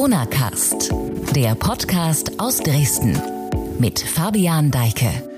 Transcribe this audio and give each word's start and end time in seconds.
Corona 0.00 0.24
Cast, 0.24 0.94
der 1.36 1.54
Podcast 1.54 2.40
aus 2.40 2.56
Dresden 2.60 3.20
mit 3.78 4.00
Fabian 4.00 4.70
Deike. 4.70 5.28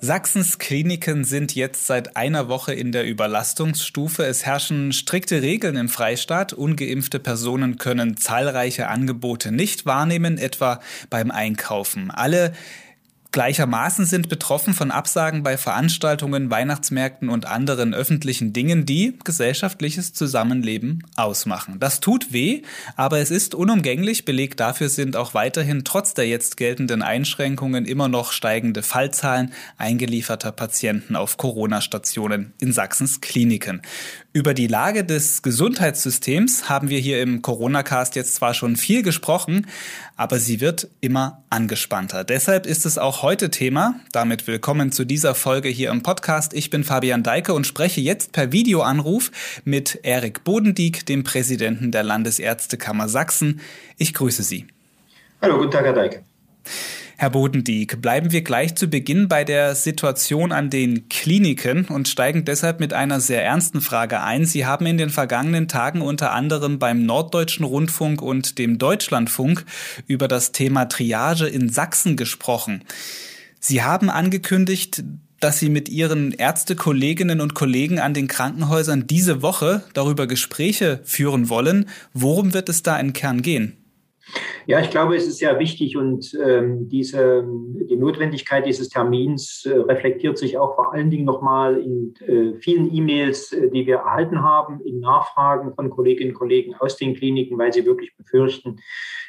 Sachsens 0.00 0.56
Kliniken 0.56 1.24
sind 1.24 1.54
jetzt 1.54 1.86
seit 1.86 2.16
einer 2.16 2.48
Woche 2.48 2.72
in 2.72 2.90
der 2.90 3.06
Überlastungsstufe. 3.06 4.24
Es 4.24 4.46
herrschen 4.46 4.92
strikte 4.94 5.42
Regeln 5.42 5.76
im 5.76 5.90
Freistaat. 5.90 6.54
Ungeimpfte 6.54 7.18
Personen 7.18 7.76
können 7.76 8.16
zahlreiche 8.16 8.88
Angebote 8.88 9.52
nicht 9.52 9.84
wahrnehmen, 9.84 10.38
etwa 10.38 10.80
beim 11.10 11.30
Einkaufen. 11.30 12.10
Alle 12.10 12.54
Gleichermaßen 13.32 14.04
sind 14.04 14.28
betroffen 14.28 14.74
von 14.74 14.90
Absagen 14.90 15.42
bei 15.42 15.56
Veranstaltungen, 15.56 16.50
Weihnachtsmärkten 16.50 17.30
und 17.30 17.46
anderen 17.46 17.94
öffentlichen 17.94 18.52
Dingen, 18.52 18.84
die 18.84 19.18
gesellschaftliches 19.24 20.12
Zusammenleben 20.12 21.02
ausmachen. 21.16 21.80
Das 21.80 22.00
tut 22.00 22.34
weh, 22.34 22.60
aber 22.94 23.20
es 23.20 23.30
ist 23.30 23.54
unumgänglich. 23.54 24.26
Beleg 24.26 24.58
dafür 24.58 24.90
sind 24.90 25.16
auch 25.16 25.32
weiterhin 25.32 25.82
trotz 25.82 26.12
der 26.12 26.28
jetzt 26.28 26.58
geltenden 26.58 27.00
Einschränkungen 27.00 27.86
immer 27.86 28.08
noch 28.08 28.32
steigende 28.32 28.82
Fallzahlen 28.82 29.54
eingelieferter 29.78 30.52
Patienten 30.52 31.16
auf 31.16 31.38
Corona-Stationen 31.38 32.52
in 32.60 32.74
Sachsens 32.74 33.22
Kliniken. 33.22 33.80
Über 34.34 34.54
die 34.54 34.66
Lage 34.66 35.04
des 35.04 35.42
Gesundheitssystems 35.42 36.70
haben 36.70 36.88
wir 36.88 36.98
hier 36.98 37.20
im 37.20 37.42
Corona-Cast 37.42 38.16
jetzt 38.16 38.34
zwar 38.34 38.54
schon 38.54 38.76
viel 38.76 39.02
gesprochen, 39.02 39.66
aber 40.16 40.38
sie 40.38 40.62
wird 40.62 40.88
immer 41.02 41.42
angespannter. 41.50 42.24
Deshalb 42.24 42.64
ist 42.64 42.86
es 42.86 42.96
auch 42.96 43.20
heute 43.20 43.50
Thema. 43.50 44.00
Damit 44.10 44.46
willkommen 44.46 44.90
zu 44.90 45.04
dieser 45.04 45.34
Folge 45.34 45.68
hier 45.68 45.90
im 45.90 46.02
Podcast. 46.02 46.54
Ich 46.54 46.70
bin 46.70 46.82
Fabian 46.82 47.22
Deike 47.22 47.52
und 47.52 47.66
spreche 47.66 48.00
jetzt 48.00 48.32
per 48.32 48.52
Videoanruf 48.52 49.30
mit 49.66 50.00
Erik 50.02 50.44
Bodendieck, 50.44 51.04
dem 51.04 51.24
Präsidenten 51.24 51.92
der 51.92 52.02
Landesärztekammer 52.02 53.10
Sachsen. 53.10 53.60
Ich 53.98 54.14
grüße 54.14 54.44
Sie. 54.44 54.66
Hallo, 55.42 55.58
guten 55.58 55.72
Tag, 55.72 55.84
Herr 55.84 55.92
Deike. 55.92 56.24
Herr 57.22 57.30
Bodendieck, 57.30 58.02
bleiben 58.02 58.32
wir 58.32 58.42
gleich 58.42 58.74
zu 58.74 58.88
Beginn 58.88 59.28
bei 59.28 59.44
der 59.44 59.76
Situation 59.76 60.50
an 60.50 60.70
den 60.70 61.08
Kliniken 61.08 61.84
und 61.84 62.08
steigen 62.08 62.44
deshalb 62.44 62.80
mit 62.80 62.92
einer 62.92 63.20
sehr 63.20 63.44
ernsten 63.44 63.80
Frage 63.80 64.22
ein. 64.22 64.44
Sie 64.44 64.66
haben 64.66 64.86
in 64.86 64.98
den 64.98 65.08
vergangenen 65.08 65.68
Tagen 65.68 66.00
unter 66.00 66.32
anderem 66.32 66.80
beim 66.80 67.06
Norddeutschen 67.06 67.64
Rundfunk 67.64 68.20
und 68.20 68.58
dem 68.58 68.76
Deutschlandfunk 68.76 69.64
über 70.08 70.26
das 70.26 70.50
Thema 70.50 70.86
Triage 70.86 71.46
in 71.46 71.68
Sachsen 71.68 72.16
gesprochen. 72.16 72.82
Sie 73.60 73.84
haben 73.84 74.10
angekündigt, 74.10 75.04
dass 75.38 75.60
Sie 75.60 75.68
mit 75.68 75.88
Ihren 75.88 76.32
Ärztekolleginnen 76.32 77.40
und 77.40 77.54
Kollegen 77.54 78.00
an 78.00 78.14
den 78.14 78.26
Krankenhäusern 78.26 79.06
diese 79.06 79.42
Woche 79.42 79.84
darüber 79.94 80.26
Gespräche 80.26 80.98
führen 81.04 81.48
wollen. 81.48 81.88
Worum 82.14 82.52
wird 82.52 82.68
es 82.68 82.82
da 82.82 82.98
im 82.98 83.12
Kern 83.12 83.42
gehen? 83.42 83.76
Ja, 84.66 84.80
ich 84.80 84.90
glaube, 84.90 85.16
es 85.16 85.26
ist 85.26 85.38
sehr 85.38 85.58
wichtig 85.58 85.96
und 85.96 86.38
ähm, 86.44 86.88
diese, 86.88 87.44
die 87.44 87.96
Notwendigkeit 87.96 88.64
dieses 88.64 88.88
Termins 88.88 89.66
äh, 89.66 89.76
reflektiert 89.76 90.38
sich 90.38 90.56
auch 90.56 90.76
vor 90.76 90.92
allen 90.92 91.10
Dingen 91.10 91.24
nochmal 91.24 91.78
in 91.78 92.14
äh, 92.20 92.54
vielen 92.60 92.94
E-Mails, 92.94 93.52
äh, 93.52 93.70
die 93.70 93.86
wir 93.86 93.96
erhalten 93.96 94.42
haben, 94.42 94.80
in 94.84 95.00
Nachfragen 95.00 95.74
von 95.74 95.90
Kolleginnen 95.90 96.30
und 96.30 96.38
Kollegen 96.38 96.74
aus 96.76 96.96
den 96.96 97.14
Kliniken, 97.14 97.58
weil 97.58 97.72
sie 97.72 97.84
wirklich 97.84 98.16
befürchten, 98.16 98.76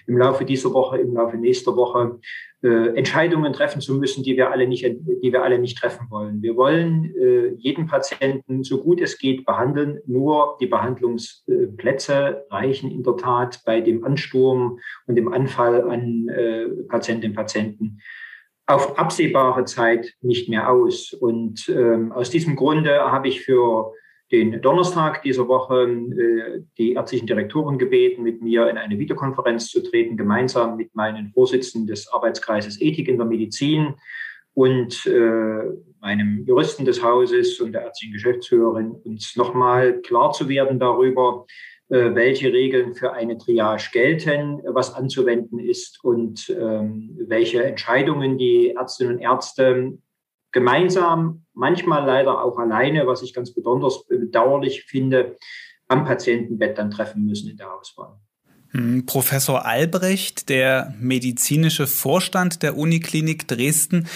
im 0.06 0.18
Laufe 0.18 0.46
dieser 0.46 0.74
Woche, 0.74 0.98
im 0.98 1.14
Laufe 1.14 1.38
nächster 1.38 1.76
Woche 1.76 2.20
äh, 2.64 2.96
Entscheidungen 2.96 3.52
treffen 3.54 3.82
zu 3.82 3.96
müssen, 3.96 4.24
die 4.24 4.38
wir 4.38 4.52
alle 4.52 4.68
nicht, 4.68 4.84
die 4.86 5.34
wir 5.34 5.44
alle 5.44 5.60
nicht 5.60 5.78
treffen 5.78 6.08
wollen. 6.10 6.42
Wir 6.42 6.56
wollen 6.56 7.14
äh, 7.16 7.54
jeden 7.58 7.88
Patienten 7.88 8.64
so 8.64 8.82
gut 8.82 9.02
es 9.02 9.18
geht 9.18 9.46
behandeln. 9.46 10.00
Nur 10.06 10.58
die 10.62 10.68
Behandlungsplätze 10.68 12.46
reichen 12.50 12.90
in 12.90 13.04
der 13.04 13.18
Tat 13.18 13.62
bei 13.66 13.82
dem 13.82 14.04
Ansturm 14.04 14.80
und 15.08 15.16
dem 15.16 15.32
Anfall 15.32 15.82
an 15.90 16.30
äh, 16.30 16.68
Patientinnen 16.88 17.32
und 17.32 17.36
Patienten 17.36 18.00
auf 18.66 18.98
absehbare 18.98 19.66
Zeit 19.66 20.14
nicht 20.22 20.48
mehr 20.50 20.70
aus. 20.70 21.14
Und 21.14 21.68
ähm, 21.70 22.12
aus 22.12 22.30
diesem 22.30 22.56
Grunde 22.56 23.12
habe 23.12 23.28
ich 23.28 23.42
für 23.42 23.92
den 24.34 24.60
Donnerstag 24.64 25.22
dieser 25.22 25.48
Woche 25.48 25.84
äh, 25.84 26.64
die 26.80 26.94
ärztlichen 26.94 27.28
Direktoren 27.28 27.78
gebeten, 27.78 28.24
mit 28.24 28.42
mir 28.42 28.68
in 28.68 28.80
eine 28.80 28.98
Videokonferenz 28.98 29.68
zu 29.68 29.84
treten, 29.84 30.18
gemeinsam 30.18 30.76
mit 30.76 30.96
meinen 30.96 31.30
Vorsitzenden 31.30 31.86
des 31.86 32.12
Arbeitskreises 32.12 32.82
Ethik 32.82 33.08
in 33.08 33.18
der 33.18 33.28
Medizin 33.28 33.94
und 34.56 35.06
äh, 35.06 35.70
meinem 36.02 36.46
Juristen 36.48 36.84
des 36.84 37.04
Hauses 37.04 37.62
und 37.62 37.74
der 37.74 37.84
ärztlichen 37.84 38.14
Geschäftsführerin, 38.14 38.94
uns 39.04 39.36
nochmal 39.36 40.02
klar 40.02 40.32
zu 40.32 40.50
werden 40.50 40.80
darüber, 40.80 41.46
äh, 41.90 42.16
welche 42.16 42.52
Regeln 42.52 42.96
für 42.96 43.14
eine 43.14 43.38
Triage 43.38 43.90
gelten, 43.92 44.64
was 44.66 44.96
anzuwenden 44.96 45.60
ist 45.60 46.04
und 46.04 46.50
ähm, 46.50 47.16
welche 47.28 47.64
Entscheidungen 47.64 48.40
die 48.40 48.72
Ärztinnen 48.72 49.18
und 49.18 49.22
Ärzte 49.22 50.00
gemeinsam, 50.54 51.46
manchmal 51.54 52.06
leider 52.06 52.44
auch 52.44 52.58
alleine, 52.58 53.06
was 53.08 53.22
ich 53.22 53.34
ganz 53.34 53.54
besonders 53.54 54.08
bedauerlich 54.08 54.84
finde, 54.84 55.36
am 55.88 56.06
Patientenbett 56.06 56.78
dann 56.78 56.92
treffen 56.92 57.26
müssen 57.26 57.50
in 57.50 57.58
der 57.58 57.74
Auswahl. 57.74 58.20
Hm, 58.74 59.06
Professor 59.06 59.66
Albrecht, 59.66 60.50
der 60.50 60.96
medizinische 61.00 61.86
Vorstand 61.86 62.64
der 62.64 62.76
Uniklinik 62.76 63.48
Dresden, 63.48 64.08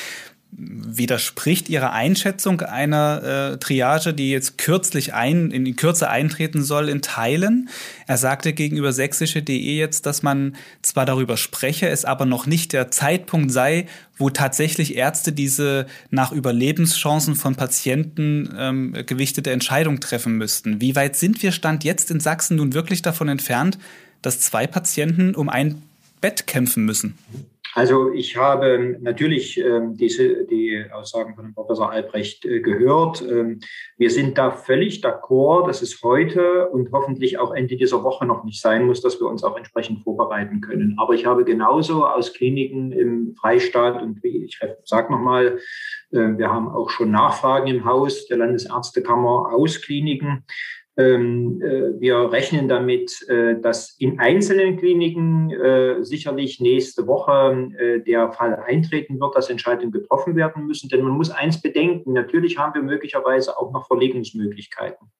widerspricht 0.52 1.70
Ihrer 1.70 1.92
Einschätzung 1.92 2.62
einer 2.62 3.52
äh, 3.54 3.58
Triage, 3.58 4.14
die 4.14 4.32
jetzt 4.32 4.58
kürzlich 4.58 5.14
ein, 5.14 5.52
in 5.52 5.76
Kürze 5.76 6.10
eintreten 6.10 6.64
soll, 6.64 6.90
in 6.90 7.02
Teilen. 7.02 7.70
Er 8.08 8.18
sagte 8.18 8.54
gegenüber 8.54 8.92
sächsische.de 8.94 9.56
jetzt, 9.56 10.06
dass 10.06 10.24
man 10.24 10.56
zwar 10.82 11.06
darüber 11.06 11.38
spreche, 11.38 11.90
es 11.90 12.06
aber 12.06 12.26
noch 12.26 12.48
nicht 12.48 12.74
der 12.74 12.90
Zeitpunkt 12.90 13.52
sei, 13.52 13.88
wo 14.18 14.30
tatsächlich 14.30 14.96
Ärzte 14.96 15.32
diese 15.32 15.86
nach 16.10 16.32
Überlebenschancen 16.32 17.36
von 17.36 17.56
Patienten 17.56 18.50
ähm, 18.58 18.94
gewichtete 19.06 19.52
Entscheidung 19.52 20.00
treffen 20.00 20.38
müssten. 20.38 20.82
Wie 20.82 20.96
weit 20.96 21.16
sind 21.18 21.44
wir 21.44 21.52
Stand 21.52 21.84
jetzt 21.84 22.10
in 22.10 22.20
Sachsen 22.20 22.58
nun 22.58 22.74
wirklich 22.74 23.02
davon 23.02 23.30
entfernt, 23.30 23.78
dass 24.22 24.40
zwei 24.40 24.66
Patienten 24.66 25.36
um 25.36 25.50
ein 25.50 25.84
Bett 26.20 26.48
kämpfen 26.48 26.86
müssen? 26.86 27.16
Also 27.74 28.12
ich 28.12 28.38
habe 28.38 28.98
natürlich 29.02 29.58
ähm, 29.60 29.96
diese, 29.96 30.46
die 30.46 30.86
Aussagen 30.92 31.36
von 31.36 31.54
Professor 31.54 31.92
Albrecht 31.92 32.46
äh, 32.46 32.60
gehört. 32.62 33.22
Ähm, 33.22 33.60
wir 33.98 34.10
sind 34.10 34.38
da 34.38 34.52
völlig 34.52 35.04
d'accord, 35.04 35.68
dass 35.68 35.82
es 35.82 36.02
heute 36.04 36.70
und 36.70 36.92
hoffentlich 36.92 37.38
auch 37.38 37.54
Ende 37.54 37.76
dieser 37.76 38.04
Woche 38.04 38.26
noch 38.26 38.44
nicht 38.44 38.62
sein 38.62 38.86
muss, 38.86 39.02
dass 39.02 39.20
wir 39.20 39.28
uns 39.28 39.44
auch 39.44 39.58
entsprechend 39.58 40.04
vorbereiten 40.04 40.62
können. 40.62 40.96
Aber 40.98 41.14
ich 41.14 41.26
habe 41.26 41.46
genauso 41.46 42.06
aus 42.06 42.34
Kliniken 42.34 42.92
im 42.92 43.36
Freistaat 43.36 44.02
und 44.02 44.24
wie 44.24 44.46
ich 44.46 44.60
sage 44.84 45.12
nochmal, 45.12 45.60
äh, 46.12 46.38
wir 46.38 46.52
haben 46.52 46.70
auch 46.70 46.90
schon 46.90 47.12
Nachfragen 47.12 47.68
im 47.68 47.86
Haus 47.86 48.28
der 48.28 48.38
Landesärztekammer 48.38 49.54
aus 49.54 49.82
Kliniken, 49.82 50.44
wir 50.98 52.32
rechnen 52.32 52.68
damit, 52.68 53.22
äh, 53.30 53.60
dass 53.62 53.96
in 54.00 54.20
einzelnen 54.20 54.78
Kliniken 54.78 55.52
äh, 55.52 56.04
sicherlich 56.04 56.60
nächste 56.60 57.06
Woche 57.06 58.02
der 58.06 58.32
Fall 58.32 58.56
eintreten 58.56 59.20
wird, 59.20 59.36
dass 59.36 59.50
Entscheidungen 59.50 59.92
getroffen 59.92 60.36
werden 60.36 60.66
müssen. 60.66 60.90
Denn 60.90 61.04
man 61.04 61.14
muss 61.14 61.30
eins 61.30 61.62
bedenken, 61.62 62.14
natürlich 62.14 62.58
haben 62.58 62.74
wir 62.74 62.82
möglicherweise 62.82 63.58
auch 63.58 63.72
noch 63.72 63.88
Verlegungsmöglichkeiten. 63.88 65.12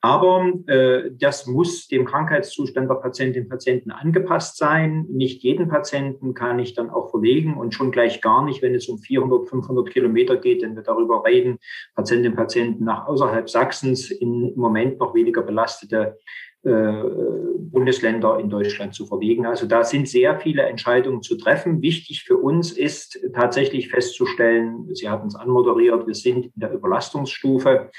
Aber 0.00 0.52
äh, 0.66 1.10
das 1.18 1.46
muss 1.46 1.88
dem 1.88 2.04
Krankheitszustand 2.04 2.88
der 2.88 2.94
Patientinnen 2.94 3.46
und 3.46 3.50
Patienten 3.50 3.90
angepasst 3.90 4.56
sein. 4.56 5.06
Nicht 5.08 5.42
jeden 5.42 5.68
Patienten 5.68 6.34
kann 6.34 6.58
ich 6.60 6.74
dann 6.74 6.90
auch 6.90 7.10
verlegen 7.10 7.56
und 7.56 7.74
schon 7.74 7.90
gleich 7.90 8.20
gar 8.20 8.44
nicht, 8.44 8.62
wenn 8.62 8.74
es 8.74 8.88
um 8.88 8.98
400, 8.98 9.48
500 9.48 9.90
Kilometer 9.90 10.36
geht, 10.36 10.62
wenn 10.62 10.76
wir 10.76 10.84
darüber 10.84 11.24
reden, 11.24 11.58
Patientinnen 11.96 12.32
und 12.32 12.36
Patienten 12.36 12.84
nach 12.84 13.06
außerhalb 13.06 13.50
Sachsens 13.50 14.10
in 14.10 14.38
im 14.38 14.60
Moment 14.60 14.98
noch 14.98 15.14
weniger 15.14 15.42
belastete 15.42 16.18
Bundesländer 16.62 18.38
in 18.38 18.50
Deutschland 18.50 18.94
zu 18.94 19.06
verlegen. 19.06 19.46
Also 19.46 19.66
da 19.66 19.84
sind 19.84 20.08
sehr 20.08 20.38
viele 20.40 20.62
Entscheidungen 20.62 21.22
zu 21.22 21.36
treffen. 21.36 21.82
Wichtig 21.82 22.24
für 22.24 22.36
uns 22.36 22.72
ist 22.72 23.20
tatsächlich 23.34 23.88
festzustellen, 23.88 24.88
Sie 24.94 25.08
hatten 25.08 25.28
es 25.28 25.36
anmoderiert, 25.36 26.06
wir 26.06 26.14
sind 26.14 26.46
in 26.46 26.52
der 26.56 26.72
Überlastungsstufe. 26.72 27.90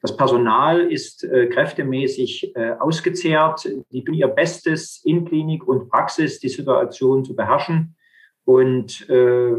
Das 0.00 0.16
Personal 0.16 0.80
ist 0.80 1.24
äh, 1.24 1.46
kräftemäßig 1.46 2.56
äh, 2.56 2.72
ausgezehrt. 2.78 3.68
Die 3.92 4.04
tun 4.04 4.14
ihr 4.14 4.28
Bestes 4.28 5.02
in 5.04 5.24
Klinik 5.24 5.66
und 5.66 5.88
Praxis, 5.88 6.40
die 6.40 6.48
Situation 6.48 7.24
zu 7.24 7.34
beherrschen. 7.34 7.96
Und 8.44 9.08
äh, 9.10 9.52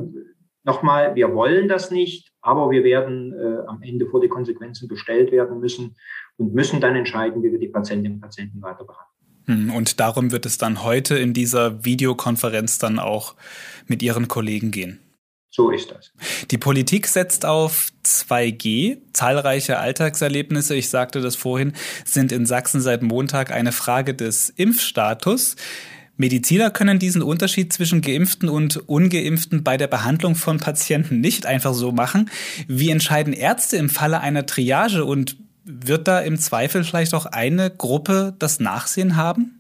nochmal, 0.64 1.16
wir 1.16 1.34
wollen 1.36 1.68
das 1.68 1.92
nicht, 1.92 2.32
aber 2.42 2.72
wir 2.72 2.84
werden 2.84 3.34
äh, 3.34 3.68
am 3.68 3.82
Ende 3.84 4.08
vor 4.08 4.22
die 4.22 4.30
Konsequenzen 4.30 4.88
gestellt 4.88 5.32
werden 5.32 5.60
müssen 5.60 5.96
und 6.40 6.56
müssen 6.56 6.82
dann 6.82 6.96
entscheiden, 6.96 7.44
wie 7.44 7.52
wir 7.52 7.60
die 7.60 7.68
Patientinnen 7.68 8.14
und 8.14 8.22
Patienten 8.22 8.62
weiter 8.62 8.86
behandeln. 8.86 9.10
Hm, 9.46 9.76
und 9.76 10.00
darum 10.00 10.32
wird 10.32 10.46
es 10.46 10.58
dann 10.58 10.84
heute 10.84 11.18
in 11.18 11.34
dieser 11.34 11.84
Videokonferenz 11.84 12.80
dann 12.80 12.98
auch 12.98 13.36
mit 13.88 14.02
Ihren 14.02 14.28
Kollegen 14.28 14.72
gehen. 14.72 15.00
So 15.52 15.72
ist 15.72 15.92
das. 15.92 16.14
Die 16.52 16.58
Politik 16.58 17.08
setzt 17.08 17.46
auf 17.46 17.90
2G. 18.06 19.00
Zahlreiche 19.14 19.80
Alltagserlebnisse, 19.80 20.76
ich 20.76 20.90
sagte 20.90 21.22
das 21.22 21.36
vorhin, 21.36 21.74
sind 22.06 22.32
in 22.32 22.46
Sachsen 22.46 22.82
seit 22.82 23.02
Montag 23.02 23.52
eine 23.52 23.72
Frage 23.72 24.14
des 24.14 24.50
Impfstatus. 24.50 25.56
Mediziner 26.16 26.70
können 26.70 27.00
diesen 27.00 27.24
Unterschied 27.24 27.74
zwischen 27.74 28.02
geimpften 28.02 28.48
und 28.48 28.78
ungeimpften 28.88 29.64
bei 29.64 29.78
der 29.78 29.88
Behandlung 29.88 30.36
von 30.36 30.60
Patienten 30.60 31.20
nicht 31.20 31.46
einfach 31.46 31.74
so 31.74 31.92
machen. 31.92 32.30
Wie 32.68 32.92
entscheiden 32.92 33.34
Ärzte 33.34 33.78
im 33.78 33.90
Falle 33.90 34.20
einer 34.20 34.46
Triage 34.46 35.04
und 35.04 35.38
wird 35.70 36.08
da 36.08 36.20
im 36.20 36.38
Zweifel 36.38 36.84
vielleicht 36.84 37.14
auch 37.14 37.26
eine 37.26 37.70
Gruppe 37.70 38.36
das 38.40 38.60
Nachsehen 38.60 39.16
haben? 39.16 39.56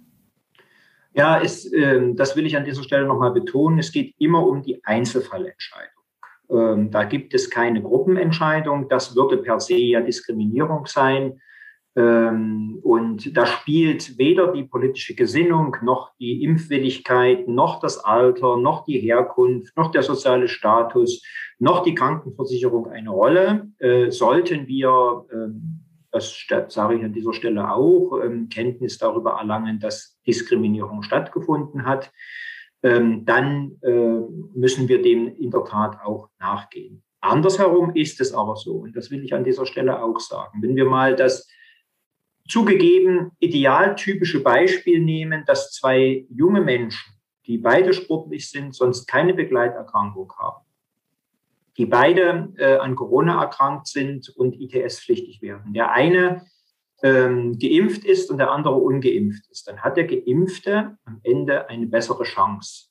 Ja, 1.14 1.42
es, 1.42 1.72
äh, 1.72 2.14
das 2.14 2.36
will 2.36 2.46
ich 2.46 2.58
an 2.58 2.66
dieser 2.66 2.84
Stelle 2.84 3.06
nochmal 3.06 3.32
betonen. 3.32 3.80
Es 3.80 3.92
geht 3.92 4.16
immer 4.20 4.46
um 4.46 4.64
die 4.64 4.84
Einzelfallentscheidung. 4.84 6.04
Ähm, 6.50 6.92
da 6.92 7.04
gibt 7.04 7.34
es 7.34 7.50
keine 7.50 7.82
Gruppenentscheidung. 7.82 8.90
Das 8.90 9.16
würde 9.16 9.38
per 9.38 9.60
se 9.60 9.78
ja 9.78 10.02
Diskriminierung 10.02 10.86
sein. 10.86 11.40
Ähm, 11.96 12.80
und 12.84 13.36
da 13.36 13.46
spielt 13.46 14.18
weder 14.18 14.54
die 14.54 14.64
politische 14.64 15.16
Gesinnung 15.16 15.76
noch 15.82 16.12
die 16.20 16.44
Impfwilligkeit, 16.44 17.48
noch 17.48 17.80
das 17.80 17.98
Alter, 17.98 18.58
noch 18.58 18.86
die 18.86 19.00
Herkunft, 19.00 19.76
noch 19.76 19.92
der 19.92 20.04
soziale 20.04 20.48
Status, 20.48 21.24
noch 21.58 21.84
die 21.84 21.96
Krankenversicherung 21.96 22.88
eine 22.88 23.10
Rolle. 23.10 23.68
Äh, 23.80 24.12
sollten 24.12 24.68
wir, 24.68 25.26
ähm, 25.34 25.82
das 26.12 26.46
sage 26.70 26.96
ich 26.96 27.04
an 27.04 27.14
dieser 27.14 27.34
Stelle 27.34 27.72
auch, 27.72 28.20
ähm, 28.24 28.50
Kenntnis 28.50 28.98
darüber 28.98 29.34
erlangen, 29.34 29.80
dass 29.80 30.20
Diskriminierung 30.26 31.04
stattgefunden 31.04 31.86
hat, 31.86 32.12
dann 32.82 33.78
äh, 33.82 34.22
müssen 34.58 34.88
wir 34.88 35.02
dem 35.02 35.28
in 35.36 35.52
der 35.52 35.66
Tat 35.66 36.00
auch 36.02 36.30
nachgehen. 36.40 37.04
Andersherum 37.20 37.94
ist 37.94 38.22
es 38.22 38.34
aber 38.34 38.56
so, 38.56 38.76
und 38.76 38.96
das 38.96 39.12
will 39.12 39.24
ich 39.24 39.34
an 39.34 39.44
dieser 39.44 39.66
Stelle 39.66 40.02
auch 40.02 40.20
sagen, 40.22 40.62
wenn 40.62 40.78
wir 40.78 40.86
mal 40.86 41.16
das 41.16 41.50
zugegeben 42.48 43.32
idealtypische 43.40 44.42
Beispiel 44.42 45.02
nehmen, 45.02 45.44
dass 45.46 45.72
zwei 45.72 46.26
junge 46.30 46.62
Menschen, 46.62 47.14
die 47.46 47.58
beide 47.58 47.94
sportlich 47.94 48.50
sind, 48.50 48.74
sonst 48.74 49.06
keine 49.06 49.34
Begleiterkrankung 49.34 50.32
haben, 50.40 50.66
die 51.80 51.86
beide 51.86 52.54
äh, 52.58 52.76
an 52.76 52.98
Corona 52.98 53.42
erkrankt 53.42 53.88
sind 53.88 54.28
und 54.36 54.60
ITS-pflichtig 54.60 55.42
werden. 55.42 55.72
Der 55.72 55.94
eine 55.94 56.46
ähm, 57.02 57.58
geimpft 57.58 58.04
ist 58.04 58.30
und 58.30 58.38
der 58.38 58.52
andere 58.52 58.76
ungeimpft 58.76 59.50
ist, 59.50 59.66
dann 59.66 59.81
hat 59.81 59.96
der 59.96 60.06
Geimpfte 60.06 60.98
am 61.06 61.22
Ende 61.24 61.70
eine 61.70 61.88
bessere 61.88 62.26
Chance. 62.26 62.88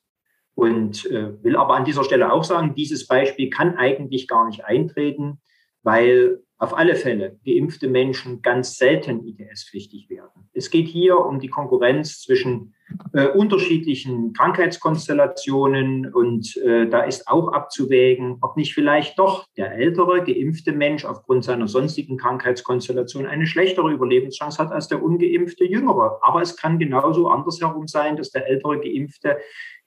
Und 0.54 1.04
äh, 1.04 1.40
will 1.44 1.56
aber 1.56 1.74
an 1.74 1.84
dieser 1.84 2.02
Stelle 2.02 2.32
auch 2.32 2.44
sagen, 2.44 2.74
dieses 2.74 3.06
Beispiel 3.06 3.50
kann 3.50 3.76
eigentlich 3.76 4.26
gar 4.26 4.46
nicht 4.46 4.64
eintreten, 4.64 5.42
weil 5.88 6.42
auf 6.58 6.76
alle 6.76 6.96
Fälle 6.96 7.38
geimpfte 7.46 7.88
Menschen 7.88 8.42
ganz 8.42 8.76
selten 8.76 9.26
ITS-pflichtig 9.26 10.10
werden. 10.10 10.50
Es 10.52 10.68
geht 10.68 10.86
hier 10.86 11.18
um 11.18 11.40
die 11.40 11.48
Konkurrenz 11.48 12.20
zwischen 12.20 12.74
äh, 13.14 13.28
unterschiedlichen 13.28 14.34
Krankheitskonstellationen 14.34 16.12
und 16.12 16.58
äh, 16.58 16.86
da 16.90 17.04
ist 17.04 17.26
auch 17.26 17.54
abzuwägen, 17.54 18.36
ob 18.42 18.58
nicht 18.58 18.74
vielleicht 18.74 19.18
doch 19.18 19.46
der 19.56 19.72
ältere 19.72 20.22
geimpfte 20.22 20.72
Mensch 20.72 21.06
aufgrund 21.06 21.44
seiner 21.44 21.68
sonstigen 21.68 22.18
Krankheitskonstellation 22.18 23.24
eine 23.24 23.46
schlechtere 23.46 23.90
Überlebenschance 23.90 24.58
hat 24.58 24.72
als 24.72 24.88
der 24.88 25.02
ungeimpfte 25.02 25.64
jüngere. 25.64 26.18
Aber 26.20 26.42
es 26.42 26.54
kann 26.54 26.78
genauso 26.78 27.28
andersherum 27.28 27.88
sein, 27.88 28.18
dass 28.18 28.30
der 28.30 28.46
ältere 28.46 28.78
geimpfte 28.78 29.38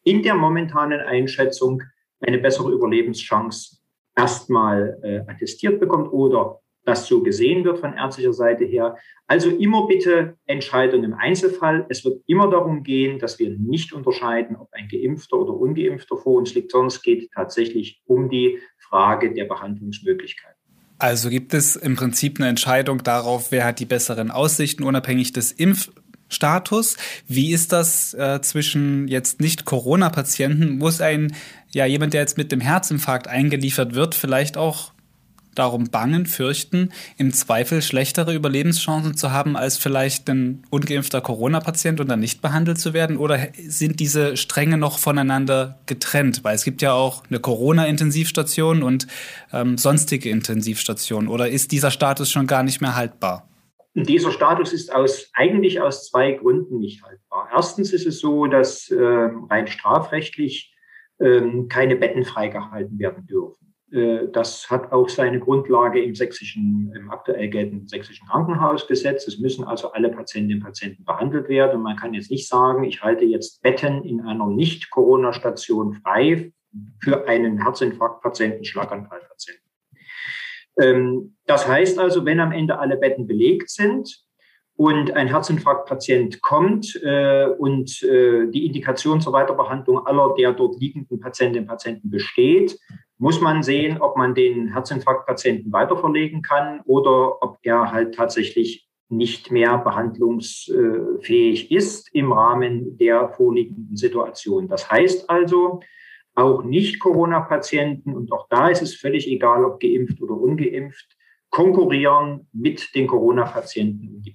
in 0.03 0.23
der 0.23 0.33
momentanen 0.33 1.01
Einschätzung 1.01 1.83
eine 2.21 2.39
bessere 2.39 2.71
Überlebenschance 2.71 3.80
erstmal 4.15 4.99
äh, 5.03 5.31
attestiert 5.31 5.79
bekommt 5.79 6.11
oder 6.11 6.61
das 6.83 7.07
so 7.07 7.21
gesehen 7.21 7.63
wird 7.63 7.79
von 7.79 7.93
ärztlicher 7.93 8.33
Seite 8.33 8.65
her. 8.65 8.97
Also 9.27 9.49
immer 9.49 9.87
bitte 9.87 10.37
Entscheidung 10.45 11.03
im 11.03 11.13
Einzelfall. 11.13 11.85
Es 11.89 12.03
wird 12.03 12.21
immer 12.25 12.49
darum 12.49 12.83
gehen, 12.83 13.19
dass 13.19 13.39
wir 13.39 13.49
nicht 13.51 13.93
unterscheiden, 13.93 14.55
ob 14.55 14.69
ein 14.71 14.87
geimpfter 14.87 15.37
oder 15.37 15.53
ungeimpfter 15.53 16.17
vor 16.17 16.39
uns 16.39 16.53
liegt, 16.53 16.71
sondern 16.71 16.87
es 16.87 17.01
geht 17.01 17.31
tatsächlich 17.33 18.01
um 18.05 18.29
die 18.29 18.59
Frage 18.79 19.33
der 19.33 19.45
Behandlungsmöglichkeit. 19.45 20.55
Also 20.97 21.29
gibt 21.29 21.53
es 21.53 21.75
im 21.75 21.95
Prinzip 21.95 22.39
eine 22.39 22.49
Entscheidung 22.49 23.03
darauf, 23.03 23.51
wer 23.51 23.65
hat 23.65 23.79
die 23.79 23.85
besseren 23.85 24.29
Aussichten, 24.29 24.83
unabhängig 24.83 25.33
des 25.33 25.51
Impfstatus. 25.51 26.95
Wie 27.27 27.53
ist 27.53 27.71
das 27.71 28.13
äh, 28.13 28.39
zwischen 28.41 29.07
jetzt 29.07 29.41
nicht 29.41 29.65
Corona-Patienten? 29.65 30.77
Muss 30.77 31.01
ein, 31.01 31.33
ja, 31.73 31.85
jemand, 31.85 32.13
der 32.13 32.21
jetzt 32.21 32.37
mit 32.37 32.51
dem 32.51 32.61
Herzinfarkt 32.61 33.27
eingeliefert 33.27 33.95
wird, 33.95 34.15
vielleicht 34.15 34.57
auch 34.57 34.91
darum 35.55 35.89
bangen, 35.89 36.25
fürchten, 36.25 36.89
im 37.17 37.33
Zweifel 37.33 37.81
schlechtere 37.81 38.33
Überlebenschancen 38.33 39.17
zu 39.17 39.31
haben 39.31 39.57
als 39.57 39.77
vielleicht 39.77 40.29
ein 40.29 40.63
ungeimpfter 40.69 41.21
Corona-Patient 41.21 41.99
und 41.99 42.09
dann 42.09 42.19
nicht 42.19 42.41
behandelt 42.41 42.79
zu 42.79 42.93
werden? 42.93 43.17
Oder 43.17 43.49
sind 43.67 43.99
diese 43.99 44.37
Stränge 44.37 44.77
noch 44.77 44.97
voneinander 44.97 45.79
getrennt? 45.85 46.43
Weil 46.43 46.55
es 46.55 46.63
gibt 46.63 46.81
ja 46.81 46.93
auch 46.93 47.23
eine 47.29 47.39
Corona-Intensivstation 47.39 48.83
und 48.83 49.07
ähm, 49.51 49.77
sonstige 49.77 50.29
Intensivstationen. 50.29 51.29
Oder 51.29 51.49
ist 51.49 51.71
dieser 51.71 51.91
Status 51.91 52.31
schon 52.31 52.47
gar 52.47 52.63
nicht 52.63 52.81
mehr 52.81 52.95
haltbar? 52.95 53.47
Dieser 53.93 54.31
Status 54.31 54.71
ist 54.71 54.93
aus, 54.93 55.29
eigentlich 55.33 55.81
aus 55.81 56.07
zwei 56.07 56.31
Gründen 56.31 56.79
nicht 56.79 57.03
haltbar. 57.03 57.49
Erstens 57.53 57.91
ist 57.91 58.07
es 58.07 58.19
so, 58.19 58.47
dass 58.47 58.89
äh, 58.89 58.95
rein 59.49 59.67
strafrechtlich 59.67 60.73
keine 61.69 61.95
Betten 61.95 62.23
freigehalten 62.23 62.97
werden 62.97 63.27
dürfen. 63.27 63.71
Äh, 63.91 64.27
das 64.31 64.69
hat 64.69 64.91
auch 64.91 65.09
seine 65.09 65.39
Grundlage 65.39 66.01
im 66.01 66.15
sächsischen, 66.15 66.91
im 66.95 67.11
aktuell 67.11 67.49
geltenden 67.49 67.87
sächsischen 67.87 68.27
Krankenhausgesetz. 68.27 69.27
Es 69.27 69.39
müssen 69.39 69.65
also 69.65 69.91
alle 69.91 70.09
Patientinnen 70.09 70.59
und 70.59 70.65
Patienten 70.65 71.03
behandelt 71.03 71.49
werden. 71.49 71.77
Und 71.77 71.83
man 71.83 71.97
kann 71.97 72.13
jetzt 72.13 72.31
nicht 72.31 72.47
sagen, 72.47 72.83
ich 72.83 73.03
halte 73.03 73.25
jetzt 73.25 73.61
Betten 73.61 74.03
in 74.03 74.21
einer 74.21 74.47
Nicht-Corona-Station 74.47 75.93
frei 75.93 76.51
für 76.99 77.27
einen 77.27 77.61
Herzinfarktpatienten, 77.61 78.63
Schlaganfallpatienten. 78.63 79.69
Ähm, 80.79 81.35
das 81.45 81.67
heißt 81.67 81.99
also, 81.99 82.25
wenn 82.25 82.39
am 82.39 82.53
Ende 82.53 82.79
alle 82.79 82.95
Betten 82.95 83.27
belegt 83.27 83.69
sind, 83.69 84.23
und 84.81 85.15
ein 85.15 85.27
Herzinfarktpatient 85.27 86.41
kommt 86.41 86.99
äh, 87.03 87.45
und 87.45 88.01
äh, 88.01 88.47
die 88.47 88.65
Indikation 88.65 89.21
zur 89.21 89.31
Weiterbehandlung 89.31 90.07
aller 90.07 90.33
der 90.35 90.53
dort 90.53 90.79
liegenden 90.79 91.19
Patientinnen 91.19 91.65
und 91.65 91.69
Patienten 91.69 92.09
besteht, 92.09 92.79
muss 93.19 93.39
man 93.41 93.61
sehen, 93.61 94.01
ob 94.01 94.17
man 94.17 94.33
den 94.33 94.73
Herzinfarktpatienten 94.73 95.71
weiterverlegen 95.71 96.41
kann 96.41 96.81
oder 96.85 97.43
ob 97.43 97.59
er 97.61 97.91
halt 97.91 98.15
tatsächlich 98.15 98.89
nicht 99.07 99.51
mehr 99.51 99.77
behandlungsfähig 99.77 101.71
ist 101.71 102.09
im 102.15 102.31
Rahmen 102.31 102.97
der 102.97 103.29
vorliegenden 103.29 103.95
Situation. 103.95 104.67
Das 104.67 104.89
heißt 104.89 105.29
also, 105.29 105.81
auch 106.33 106.63
Nicht-Corona-Patienten, 106.63 108.15
und 108.15 108.31
auch 108.31 108.47
da 108.49 108.69
ist 108.69 108.81
es 108.81 108.95
völlig 108.95 109.27
egal, 109.27 109.63
ob 109.63 109.79
geimpft 109.79 110.19
oder 110.23 110.33
ungeimpft, 110.33 111.05
konkurrieren 111.51 112.47
mit 112.51 112.95
den 112.95 113.05
Corona-Patienten 113.05 114.07
um 114.07 114.23
die 114.23 114.31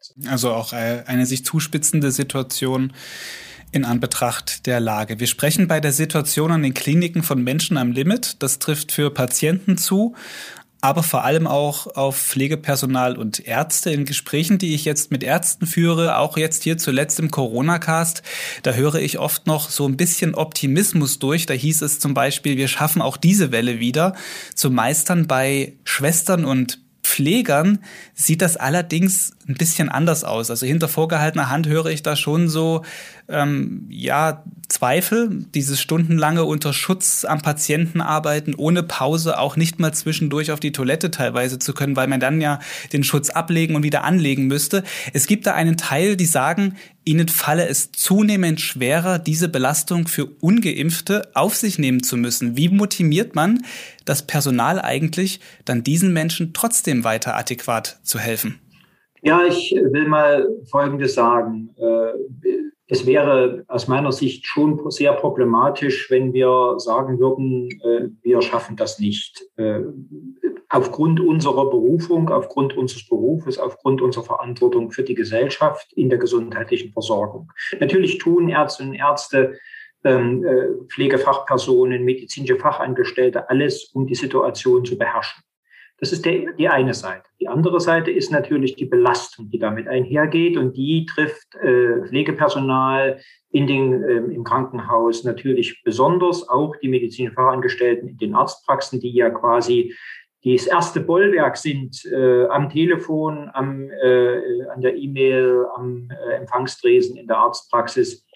Behandlungsplätze. 0.00 0.30
Also 0.30 0.52
auch 0.52 0.72
äh, 0.72 1.04
eine 1.06 1.26
sich 1.26 1.44
zuspitzende 1.44 2.10
Situation 2.10 2.92
in 3.72 3.84
Anbetracht 3.84 4.66
der 4.66 4.80
Lage. 4.80 5.20
Wir 5.20 5.26
sprechen 5.26 5.68
bei 5.68 5.80
der 5.80 5.92
Situation 5.92 6.50
an 6.50 6.62
den 6.62 6.74
Kliniken 6.74 7.22
von 7.22 7.42
Menschen 7.42 7.76
am 7.76 7.92
Limit. 7.92 8.42
Das 8.42 8.58
trifft 8.58 8.90
für 8.90 9.10
Patienten 9.12 9.78
zu, 9.78 10.16
aber 10.80 11.04
vor 11.04 11.22
allem 11.22 11.46
auch 11.46 11.86
auf 11.94 12.18
Pflegepersonal 12.18 13.16
und 13.16 13.46
Ärzte. 13.46 13.92
In 13.92 14.06
Gesprächen, 14.06 14.58
die 14.58 14.74
ich 14.74 14.84
jetzt 14.84 15.12
mit 15.12 15.22
Ärzten 15.22 15.66
führe, 15.66 16.16
auch 16.16 16.36
jetzt 16.36 16.64
hier 16.64 16.78
zuletzt 16.78 17.20
im 17.20 17.30
Corona-Cast, 17.30 18.22
da 18.64 18.72
höre 18.72 18.96
ich 18.96 19.20
oft 19.20 19.46
noch 19.46 19.70
so 19.70 19.86
ein 19.86 19.96
bisschen 19.96 20.34
Optimismus 20.34 21.20
durch. 21.20 21.46
Da 21.46 21.54
hieß 21.54 21.82
es 21.82 22.00
zum 22.00 22.12
Beispiel, 22.12 22.56
wir 22.56 22.66
schaffen 22.66 23.02
auch 23.02 23.16
diese 23.16 23.52
Welle 23.52 23.78
wieder 23.78 24.16
zu 24.54 24.70
meistern 24.70 25.28
bei 25.28 25.74
Schwestern 25.84 26.44
und 26.44 26.80
Pflegern 27.20 27.80
sieht 28.14 28.40
das 28.40 28.56
allerdings 28.56 29.32
ein 29.46 29.54
bisschen 29.54 29.90
anders 29.90 30.24
aus. 30.24 30.50
Also 30.50 30.64
hinter 30.64 30.88
vorgehaltener 30.88 31.50
Hand 31.50 31.66
höre 31.66 31.86
ich 31.86 32.02
da 32.02 32.16
schon 32.16 32.48
so, 32.48 32.82
ähm, 33.30 33.86
ja, 33.88 34.44
Zweifel, 34.68 35.44
dieses 35.54 35.80
stundenlange 35.80 36.44
unter 36.44 36.72
Schutz 36.72 37.24
am 37.24 37.42
Patienten 37.42 38.00
arbeiten, 38.00 38.54
ohne 38.54 38.82
Pause, 38.82 39.38
auch 39.38 39.56
nicht 39.56 39.80
mal 39.80 39.92
zwischendurch 39.92 40.52
auf 40.52 40.60
die 40.60 40.72
Toilette 40.72 41.10
teilweise 41.10 41.58
zu 41.58 41.74
können, 41.74 41.96
weil 41.96 42.06
man 42.06 42.20
dann 42.20 42.40
ja 42.40 42.60
den 42.92 43.02
Schutz 43.02 43.30
ablegen 43.30 43.74
und 43.74 43.82
wieder 43.82 44.04
anlegen 44.04 44.46
müsste. 44.46 44.84
Es 45.12 45.26
gibt 45.26 45.46
da 45.46 45.54
einen 45.54 45.76
Teil, 45.76 46.16
die 46.16 46.26
sagen, 46.26 46.76
ihnen 47.04 47.28
falle 47.28 47.66
es 47.66 47.90
zunehmend 47.92 48.60
schwerer, 48.60 49.18
diese 49.18 49.48
Belastung 49.48 50.06
für 50.06 50.26
ungeimpfte 50.26 51.30
auf 51.34 51.56
sich 51.56 51.78
nehmen 51.78 52.02
zu 52.02 52.16
müssen. 52.16 52.56
Wie 52.56 52.68
motiviert 52.68 53.34
man 53.34 53.64
das 54.04 54.26
Personal 54.26 54.80
eigentlich, 54.80 55.40
dann 55.64 55.82
diesen 55.82 56.12
Menschen 56.12 56.52
trotzdem 56.52 57.02
weiter 57.02 57.36
adäquat 57.36 57.98
zu 58.02 58.18
helfen? 58.18 58.60
Ja, 59.22 59.40
ich 59.46 59.72
will 59.72 60.08
mal 60.08 60.46
Folgendes 60.70 61.14
sagen. 61.14 61.70
Es 62.90 63.06
wäre 63.06 63.64
aus 63.68 63.86
meiner 63.86 64.10
Sicht 64.10 64.46
schon 64.46 64.90
sehr 64.90 65.12
problematisch, 65.12 66.10
wenn 66.10 66.32
wir 66.32 66.74
sagen 66.78 67.20
würden, 67.20 67.68
äh, 67.82 68.08
wir 68.22 68.42
schaffen 68.42 68.74
das 68.74 68.98
nicht. 68.98 69.44
Äh, 69.56 69.82
aufgrund 70.68 71.20
unserer 71.20 71.70
Berufung, 71.70 72.30
aufgrund 72.30 72.76
unseres 72.76 73.08
Berufes, 73.08 73.58
aufgrund 73.58 74.02
unserer 74.02 74.24
Verantwortung 74.24 74.90
für 74.90 75.04
die 75.04 75.14
Gesellschaft 75.14 75.92
in 75.92 76.08
der 76.08 76.18
gesundheitlichen 76.18 76.92
Versorgung. 76.92 77.52
Natürlich 77.78 78.18
tun 78.18 78.48
Ärzte 78.48 78.82
und 78.82 78.94
Ärzte, 78.94 79.56
ähm, 80.02 80.44
äh, 80.44 80.68
Pflegefachpersonen, 80.88 82.04
medizinische 82.04 82.56
Fachangestellte 82.56 83.48
alles, 83.50 83.84
um 83.94 84.06
die 84.08 84.14
Situation 84.16 84.84
zu 84.84 84.98
beherrschen. 84.98 85.44
Das 86.00 86.12
ist 86.12 86.24
der, 86.24 86.52
die 86.54 86.68
eine 86.68 86.94
Seite. 86.94 87.24
Die 87.40 87.48
andere 87.48 87.78
Seite 87.78 88.10
ist 88.10 88.32
natürlich 88.32 88.74
die 88.74 88.86
Belastung, 88.86 89.50
die 89.50 89.58
damit 89.58 89.86
einhergeht 89.86 90.56
und 90.56 90.76
die 90.76 91.04
trifft 91.04 91.54
äh, 91.56 92.06
Pflegepersonal 92.06 93.20
in 93.50 93.66
den, 93.66 94.02
äh, 94.02 94.16
im 94.16 94.42
Krankenhaus 94.42 95.24
natürlich 95.24 95.82
besonders, 95.84 96.48
auch 96.48 96.74
die 96.76 96.88
medizinischen 96.88 97.34
Fachangestellten 97.34 98.08
in 98.08 98.16
den 98.16 98.34
Arztpraxen, 98.34 99.00
die 99.00 99.12
ja 99.12 99.28
quasi 99.28 99.94
das 100.42 100.66
erste 100.66 101.00
Bollwerk 101.00 101.58
sind 101.58 102.02
äh, 102.06 102.46
am 102.46 102.70
Telefon, 102.70 103.50
am, 103.52 103.90
äh, 103.90 104.64
an 104.72 104.80
der 104.80 104.96
E-Mail, 104.96 105.66
am 105.76 106.08
äh, 106.10 106.36
Empfangstresen 106.36 107.18
in 107.18 107.26
der 107.26 107.36
Arztpraxis 107.36 108.26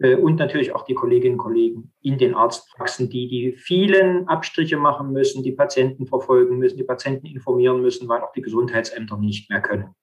und 0.00 0.36
natürlich 0.36 0.74
auch 0.74 0.84
die 0.84 0.94
Kolleginnen 0.94 1.34
und 1.34 1.38
Kollegen 1.38 1.92
in 2.00 2.18
den 2.18 2.34
Arztpraxen, 2.34 3.08
die 3.08 3.28
die 3.28 3.52
vielen 3.52 4.26
Abstriche 4.26 4.76
machen 4.76 5.12
müssen, 5.12 5.42
die 5.42 5.52
Patienten 5.52 6.06
verfolgen 6.06 6.58
müssen, 6.58 6.76
die 6.76 6.84
Patienten 6.84 7.26
informieren 7.26 7.80
müssen, 7.80 8.08
weil 8.08 8.20
auch 8.20 8.32
die 8.32 8.42
Gesundheitsämter 8.42 9.16
nicht 9.16 9.50
mehr 9.50 9.60
können. 9.60 9.94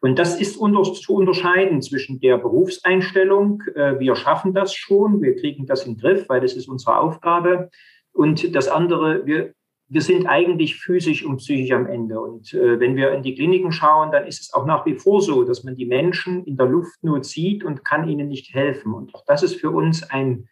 Und 0.00 0.18
das 0.18 0.40
ist 0.40 0.56
unter, 0.56 0.82
zu 0.82 1.14
unterscheiden 1.14 1.80
zwischen 1.80 2.18
der 2.18 2.36
Berufseinstellung, 2.36 3.62
äh, 3.76 4.00
wir 4.00 4.16
schaffen 4.16 4.52
das 4.52 4.74
schon, 4.74 5.22
wir 5.22 5.36
kriegen 5.36 5.64
das 5.66 5.86
in 5.86 5.94
den 5.94 6.00
Griff, 6.00 6.28
weil 6.28 6.40
das 6.40 6.54
ist 6.54 6.68
unsere 6.68 6.98
Aufgabe. 6.98 7.70
Und 8.12 8.54
das 8.56 8.66
andere, 8.66 9.24
wir 9.24 9.54
wir 9.92 10.00
sind 10.00 10.26
eigentlich 10.26 10.76
physisch 10.76 11.22
und 11.22 11.36
psychisch 11.36 11.72
am 11.72 11.86
Ende. 11.86 12.18
Und 12.18 12.54
äh, 12.54 12.80
wenn 12.80 12.96
wir 12.96 13.12
in 13.12 13.22
die 13.22 13.34
Kliniken 13.34 13.72
schauen, 13.72 14.10
dann 14.10 14.26
ist 14.26 14.40
es 14.40 14.54
auch 14.54 14.64
nach 14.64 14.86
wie 14.86 14.94
vor 14.94 15.20
so, 15.20 15.44
dass 15.44 15.64
man 15.64 15.76
die 15.76 15.84
Menschen 15.84 16.44
in 16.44 16.56
der 16.56 16.64
Luftnot 16.66 17.26
sieht 17.26 17.62
und 17.62 17.84
kann 17.84 18.08
ihnen 18.08 18.28
nicht 18.28 18.54
helfen. 18.54 18.94
Und 18.94 19.14
auch 19.14 19.22
das 19.26 19.42
ist 19.42 19.60
für 19.60 19.70
uns 19.70 20.02
ein, 20.02 20.48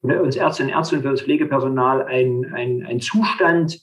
für 0.00 0.22
uns 0.22 0.36
Ärzte 0.36 0.62
und 0.62 0.70
Ärzte 0.70 0.96
und 0.96 1.02
für 1.02 1.10
das 1.10 1.20
Pflegepersonal 1.20 2.06
ein, 2.06 2.50
ein, 2.54 2.82
ein 2.82 3.00
Zustand, 3.00 3.78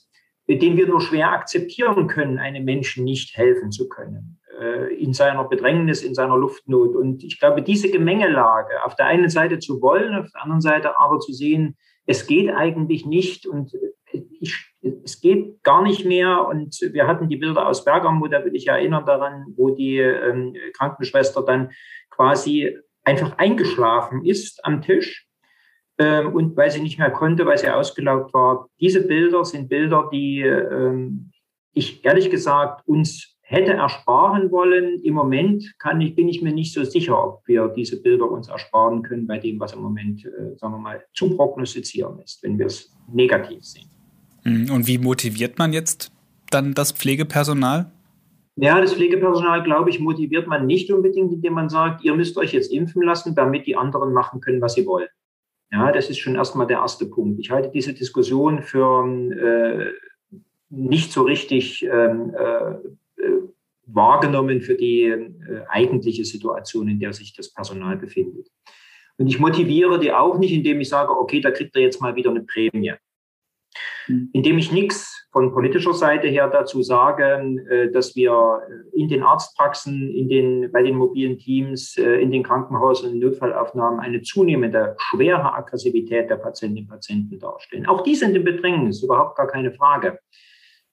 den 0.48 0.76
wir 0.76 0.88
nur 0.88 1.00
schwer 1.00 1.30
akzeptieren 1.30 2.08
können, 2.08 2.38
einem 2.38 2.64
Menschen 2.64 3.04
nicht 3.04 3.36
helfen 3.36 3.70
zu 3.70 3.88
können 3.88 4.40
äh, 4.60 4.92
in 4.96 5.12
seiner 5.12 5.44
Bedrängnis, 5.44 6.02
in 6.02 6.14
seiner 6.14 6.36
Luftnot. 6.36 6.96
Und 6.96 7.22
ich 7.22 7.38
glaube, 7.38 7.62
diese 7.62 7.92
Gemengelage, 7.92 8.84
auf 8.84 8.96
der 8.96 9.06
einen 9.06 9.28
Seite 9.28 9.60
zu 9.60 9.80
wollen, 9.80 10.16
auf 10.16 10.32
der 10.32 10.42
anderen 10.42 10.60
Seite 10.60 10.98
aber 10.98 11.20
zu 11.20 11.32
sehen, 11.32 11.76
es 12.06 12.26
geht 12.26 12.50
eigentlich 12.50 13.06
nicht 13.06 13.46
und 13.46 13.72
ich, 14.40 14.75
es 15.04 15.20
geht 15.20 15.62
gar 15.62 15.82
nicht 15.82 16.04
mehr. 16.04 16.46
Und 16.46 16.78
wir 16.92 17.06
hatten 17.06 17.28
die 17.28 17.36
Bilder 17.36 17.68
aus 17.68 17.84
Bergamo, 17.84 18.26
da 18.28 18.44
will 18.44 18.54
ich 18.54 18.68
erinnern 18.68 19.04
daran, 19.04 19.46
wo 19.56 19.70
die 19.70 19.98
ähm, 19.98 20.54
Krankenschwester 20.74 21.42
dann 21.42 21.70
quasi 22.10 22.76
einfach 23.04 23.38
eingeschlafen 23.38 24.24
ist 24.24 24.64
am 24.64 24.82
Tisch. 24.82 25.26
Ähm, 25.98 26.34
und 26.34 26.56
weil 26.56 26.70
sie 26.70 26.82
nicht 26.82 26.98
mehr 26.98 27.10
konnte, 27.10 27.46
weil 27.46 27.56
sie 27.56 27.70
ausgelaugt 27.70 28.34
war. 28.34 28.68
Diese 28.80 29.06
Bilder 29.06 29.44
sind 29.44 29.68
Bilder, 29.68 30.10
die 30.12 30.40
ähm, 30.42 31.32
ich 31.72 32.04
ehrlich 32.04 32.30
gesagt 32.30 32.86
uns 32.86 33.36
hätte 33.40 33.74
ersparen 33.74 34.50
wollen. 34.50 35.00
Im 35.02 35.14
Moment 35.14 35.72
kann 35.78 36.00
ich, 36.00 36.16
bin 36.16 36.28
ich 36.28 36.42
mir 36.42 36.52
nicht 36.52 36.74
so 36.74 36.82
sicher, 36.84 37.22
ob 37.22 37.46
wir 37.46 37.68
diese 37.68 38.02
Bilder 38.02 38.28
uns 38.28 38.48
ersparen 38.48 39.02
können 39.02 39.26
bei 39.26 39.38
dem, 39.38 39.60
was 39.60 39.72
im 39.72 39.82
Moment, 39.82 40.24
äh, 40.24 40.56
sagen 40.56 40.74
wir 40.74 40.78
mal, 40.78 41.04
zu 41.14 41.36
prognostizieren 41.36 42.18
ist, 42.18 42.42
wenn 42.42 42.58
wir 42.58 42.66
es 42.66 42.92
negativ 43.12 43.62
sehen. 43.64 43.88
Mhm. 44.46 44.70
Und 44.70 44.86
wie 44.86 44.98
motiviert 44.98 45.58
man 45.58 45.72
jetzt 45.72 46.12
dann 46.50 46.74
das 46.74 46.92
Pflegepersonal? 46.92 47.90
Ja, 48.56 48.80
das 48.80 48.94
Pflegepersonal, 48.94 49.62
glaube 49.62 49.90
ich, 49.90 50.00
motiviert 50.00 50.46
man 50.46 50.66
nicht 50.66 50.90
unbedingt, 50.90 51.32
indem 51.32 51.52
man 51.52 51.68
sagt, 51.68 52.04
ihr 52.04 52.14
müsst 52.14 52.38
euch 52.38 52.52
jetzt 52.52 52.72
impfen 52.72 53.02
lassen, 53.02 53.34
damit 53.34 53.66
die 53.66 53.76
anderen 53.76 54.12
machen 54.14 54.40
können, 54.40 54.62
was 54.62 54.74
sie 54.74 54.86
wollen. 54.86 55.08
Ja, 55.70 55.92
das 55.92 56.08
ist 56.08 56.18
schon 56.18 56.36
erstmal 56.36 56.66
der 56.66 56.78
erste 56.78 57.06
Punkt. 57.06 57.40
Ich 57.40 57.50
halte 57.50 57.70
diese 57.70 57.92
Diskussion 57.92 58.62
für 58.62 59.04
äh, 59.32 60.38
nicht 60.70 61.12
so 61.12 61.22
richtig 61.22 61.82
ähm, 61.82 62.34
äh, 62.34 63.22
äh, 63.22 63.42
wahrgenommen 63.86 64.62
für 64.62 64.74
die 64.74 65.02
äh, 65.02 65.30
eigentliche 65.68 66.24
Situation, 66.24 66.88
in 66.88 66.98
der 66.98 67.12
sich 67.12 67.34
das 67.34 67.52
Personal 67.52 67.96
befindet. 67.96 68.48
Und 69.18 69.26
ich 69.26 69.38
motiviere 69.38 69.98
die 69.98 70.12
auch 70.12 70.38
nicht, 70.38 70.52
indem 70.52 70.80
ich 70.80 70.88
sage, 70.88 71.10
okay, 71.10 71.40
da 71.40 71.50
kriegt 71.50 71.76
ihr 71.76 71.82
jetzt 71.82 72.00
mal 72.00 72.16
wieder 72.16 72.30
eine 72.30 72.42
Prämie. 72.42 72.94
Mhm. 74.08 74.30
indem 74.32 74.58
ich 74.58 74.72
nichts 74.72 75.26
von 75.32 75.52
politischer 75.52 75.92
Seite 75.92 76.28
her 76.28 76.48
dazu 76.48 76.82
sage, 76.82 77.24
äh, 77.68 77.90
dass 77.90 78.16
wir 78.16 78.60
in 78.92 79.08
den 79.08 79.22
Arztpraxen, 79.22 80.10
in 80.10 80.28
den, 80.28 80.72
bei 80.72 80.82
den 80.82 80.96
mobilen 80.96 81.38
Teams, 81.38 81.96
äh, 81.98 82.20
in 82.20 82.30
den 82.30 82.42
Krankenhäusern, 82.42 83.12
in 83.12 83.18
Notfallaufnahmen 83.18 84.00
eine 84.00 84.22
zunehmende 84.22 84.96
schwere 84.98 85.54
Aggressivität 85.54 86.30
der 86.30 86.36
Patientinnen 86.36 86.84
und 86.84 86.90
Patienten 86.90 87.38
darstellen. 87.38 87.86
Auch 87.86 88.02
die 88.02 88.14
sind 88.14 88.34
im 88.34 88.44
Bedrängnis, 88.44 89.02
überhaupt 89.02 89.36
gar 89.36 89.46
keine 89.46 89.72
Frage. 89.72 90.18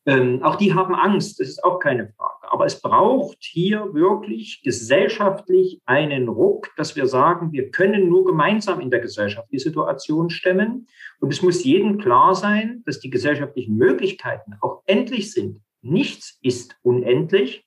Ähm, 0.05 0.43
auch 0.43 0.55
die 0.55 0.73
haben 0.73 0.95
Angst, 0.95 1.39
das 1.39 1.47
ist 1.47 1.63
auch 1.63 1.79
keine 1.79 2.09
Frage. 2.09 2.51
Aber 2.51 2.65
es 2.65 2.81
braucht 2.81 3.37
hier 3.39 3.93
wirklich 3.93 4.61
gesellschaftlich 4.63 5.81
einen 5.85 6.27
Ruck, 6.27 6.69
dass 6.75 6.95
wir 6.95 7.07
sagen, 7.07 7.53
wir 7.53 7.71
können 7.71 8.09
nur 8.09 8.25
gemeinsam 8.25 8.81
in 8.81 8.91
der 8.91 8.99
Gesellschaft 8.99 9.47
die 9.51 9.59
Situation 9.59 10.29
stemmen. 10.29 10.87
Und 11.19 11.31
es 11.31 11.41
muss 11.41 11.63
jedem 11.63 11.97
klar 11.99 12.35
sein, 12.35 12.83
dass 12.85 12.99
die 12.99 13.09
gesellschaftlichen 13.09 13.77
Möglichkeiten 13.77 14.53
auch 14.61 14.83
endlich 14.85 15.31
sind. 15.31 15.61
Nichts 15.81 16.37
ist 16.41 16.75
unendlich. 16.81 17.65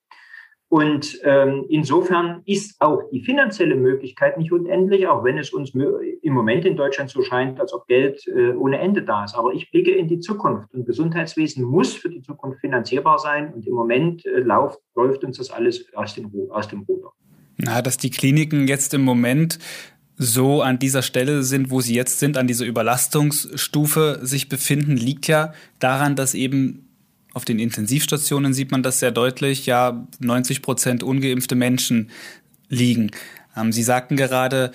Und 0.68 1.20
ähm, 1.22 1.64
insofern 1.68 2.42
ist 2.44 2.80
auch 2.80 3.02
die 3.12 3.20
finanzielle 3.20 3.76
Möglichkeit 3.76 4.36
nicht 4.36 4.50
unendlich, 4.50 5.06
auch 5.06 5.22
wenn 5.22 5.38
es 5.38 5.52
uns 5.52 5.72
im 5.74 6.32
Moment 6.32 6.64
in 6.64 6.76
Deutschland 6.76 7.08
so 7.08 7.22
scheint, 7.22 7.60
als 7.60 7.72
ob 7.72 7.86
Geld 7.86 8.26
äh, 8.26 8.50
ohne 8.50 8.78
Ende 8.78 9.02
da 9.02 9.24
ist. 9.24 9.36
Aber 9.36 9.52
ich 9.52 9.70
blicke 9.70 9.92
in 9.92 10.08
die 10.08 10.18
Zukunft 10.18 10.74
und 10.74 10.84
Gesundheitswesen 10.84 11.64
muss 11.64 11.94
für 11.94 12.10
die 12.10 12.20
Zukunft 12.20 12.60
finanzierbar 12.60 13.18
sein. 13.18 13.54
Und 13.54 13.64
im 13.66 13.74
Moment 13.74 14.26
äh, 14.26 14.40
läuft, 14.40 14.80
läuft 14.96 15.22
uns 15.22 15.38
das 15.38 15.50
alles 15.50 15.86
aus 15.94 16.14
dem, 16.14 16.32
aus 16.50 16.66
dem 16.66 16.80
Ruder. 16.80 17.12
Na, 17.58 17.80
dass 17.80 17.96
die 17.96 18.10
Kliniken 18.10 18.66
jetzt 18.66 18.92
im 18.92 19.02
Moment 19.02 19.60
so 20.18 20.62
an 20.62 20.78
dieser 20.78 21.02
Stelle 21.02 21.42
sind, 21.42 21.70
wo 21.70 21.80
sie 21.80 21.94
jetzt 21.94 22.18
sind, 22.18 22.36
an 22.38 22.46
dieser 22.46 22.64
Überlastungsstufe 22.64 24.20
sich 24.22 24.48
befinden, 24.48 24.96
liegt 24.96 25.28
ja 25.28 25.52
daran, 25.78 26.16
dass 26.16 26.34
eben 26.34 26.85
auf 27.36 27.44
den 27.44 27.58
Intensivstationen 27.58 28.54
sieht 28.54 28.70
man 28.70 28.82
das 28.82 28.98
sehr 28.98 29.10
deutlich, 29.10 29.66
ja, 29.66 30.08
90 30.20 30.62
Prozent 30.62 31.02
ungeimpfte 31.02 31.54
Menschen 31.54 32.10
liegen. 32.70 33.10
Ähm, 33.54 33.72
Sie 33.72 33.82
sagten 33.82 34.16
gerade, 34.16 34.72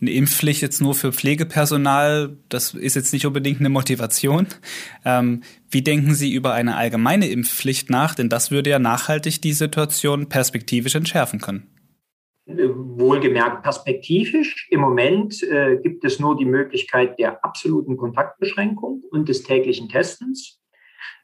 eine 0.00 0.12
Impfpflicht 0.12 0.62
jetzt 0.62 0.80
nur 0.80 0.94
für 0.94 1.12
Pflegepersonal, 1.12 2.38
das 2.48 2.72
ist 2.72 2.96
jetzt 2.96 3.12
nicht 3.12 3.26
unbedingt 3.26 3.60
eine 3.60 3.68
Motivation. 3.68 4.46
Ähm, 5.04 5.42
wie 5.70 5.82
denken 5.82 6.14
Sie 6.14 6.32
über 6.32 6.54
eine 6.54 6.76
allgemeine 6.76 7.28
Impfpflicht 7.28 7.90
nach? 7.90 8.14
Denn 8.14 8.30
das 8.30 8.50
würde 8.50 8.70
ja 8.70 8.78
nachhaltig 8.78 9.42
die 9.42 9.52
Situation 9.52 10.30
perspektivisch 10.30 10.94
entschärfen 10.94 11.42
können. 11.42 11.66
Wohlgemerkt 12.46 13.62
perspektivisch. 13.62 14.66
Im 14.70 14.80
Moment 14.80 15.42
äh, 15.42 15.76
gibt 15.82 16.06
es 16.06 16.18
nur 16.18 16.38
die 16.38 16.46
Möglichkeit 16.46 17.18
der 17.18 17.44
absoluten 17.44 17.98
Kontaktbeschränkung 17.98 19.02
und 19.10 19.28
des 19.28 19.42
täglichen 19.42 19.90
Testens. 19.90 20.58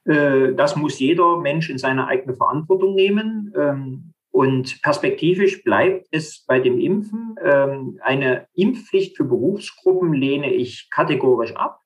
Äh, 0.05 0.55
das 0.55 0.77
muss 0.77 0.99
jeder 0.99 1.39
Mensch 1.39 1.71
in 1.71 1.79
seine 1.79 2.07
eigene 2.07 2.35
Verantwortung 2.35 2.95
nehmen. 2.95 3.53
Ähm, 3.57 4.15
und 4.31 4.83
perspektivisch 4.83 5.63
bleibt 5.63 6.09
es 6.11 6.45
bei 6.45 6.59
dem 6.59 6.81
Impfen. 6.81 7.37
Ähm, 7.43 8.01
eine 8.03 8.49
Impfpflicht 8.55 9.17
für 9.17 9.25
Berufsgruppen 9.25 10.13
lehne 10.13 10.53
ich 10.53 10.91
kategorisch 10.91 11.55
ab. 11.55 11.81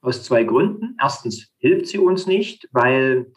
Aus 0.00 0.24
zwei 0.24 0.44
Gründen. 0.44 0.96
Erstens 0.98 1.52
hilft 1.58 1.88
sie 1.88 1.98
uns 1.98 2.26
nicht, 2.26 2.68
weil 2.72 3.32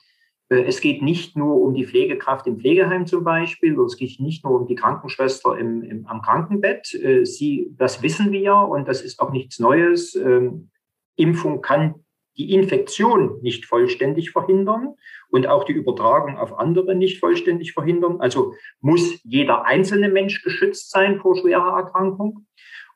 äh, 0.48 0.64
es 0.64 0.80
geht 0.80 1.02
nicht 1.02 1.36
nur 1.36 1.62
um 1.62 1.74
die 1.74 1.86
Pflegekraft 1.86 2.48
im 2.48 2.58
Pflegeheim 2.58 3.06
zum 3.06 3.26
Beispiel, 3.26 3.78
oder 3.78 3.88
es 3.88 3.98
geht 3.98 4.20
nicht 4.22 4.46
nur 4.46 4.62
um 4.62 4.68
die 4.68 4.76
Krankenschwester 4.76 5.58
im, 5.58 5.82
im, 5.84 6.06
am 6.06 6.22
Krankenbett. 6.22 6.94
Äh, 6.94 7.26
sie, 7.26 7.74
das 7.78 8.02
wissen 8.02 8.32
wir 8.32 8.56
und 8.56 8.88
das 8.88 9.02
ist 9.02 9.20
auch 9.20 9.32
nichts 9.32 9.60
Neues. 9.60 10.16
Ähm, 10.16 10.70
Impfung 11.18 11.62
kann 11.62 11.96
die 12.38 12.54
Infektion 12.54 13.40
nicht 13.42 13.66
vollständig 13.66 14.32
verhindern 14.32 14.96
und 15.30 15.48
auch 15.48 15.64
die 15.64 15.74
Übertragung 15.74 16.38
auf 16.38 16.58
andere 16.58 16.96
nicht 16.96 17.20
vollständig 17.20 17.74
verhindern. 17.74 18.22
Also 18.22 18.54
muss 18.82 19.20
jeder 19.24 19.66
einzelne 19.66 20.10
Mensch 20.10 20.44
geschützt 20.44 20.92
sein 20.92 21.20
vor 21.20 21.36
schwerer 21.36 21.78
Erkrankung. 21.78 22.46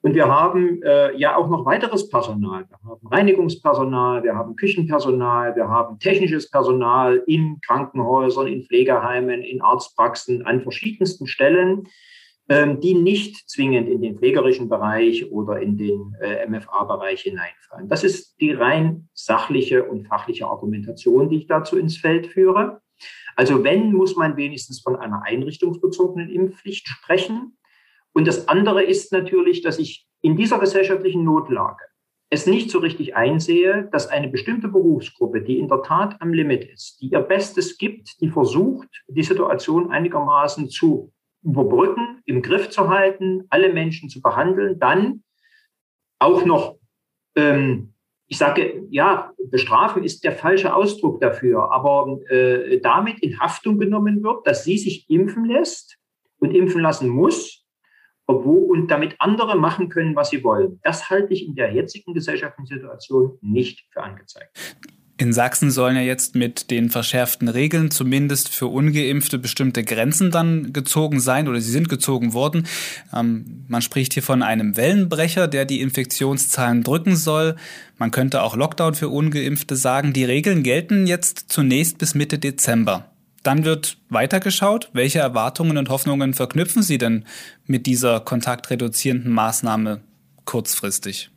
Und 0.02 0.14
wir 0.14 0.28
haben 0.28 0.82
äh, 0.84 1.18
ja 1.18 1.36
auch 1.36 1.50
noch 1.50 1.66
weiteres 1.66 2.10
Personal. 2.10 2.66
Wir 2.70 2.78
haben 2.90 3.08
Reinigungspersonal, 3.08 4.24
wir 4.24 4.36
haben 4.36 4.56
Küchenpersonal, 4.56 5.56
wir 5.56 5.68
haben 5.68 6.00
technisches 6.00 6.52
Personal 6.52 7.24
in 7.26 7.60
Krankenhäusern, 7.62 8.48
in 8.48 8.64
Pflegeheimen, 8.64 9.42
in 9.42 9.62
Arztpraxen, 9.62 10.46
an 10.46 10.62
verschiedensten 10.62 11.26
Stellen, 11.26 11.88
die 12.50 12.94
nicht 12.94 13.50
zwingend 13.50 13.90
in 13.90 14.02
den 14.02 14.18
pflegerischen 14.18 14.70
Bereich 14.70 15.30
oder 15.32 15.60
in 15.60 15.78
den 15.78 16.16
äh, 16.22 16.48
MFA-Bereich 16.48 17.22
hineinfallen. 17.22 17.90
Das 17.90 18.06
ist 18.06 18.40
die 18.40 18.52
rein 18.52 19.10
sachliche 19.14 19.84
und 19.84 20.08
fachliche 20.08 20.48
Argumentation, 20.48 21.30
die 21.30 21.40
ich 21.40 21.48
dazu 21.48 21.78
ins 21.78 21.98
Feld 21.98 22.28
führe. 22.28 22.82
Also 23.36 23.64
wenn, 23.64 23.94
muss 23.94 24.16
man 24.16 24.38
wenigstens 24.38 24.82
von 24.82 24.96
einer 24.96 25.24
einrichtungsbezogenen 25.24 26.30
Impfpflicht 26.30 26.88
sprechen. 26.88 27.58
Und 28.14 28.28
das 28.28 28.48
andere 28.48 28.84
ist 28.84 29.12
natürlich, 29.12 29.62
dass 29.62 29.78
ich 29.78 30.08
in 30.22 30.38
dieser 30.38 30.58
gesellschaftlichen 30.58 31.24
Notlage 31.24 31.84
es 32.30 32.46
nicht 32.46 32.72
so 32.72 32.80
richtig 32.80 33.16
einsehe, 33.16 33.88
dass 33.92 34.08
eine 34.08 34.28
bestimmte 34.28 34.68
Berufsgruppe, 34.68 35.42
die 35.42 35.60
in 35.60 35.68
der 35.68 35.82
Tat 35.82 36.22
am 36.22 36.34
Limit 36.34 36.66
ist, 36.66 37.00
die 37.00 37.08
ihr 37.08 37.22
Bestes 37.22 37.78
gibt, 37.78 38.20
die 38.20 38.30
versucht, 38.30 38.90
die 39.08 39.24
Situation 39.24 39.92
einigermaßen 39.92 40.70
zu 40.70 41.14
überbrücken, 41.48 42.22
im 42.26 42.42
Griff 42.42 42.70
zu 42.70 42.90
halten, 42.90 43.46
alle 43.50 43.72
Menschen 43.72 44.10
zu 44.10 44.22
behandeln, 44.22 44.80
dann 44.80 45.24
auch 46.20 46.46
noch, 46.46 46.78
ähm, 47.36 47.94
ich 48.28 48.38
sage, 48.38 48.84
ja, 48.90 49.32
bestrafen 49.50 50.04
ist 50.04 50.26
der 50.26 50.34
falsche 50.34 50.76
Ausdruck 50.76 51.22
dafür, 51.22 51.72
aber 51.72 52.20
äh, 52.30 52.82
damit 52.82 53.20
in 53.20 53.40
Haftung 53.40 53.78
genommen 53.80 54.22
wird, 54.24 54.46
dass 54.46 54.66
sie 54.66 54.78
sich 54.78 55.10
impfen 55.10 55.46
lässt 55.46 55.98
und 56.40 56.54
impfen 56.54 56.82
lassen 56.82 57.08
muss, 57.08 57.66
obwohl 58.26 58.64
und 58.70 58.92
damit 58.92 59.16
andere 59.20 59.58
machen 59.58 59.88
können, 59.88 60.18
was 60.18 60.32
sie 60.32 60.44
wollen. 60.44 60.82
Das 60.84 61.10
halte 61.10 61.34
ich 61.34 61.48
in 61.48 61.56
der 61.56 61.74
jetzigen 61.74 62.14
gesellschaftlichen 62.14 62.68
Situation 62.68 63.38
nicht 63.42 63.88
für 63.92 64.04
angezeigt. 64.04 64.78
In 65.20 65.34
Sachsen 65.34 65.72
sollen 65.72 65.96
ja 65.96 66.04
jetzt 66.04 66.36
mit 66.36 66.70
den 66.70 66.92
verschärften 66.92 67.48
Regeln 67.48 67.90
zumindest 67.90 68.50
für 68.50 68.68
ungeimpfte 68.68 69.40
bestimmte 69.40 69.84
Grenzen 69.84 70.30
dann 70.30 70.74
gezogen 70.74 71.20
sein 71.20 71.48
oder 71.48 71.60
sie 71.60 71.72
sind 71.72 71.90
gezogen 71.90 72.34
worden. 72.34 72.68
Ähm, 73.12 73.66
man 73.68 73.82
spricht 73.82 74.14
hier 74.14 74.22
von 74.22 74.44
einem 74.44 74.78
Wellenbrecher, 74.78 75.48
der 75.48 75.66
die 75.66 75.82
Infektionszahlen 75.82 76.84
drücken 76.84 77.16
soll. 77.16 77.56
Man 77.98 78.12
könnte 78.12 78.44
auch 78.44 78.56
Lockdown 78.56 78.94
für 78.94 79.10
ungeimpfte 79.10 79.76
sagen. 79.76 80.14
Die 80.14 80.24
Regeln 80.24 80.62
gelten 80.62 81.08
jetzt 81.08 81.46
zunächst 81.48 81.98
bis 81.98 82.14
Mitte 82.14 82.38
Dezember. 82.38 83.10
Dann 83.42 83.66
wird 83.66 83.98
weitergeschaut. 84.10 84.90
Welche 84.94 85.20
Erwartungen 85.20 85.78
und 85.78 85.90
Hoffnungen 85.90 86.36
verknüpfen 86.36 86.84
Sie 86.84 87.00
denn 87.00 87.26
mit 87.66 87.88
dieser 87.88 88.20
kontaktreduzierenden 88.20 89.32
Maßnahme 89.32 90.02
kurzfristig? 90.46 91.32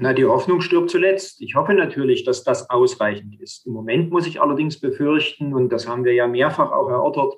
Na, 0.00 0.12
die 0.12 0.26
Hoffnung 0.26 0.60
stirbt 0.60 0.90
zuletzt. 0.90 1.40
Ich 1.40 1.56
hoffe 1.56 1.74
natürlich, 1.74 2.22
dass 2.22 2.44
das 2.44 2.70
ausreichend 2.70 3.40
ist. 3.40 3.66
Im 3.66 3.72
Moment 3.72 4.12
muss 4.12 4.28
ich 4.28 4.40
allerdings 4.40 4.78
befürchten, 4.80 5.52
und 5.52 5.72
das 5.72 5.88
haben 5.88 6.04
wir 6.04 6.12
ja 6.14 6.28
mehrfach 6.28 6.70
auch 6.70 6.88
erörtert, 6.88 7.34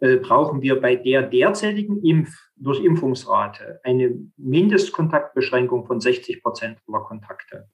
äh, 0.00 0.16
brauchen 0.16 0.60
wir 0.60 0.80
bei 0.80 0.96
der 0.96 1.22
derzeitigen 1.22 2.02
Impf 2.02 2.36
durch 2.56 2.82
Impfungsrate 2.82 3.78
eine 3.84 4.18
Mindestkontaktbeschränkung 4.36 5.86
von 5.86 6.00
60 6.00 6.42
Prozent 6.42 6.78
aller 6.88 7.04
Kontakte. 7.04 7.68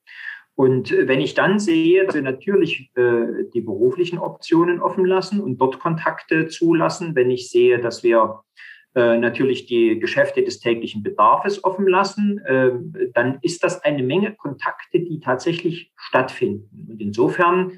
Und 0.55 0.91
wenn 0.91 1.21
ich 1.23 1.33
dann 1.33 1.59
sehe, 1.59 2.05
dass 2.05 2.15
wir 2.15 2.23
natürlich 2.23 2.91
äh, 2.95 3.45
die 3.55 3.63
beruflichen 3.63 4.19
Optionen 4.19 4.83
offen 4.83 5.07
lassen 5.07 5.41
und 5.41 5.59
dort 5.59 5.81
Kontakte 5.81 6.49
zulassen, 6.49 7.15
wenn 7.15 7.31
ich 7.31 7.51
sehe, 7.51 7.79
dass 7.79 8.03
wir 8.03 8.19
äh, 8.19 8.57
natürlich 9.01 9.67
die 9.67 9.99
Geschäfte 9.99 10.43
des 10.43 10.61
täglichen 10.61 11.03
Bedarfs 11.03 11.63
offen 11.63 11.87
lassen, 11.87 12.39
äh, 12.39 12.71
dann 13.13 13.39
ist 13.43 13.63
das 13.63 13.83
eine 13.85 14.03
Menge 14.03 14.35
Kontakte, 14.35 15.01
die 15.01 15.21
tatsächlich 15.21 15.93
stattfinden. 15.97 16.89
Und 16.91 17.01
insofern 17.01 17.73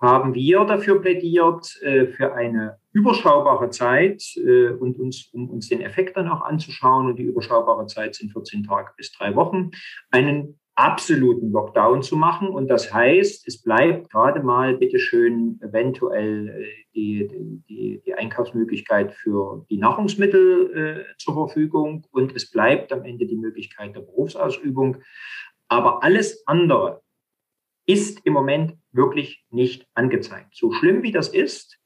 haben 0.00 0.34
wir 0.34 0.64
dafür 0.64 1.00
plädiert, 1.00 1.80
äh, 1.82 2.06
für 2.06 2.34
eine 2.34 2.78
überschaubare 2.92 3.70
Zeit 3.70 4.22
und 4.36 4.98
uns, 4.98 5.30
um 5.32 5.48
uns 5.48 5.70
den 5.70 5.80
Effekt 5.80 6.18
dann 6.18 6.28
auch 6.28 6.42
anzuschauen, 6.42 7.06
und 7.06 7.18
die 7.18 7.22
überschaubare 7.22 7.86
Zeit 7.86 8.14
sind 8.14 8.32
14 8.32 8.64
Tage 8.64 8.90
bis 8.98 9.10
drei 9.12 9.34
Wochen, 9.34 9.70
einen 10.10 10.60
absoluten 10.82 11.52
Lockdown 11.52 12.02
zu 12.02 12.16
machen. 12.16 12.48
Und 12.48 12.66
das 12.66 12.92
heißt, 12.92 13.46
es 13.46 13.62
bleibt 13.62 14.10
gerade 14.10 14.42
mal 14.42 14.76
bitteschön 14.76 15.60
eventuell 15.62 16.48
äh, 16.48 16.64
die, 16.92 17.28
die, 17.68 18.02
die 18.04 18.14
Einkaufsmöglichkeit 18.14 19.12
für 19.12 19.64
die 19.70 19.78
Nahrungsmittel 19.78 21.06
äh, 21.06 21.16
zur 21.18 21.34
Verfügung 21.34 22.04
und 22.10 22.34
es 22.34 22.50
bleibt 22.50 22.92
am 22.92 23.04
Ende 23.04 23.26
die 23.26 23.36
Möglichkeit 23.36 23.94
der 23.94 24.00
Berufsausübung. 24.00 24.96
Aber 25.68 26.02
alles 26.02 26.46
andere 26.48 27.02
ist 27.86 28.26
im 28.26 28.32
Moment 28.32 28.74
wirklich 28.90 29.44
nicht 29.50 29.86
angezeigt. 29.94 30.56
So 30.56 30.72
schlimm 30.72 31.04
wie 31.04 31.12
das 31.12 31.28
ist, 31.28 31.78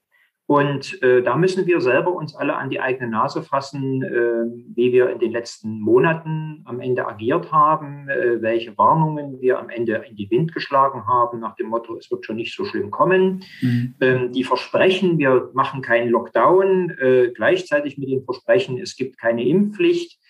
und 0.47 1.03
äh, 1.03 1.23
da 1.23 1.35
müssen 1.37 1.67
wir 1.67 1.81
selber 1.81 2.13
uns 2.13 2.37
alle 2.37 2.55
an 2.55 2.71
die 2.71 2.79
eigene 2.81 3.11
Nase 3.11 3.43
fassen, 3.43 4.03
äh, 4.05 4.45
wie 4.77 4.93
wir 4.93 5.11
in 5.11 5.19
den 5.19 5.33
letzten 5.33 5.81
Monaten 5.81 6.63
am 6.67 6.79
Ende 6.81 7.05
agiert 7.05 7.51
haben, 7.51 8.09
äh, 8.09 8.41
welche 8.41 8.79
Warnungen 8.79 9.41
wir 9.41 9.59
am 9.59 9.71
Ende 9.71 10.05
in 10.09 10.15
die 10.15 10.31
Wind 10.31 10.55
geschlagen 10.55 11.09
haben, 11.09 11.41
nach 11.41 11.57
dem 11.57 11.67
Motto, 11.67 11.97
es 11.97 12.13
wird 12.13 12.25
schon 12.25 12.37
nicht 12.37 12.55
so 12.55 12.65
schlimm 12.65 12.93
kommen. 12.93 13.43
Mhm. 13.61 13.95
Ähm, 14.01 14.33
die 14.33 14.45
Versprechen, 14.45 15.19
wir 15.19 15.51
machen 15.53 15.83
keinen 15.83 16.11
Lockdown, 16.11 16.91
äh, 16.91 17.33
gleichzeitig 17.35 17.99
mit 17.99 18.09
dem 18.09 18.23
Versprechen, 18.23 18.79
es 18.79 18.95
gibt 18.95 19.19
keine 19.19 19.45
Impfpflicht. 19.45 20.21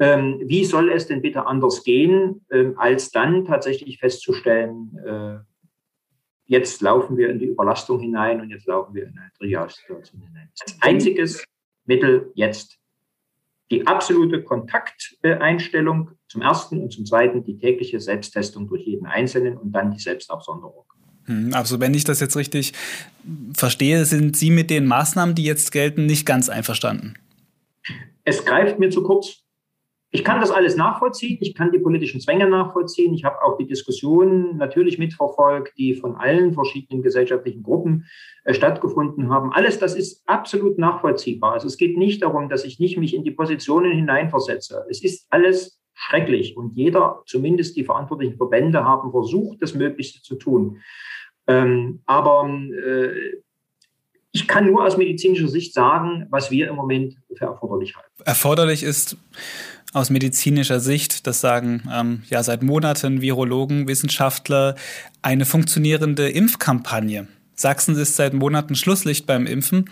Ähm, 0.00 0.40
wie 0.46 0.64
soll 0.64 0.90
es 0.90 1.08
denn 1.08 1.20
bitte 1.20 1.46
anders 1.46 1.84
gehen, 1.84 2.46
ähm, 2.50 2.74
als 2.78 3.10
dann 3.10 3.44
tatsächlich 3.44 3.98
festzustellen, 3.98 4.96
äh, 5.04 5.38
jetzt 6.48 6.80
laufen 6.80 7.16
wir 7.16 7.30
in 7.30 7.38
die 7.38 7.46
Überlastung 7.46 8.00
hinein 8.00 8.40
und 8.40 8.50
jetzt 8.50 8.66
laufen 8.66 8.94
wir 8.94 9.04
in 9.06 9.16
eine 9.16 9.30
Triage-Situation 9.38 10.22
hinein. 10.22 10.50
Das 10.58 10.76
einziges 10.80 11.44
Mittel 11.84 12.32
jetzt 12.34 12.78
die 13.70 13.86
absolute 13.86 14.42
Kontakteinstellung 14.42 16.12
zum 16.26 16.42
ersten 16.42 16.80
und 16.80 16.92
zum 16.92 17.04
zweiten 17.04 17.44
die 17.44 17.58
tägliche 17.58 18.00
Selbsttestung 18.00 18.66
durch 18.66 18.86
jeden 18.86 19.06
Einzelnen 19.06 19.58
und 19.58 19.72
dann 19.72 19.92
die 19.92 19.98
Selbstabsonderung. 19.98 20.84
Hm, 21.26 21.52
also 21.52 21.78
wenn 21.78 21.92
ich 21.92 22.04
das 22.04 22.20
jetzt 22.20 22.36
richtig 22.36 22.72
verstehe, 23.54 24.06
sind 24.06 24.36
Sie 24.36 24.50
mit 24.50 24.70
den 24.70 24.86
Maßnahmen, 24.86 25.34
die 25.34 25.44
jetzt 25.44 25.70
gelten, 25.70 26.06
nicht 26.06 26.24
ganz 26.24 26.48
einverstanden? 26.48 27.14
Es 28.24 28.44
greift 28.44 28.78
mir 28.78 28.88
zu 28.88 29.02
kurz. 29.02 29.42
Ich 30.10 30.24
kann 30.24 30.40
das 30.40 30.50
alles 30.50 30.74
nachvollziehen. 30.74 31.36
Ich 31.40 31.54
kann 31.54 31.70
die 31.70 31.78
politischen 31.78 32.20
Zwänge 32.20 32.48
nachvollziehen. 32.48 33.12
Ich 33.12 33.24
habe 33.24 33.42
auch 33.42 33.58
die 33.58 33.66
Diskussionen 33.66 34.56
natürlich 34.56 34.98
mitverfolgt, 34.98 35.76
die 35.76 35.94
von 35.94 36.16
allen 36.16 36.54
verschiedenen 36.54 37.02
gesellschaftlichen 37.02 37.62
Gruppen 37.62 38.06
äh, 38.44 38.54
stattgefunden 38.54 39.28
haben. 39.28 39.52
Alles 39.52 39.78
das 39.78 39.94
ist 39.94 40.22
absolut 40.26 40.78
nachvollziehbar. 40.78 41.52
Also 41.52 41.66
es 41.66 41.76
geht 41.76 41.98
nicht 41.98 42.22
darum, 42.22 42.48
dass 42.48 42.64
ich 42.64 42.78
nicht 42.78 42.96
mich 42.96 43.14
in 43.14 43.22
die 43.22 43.32
Positionen 43.32 43.92
hineinversetze. 43.92 44.86
Es 44.88 45.04
ist 45.04 45.26
alles 45.30 45.78
schrecklich 45.92 46.56
und 46.56 46.74
jeder, 46.74 47.22
zumindest 47.26 47.76
die 47.76 47.84
verantwortlichen 47.84 48.36
Verbände, 48.36 48.84
haben 48.84 49.10
versucht, 49.10 49.60
das 49.60 49.74
Möglichste 49.74 50.22
zu 50.22 50.36
tun. 50.36 50.78
Ähm, 51.48 52.02
aber 52.06 52.48
äh, 52.48 53.42
ich 54.32 54.46
kann 54.46 54.66
nur 54.66 54.84
aus 54.84 54.96
medizinischer 54.96 55.48
Sicht 55.48 55.74
sagen, 55.74 56.26
was 56.30 56.50
wir 56.50 56.68
im 56.68 56.76
Moment 56.76 57.16
für 57.36 57.44
erforderlich 57.44 57.96
halten. 57.96 58.10
Erforderlich 58.24 58.82
ist 58.82 59.16
aus 59.94 60.10
medizinischer 60.10 60.80
Sicht, 60.80 61.26
das 61.26 61.40
sagen 61.40 61.82
ähm, 61.92 62.22
ja 62.28 62.42
seit 62.42 62.62
Monaten 62.62 63.22
Virologen, 63.22 63.88
Wissenschaftler, 63.88 64.74
eine 65.22 65.46
funktionierende 65.46 66.28
Impfkampagne. 66.28 67.26
Sachsen 67.54 67.96
ist 67.96 68.16
seit 68.16 68.34
Monaten 68.34 68.74
Schlusslicht 68.74 69.26
beim 69.26 69.46
Impfen. 69.46 69.90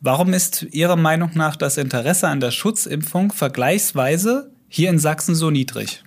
Warum 0.00 0.32
ist 0.32 0.62
Ihrer 0.72 0.96
Meinung 0.96 1.30
nach 1.34 1.56
das 1.56 1.76
Interesse 1.76 2.28
an 2.28 2.40
der 2.40 2.50
Schutzimpfung 2.50 3.32
vergleichsweise 3.32 4.52
hier 4.68 4.90
in 4.90 4.98
Sachsen 4.98 5.34
so 5.34 5.50
niedrig? 5.50 6.02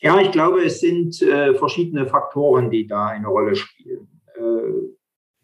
Ja, 0.00 0.20
ich 0.20 0.30
glaube, 0.30 0.62
es 0.62 0.80
sind 0.80 1.20
äh, 1.22 1.54
verschiedene 1.54 2.06
Faktoren, 2.06 2.70
die 2.70 2.86
da 2.86 3.06
eine 3.06 3.26
Rolle 3.26 3.56
spielen. 3.56 4.06
Äh, 4.36 4.95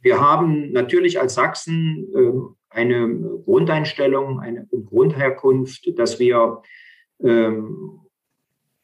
wir 0.02 0.20
haben 0.20 0.72
natürlich 0.72 1.20
als 1.20 1.34
Sachsen 1.34 2.08
äh, 2.14 2.32
eine 2.70 3.08
Grundeinstellung, 3.44 4.40
eine 4.40 4.66
Grundherkunft, 4.66 5.90
dass 5.96 6.18
wir 6.18 6.62
ähm, 7.22 8.00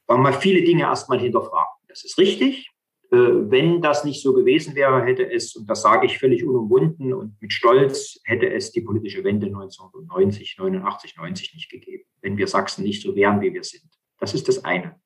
mal 0.06 0.32
viele 0.32 0.62
Dinge 0.62 0.82
erstmal 0.82 1.18
hinterfragen. 1.18 1.74
Das 1.88 2.04
ist 2.04 2.18
richtig. 2.18 2.70
Äh, 3.10 3.16
wenn 3.16 3.80
das 3.80 4.04
nicht 4.04 4.22
so 4.22 4.34
gewesen 4.34 4.74
wäre, 4.74 5.02
hätte 5.04 5.30
es, 5.30 5.56
und 5.56 5.68
das 5.68 5.82
sage 5.82 6.06
ich 6.06 6.18
völlig 6.18 6.44
unumwunden 6.44 7.14
und 7.14 7.40
mit 7.40 7.52
Stolz, 7.52 8.20
hätte 8.24 8.50
es 8.50 8.70
die 8.70 8.82
politische 8.82 9.24
Wende 9.24 9.46
1990, 9.46 10.56
89, 10.58 11.16
90 11.16 11.54
nicht 11.54 11.70
gegeben, 11.70 12.04
wenn 12.20 12.36
wir 12.36 12.46
Sachsen 12.46 12.84
nicht 12.84 13.02
so 13.02 13.16
wären, 13.16 13.40
wie 13.40 13.52
wir 13.52 13.64
sind. 13.64 13.90
Das 14.18 14.34
ist 14.34 14.46
das 14.48 14.64
eine. 14.64 15.00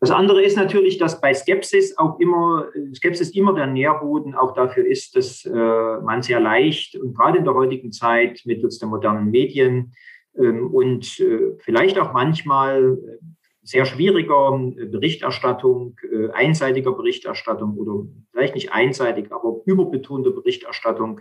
Das 0.00 0.10
andere 0.10 0.42
ist 0.42 0.56
natürlich, 0.56 0.96
dass 0.96 1.20
bei 1.20 1.34
Skepsis 1.34 1.96
auch 1.98 2.18
immer, 2.18 2.68
Skepsis 2.94 3.30
immer 3.30 3.54
der 3.54 3.66
Nährboden 3.66 4.34
auch 4.34 4.54
dafür 4.54 4.86
ist, 4.86 5.14
dass 5.14 5.44
äh, 5.44 5.50
man 5.52 6.22
sehr 6.22 6.40
leicht 6.40 6.96
und 6.96 7.14
gerade 7.14 7.38
in 7.38 7.44
der 7.44 7.54
heutigen 7.54 7.92
Zeit 7.92 8.40
mittels 8.46 8.78
der 8.78 8.88
modernen 8.88 9.30
Medien 9.30 9.92
ähm, 10.38 10.72
und 10.72 11.20
äh, 11.20 11.54
vielleicht 11.58 11.98
auch 11.98 12.14
manchmal 12.14 12.96
äh, 12.96 13.24
sehr 13.62 13.84
schwieriger 13.84 14.58
äh, 14.78 14.86
Berichterstattung, 14.86 15.96
einseitiger 16.32 16.92
Berichterstattung 16.92 17.76
oder 17.76 18.06
vielleicht 18.32 18.54
nicht 18.54 18.72
einseitig, 18.72 19.30
aber 19.30 19.60
überbetonte 19.66 20.30
Berichterstattung 20.30 21.20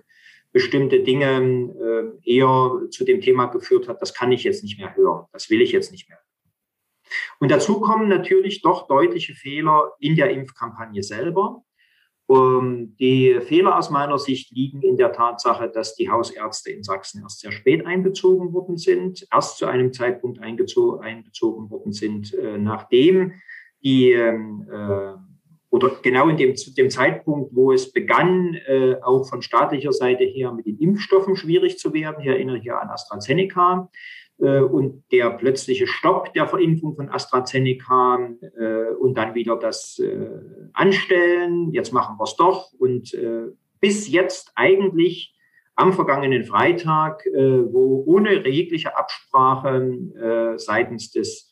bestimmte 0.51 1.01
Dinge 1.01 2.13
äh, 2.23 2.37
eher 2.37 2.81
zu 2.89 3.03
dem 3.03 3.21
Thema 3.21 3.47
geführt 3.47 3.87
hat, 3.87 4.01
das 4.01 4.13
kann 4.13 4.31
ich 4.31 4.43
jetzt 4.43 4.63
nicht 4.63 4.79
mehr 4.79 4.95
hören, 4.95 5.25
das 5.31 5.49
will 5.49 5.61
ich 5.61 5.71
jetzt 5.71 5.91
nicht 5.91 6.09
mehr. 6.09 6.19
Und 7.39 7.51
dazu 7.51 7.79
kommen 7.79 8.07
natürlich 8.07 8.61
doch 8.61 8.87
deutliche 8.87 9.33
Fehler 9.33 9.91
in 9.99 10.15
der 10.15 10.31
Impfkampagne 10.31 11.03
selber. 11.03 11.63
Ähm, 12.29 12.95
die 12.99 13.39
Fehler 13.41 13.77
aus 13.77 13.89
meiner 13.89 14.19
Sicht 14.19 14.51
liegen 14.51 14.81
in 14.81 14.97
der 14.97 15.11
Tatsache, 15.11 15.69
dass 15.69 15.95
die 15.95 16.09
Hausärzte 16.09 16.71
in 16.71 16.83
Sachsen 16.83 17.23
erst 17.23 17.39
sehr 17.39 17.51
spät 17.51 17.85
einbezogen 17.85 18.53
worden 18.53 18.77
sind, 18.77 19.27
erst 19.31 19.57
zu 19.57 19.65
einem 19.65 19.93
Zeitpunkt 19.93 20.39
einbezogen 20.39 21.69
worden 21.69 21.91
sind, 21.91 22.33
äh, 22.35 22.57
nachdem 22.57 23.33
die 23.83 24.11
ähm, 24.11 24.67
äh, 24.71 25.13
oder 25.71 25.91
genau 26.01 26.29
in 26.29 26.37
dem, 26.37 26.55
dem 26.77 26.89
Zeitpunkt, 26.89 27.55
wo 27.55 27.71
es 27.71 27.91
begann, 27.91 28.55
äh, 28.67 28.95
auch 29.01 29.27
von 29.29 29.41
staatlicher 29.41 29.93
Seite 29.93 30.23
her 30.23 30.51
mit 30.51 30.65
den 30.65 30.79
Impfstoffen 30.79 31.35
schwierig 31.35 31.77
zu 31.77 31.93
werden. 31.93 32.21
Ich 32.21 32.27
erinnere 32.27 32.57
hier 32.57 32.79
an 32.81 32.89
AstraZeneca 32.89 33.89
und 34.39 35.03
der 35.11 35.31
plötzliche 35.31 35.85
Stopp 35.85 36.33
der 36.33 36.47
Verimpfung 36.47 36.95
von 36.95 37.09
AstraZeneca 37.09 38.29
äh, 38.57 38.93
und 38.99 39.17
dann 39.17 39.35
wieder 39.35 39.57
das 39.57 39.99
äh, 39.99 40.27
Anstellen. 40.73 41.73
Jetzt 41.73 41.91
machen 41.91 42.17
wir 42.17 42.23
es 42.23 42.35
doch. 42.37 42.71
Und 42.79 43.13
äh, 43.13 43.47
bis 43.81 44.09
jetzt 44.09 44.51
eigentlich 44.55 45.35
am 45.75 45.93
vergangenen 45.93 46.45
Freitag, 46.45 47.25
äh, 47.25 47.33
wo 47.73 48.03
ohne 48.05 48.47
jegliche 48.47 48.97
Absprache 48.97 50.55
seitens 50.57 51.11
des 51.11 51.49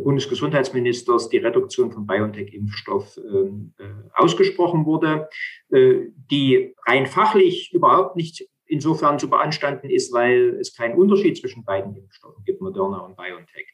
Bundesgesundheitsministers 0.00 1.28
die 1.28 1.38
Reduktion 1.38 1.92
von 1.92 2.06
BioNTech-Impfstoff 2.06 3.18
ähm, 3.18 3.74
äh, 3.78 3.84
ausgesprochen 4.14 4.86
wurde, 4.86 5.28
äh, 5.70 6.06
die 6.30 6.74
rein 6.86 7.06
fachlich 7.06 7.72
überhaupt 7.72 8.16
nicht 8.16 8.48
insofern 8.66 9.18
zu 9.18 9.28
beanstanden 9.28 9.90
ist, 9.90 10.12
weil 10.12 10.56
es 10.60 10.74
keinen 10.74 10.96
Unterschied 10.96 11.36
zwischen 11.36 11.64
beiden 11.64 11.94
Impfstoffen 11.96 12.44
gibt, 12.44 12.60
Moderna 12.60 12.98
und 12.98 13.16
BioNTech. 13.16 13.66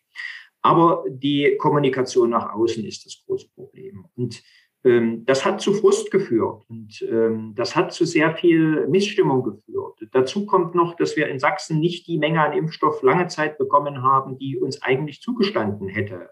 Aber 0.63 1.05
die 1.09 1.57
Kommunikation 1.59 2.31
nach 2.31 2.53
außen 2.53 2.85
ist 2.85 3.07
das 3.07 3.23
große 3.27 3.49
Problem. 3.55 4.05
Und 4.17 4.43
ähm, 4.85 5.25
das 5.27 5.45
hat 5.45 5.61
zu 5.61 5.75
Frust 5.75 6.11
geführt 6.11 6.65
und 6.69 7.03
ähm, 7.03 7.53
das 7.55 7.77
hat 7.77 7.93
zu 7.93 8.07
sehr 8.07 8.35
viel 8.35 8.87
Missstimmung 8.89 9.43
geführt. 9.43 9.99
Dazu 10.13 10.47
kommt 10.47 10.75
noch, 10.75 10.97
dass 10.97 11.17
wir 11.17 11.29
in 11.29 11.39
Sachsen 11.39 11.81
nicht 11.81 12.07
die 12.07 12.19
Menge 12.19 12.41
an 12.41 12.55
Impfstoff 12.55 13.03
lange 13.03 13.27
Zeit 13.27 13.59
bekommen 13.59 14.03
haben, 14.03 14.39
die 14.39 14.59
uns 14.59 14.81
eigentlich 14.83 15.21
zugestanden 15.21 15.89
hätte 15.89 16.29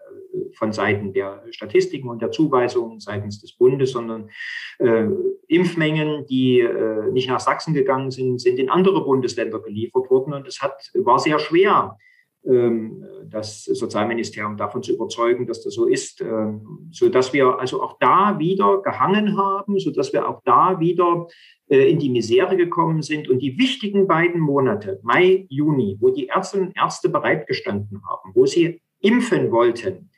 von 0.55 0.71
Seiten 0.71 1.13
der 1.13 1.43
Statistiken 1.51 2.09
und 2.09 2.21
der 2.21 2.31
Zuweisungen 2.31 2.99
seitens 2.99 3.41
des 3.41 3.53
Bundes, 3.53 3.91
sondern 3.91 4.29
äh, 4.79 5.07
Impfmengen, 5.47 6.25
die 6.27 6.61
äh, 6.61 7.11
nicht 7.11 7.29
nach 7.29 7.39
Sachsen 7.39 7.73
gegangen 7.73 8.11
sind, 8.11 8.39
sind 8.39 8.59
in 8.59 8.69
andere 8.69 9.03
Bundesländer 9.03 9.59
geliefert 9.59 10.09
worden. 10.09 10.33
Und 10.33 10.47
es 10.47 10.61
hat, 10.61 10.91
war 10.93 11.19
sehr 11.19 11.39
schwer, 11.39 11.97
ähm, 12.45 13.03
das 13.29 13.65
Sozialministerium 13.65 14.55
davon 14.55 14.81
zu 14.81 14.93
überzeugen, 14.93 15.45
dass 15.45 15.61
das 15.63 15.73
so 15.73 15.85
ist, 15.85 16.21
ähm, 16.21 16.89
so 16.91 17.09
dass 17.09 17.33
wir 17.33 17.59
also 17.59 17.83
auch 17.83 17.97
da 17.99 18.39
wieder 18.39 18.81
gehangen 18.81 19.37
haben, 19.37 19.77
so 19.79 19.91
dass 19.91 20.13
wir 20.13 20.27
auch 20.27 20.41
da 20.45 20.79
wieder 20.79 21.27
äh, 21.67 21.91
in 21.91 21.99
die 21.99 22.09
Misere 22.09 22.55
gekommen 22.55 23.01
sind. 23.01 23.29
Und 23.29 23.39
die 23.39 23.57
wichtigen 23.57 24.07
beiden 24.07 24.39
Monate, 24.39 24.99
Mai, 25.03 25.45
Juni, 25.49 25.97
wo 25.99 26.09
die 26.11 26.27
Ärztinnen 26.27 26.69
und 26.69 26.77
Ärzte 26.77 27.09
bereitgestanden 27.09 28.01
haben, 28.07 28.31
wo 28.33 28.45
sie 28.45 28.81
impfen 29.01 29.51
wollten, 29.51 30.09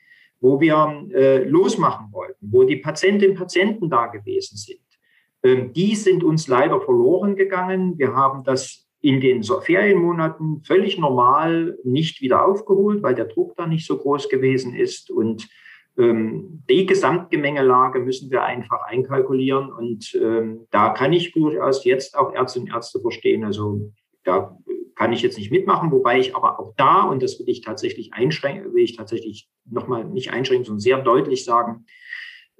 wo 0.42 0.60
wir 0.60 1.08
äh, 1.14 1.44
losmachen 1.44 2.12
wollten, 2.12 2.52
wo 2.52 2.64
die 2.64 2.78
Patientinnen 2.78 3.36
und 3.36 3.40
Patienten 3.40 3.90
da 3.90 4.08
gewesen 4.08 4.58
sind, 4.58 4.80
ähm, 5.44 5.72
die 5.74 5.96
sind 5.96 6.24
uns 6.24 6.48
leider 6.48 6.82
verloren 6.82 7.36
gegangen. 7.36 7.98
Wir 7.98 8.14
haben 8.14 8.44
das 8.44 8.88
in 9.02 9.20
den 9.20 9.44
Ferienmonaten 9.44 10.62
völlig 10.64 11.00
normal 11.00 11.78
nicht 11.84 12.22
wieder 12.22 12.46
aufgeholt, 12.46 13.02
weil 13.02 13.16
der 13.16 13.26
Druck 13.26 13.56
da 13.56 13.66
nicht 13.66 13.86
so 13.86 13.98
groß 13.98 14.30
gewesen 14.30 14.76
ist. 14.76 15.10
Und 15.10 15.48
ähm, 15.98 16.64
die 16.70 16.86
Gesamtgemengelage 16.86 18.00
müssen 18.00 18.30
wir 18.30 18.44
einfach 18.44 18.84
einkalkulieren. 18.84 19.72
Und 19.72 20.14
ähm, 20.22 20.68
da 20.70 20.90
kann 20.90 21.14
ich 21.14 21.32
durchaus 21.32 21.84
jetzt 21.84 22.16
auch 22.16 22.34
Ärztinnen 22.34 22.70
und 22.70 22.76
Ärzte 22.76 23.00
verstehen. 23.00 23.44
Also 23.44 23.92
da 24.24 24.56
kann 25.02 25.14
ich 25.14 25.24
jetzt 25.24 25.40
nicht 25.40 25.50
mitmachen, 25.50 25.92
wobei 25.92 26.20
ich 26.20 26.36
aber 26.36 26.60
auch 26.60 26.76
da, 26.78 27.02
und 27.02 27.24
das 27.24 27.40
will 27.40 27.50
ich 27.50 27.62
tatsächlich 27.62 28.14
einschränken, 28.14 28.72
will 28.76 28.84
ich 28.84 28.96
tatsächlich 28.96 29.50
nochmal 29.66 30.06
nicht 30.06 30.32
einschränken, 30.32 30.64
sondern 30.64 30.80
sehr 30.80 31.02
deutlich 31.02 31.44
sagen, 31.44 31.88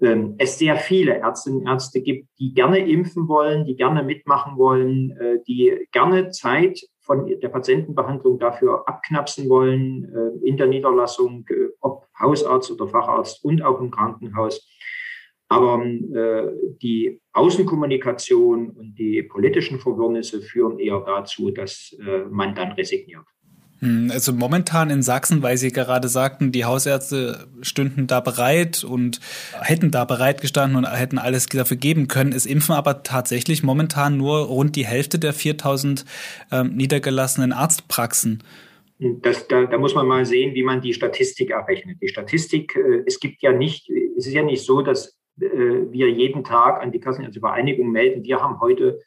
ähm, 0.02 0.34
es 0.40 0.58
sehr 0.58 0.78
viele 0.78 1.18
Ärztinnen 1.18 1.60
und 1.60 1.68
Ärzte 1.68 2.02
gibt, 2.02 2.30
die 2.40 2.56
gerne 2.56 2.80
impfen 2.80 3.28
wollen, 3.28 3.66
die 3.66 3.76
gerne 3.76 4.02
mitmachen 4.02 4.58
wollen, 4.58 5.12
äh, 5.12 5.38
die 5.48 5.88
gerne 5.92 6.32
Zeit 6.32 6.82
von 7.02 7.28
der 7.28 7.50
Patientenbehandlung 7.50 8.40
dafür 8.40 8.88
abknapsen 8.88 9.48
wollen, 9.48 10.12
äh, 10.12 10.48
in 10.48 10.58
der 10.58 10.66
Niederlassung, 10.66 11.46
äh, 11.48 11.68
ob 11.80 12.08
Hausarzt 12.20 12.72
oder 12.72 12.88
Facharzt 12.88 13.46
und 13.46 13.62
auch 13.62 13.80
im 13.80 13.92
Krankenhaus. 13.92 14.68
Aber 15.52 15.84
die 16.82 17.20
Außenkommunikation 17.34 18.70
und 18.70 18.96
die 18.98 19.22
politischen 19.24 19.80
Verwirrnisse 19.80 20.42
führen 20.42 20.80
eher 20.80 21.04
dazu, 21.06 21.52
dass 21.52 21.94
man 22.30 22.56
dann 22.56 22.72
resigniert. 22.72 23.26
Hm, 23.82 24.12
also 24.12 24.32
momentan 24.32 24.92
in 24.92 25.02
Sachsen, 25.02 25.42
weil 25.42 25.58
Sie 25.58 25.72
gerade 25.72 26.08
sagten, 26.08 26.52
die 26.52 26.66
Hausärzte 26.66 27.48
stünden 27.62 28.06
da 28.08 28.20
bereit 28.20 28.84
und 28.84 29.20
hätten 29.60 29.90
da 29.90 30.06
bereit 30.06 30.40
gestanden 30.40 30.78
und 30.78 30.86
hätten 30.86 31.18
alles 31.18 31.48
dafür 31.48 31.78
geben 31.78 32.08
können, 32.08 32.32
ist 32.32 32.46
Impfen 32.46 32.76
aber 32.76 33.02
tatsächlich 33.04 33.64
momentan 33.64 34.18
nur 34.18 34.46
rund 34.46 34.76
die 34.76 34.86
Hälfte 34.86 35.18
der 35.18 35.34
4000 35.34 36.06
ähm, 36.52 36.76
niedergelassenen 36.76 37.54
Arztpraxen. 37.54 38.44
Das, 39.00 39.48
da, 39.48 39.66
da, 39.66 39.80
muss 39.80 39.96
man 39.96 40.06
mal 40.06 40.28
sehen, 40.28 40.54
wie 40.54 40.62
man 40.62 40.80
die 40.80 40.94
Statistik 40.94 41.50
errechnet. 41.50 41.98
Die 42.04 42.08
Statistik, 42.08 42.76
äh, 42.76 43.02
es 43.08 43.20
gibt 43.20 43.42
ja 43.42 43.52
nicht, 43.52 43.90
es 44.16 44.28
ist 44.28 44.34
ja 44.34 44.44
nicht 44.44 44.64
so, 44.64 44.84
dass 44.84 45.08
äh, 45.08 45.21
wir 45.38 46.10
jeden 46.10 46.44
Tag 46.44 46.82
an 46.82 46.92
die 46.92 47.00
Kassenärztevereinigung 47.00 47.90
melden, 47.90 48.24
wir 48.24 48.42
haben 48.42 48.60
heute, 48.60 49.00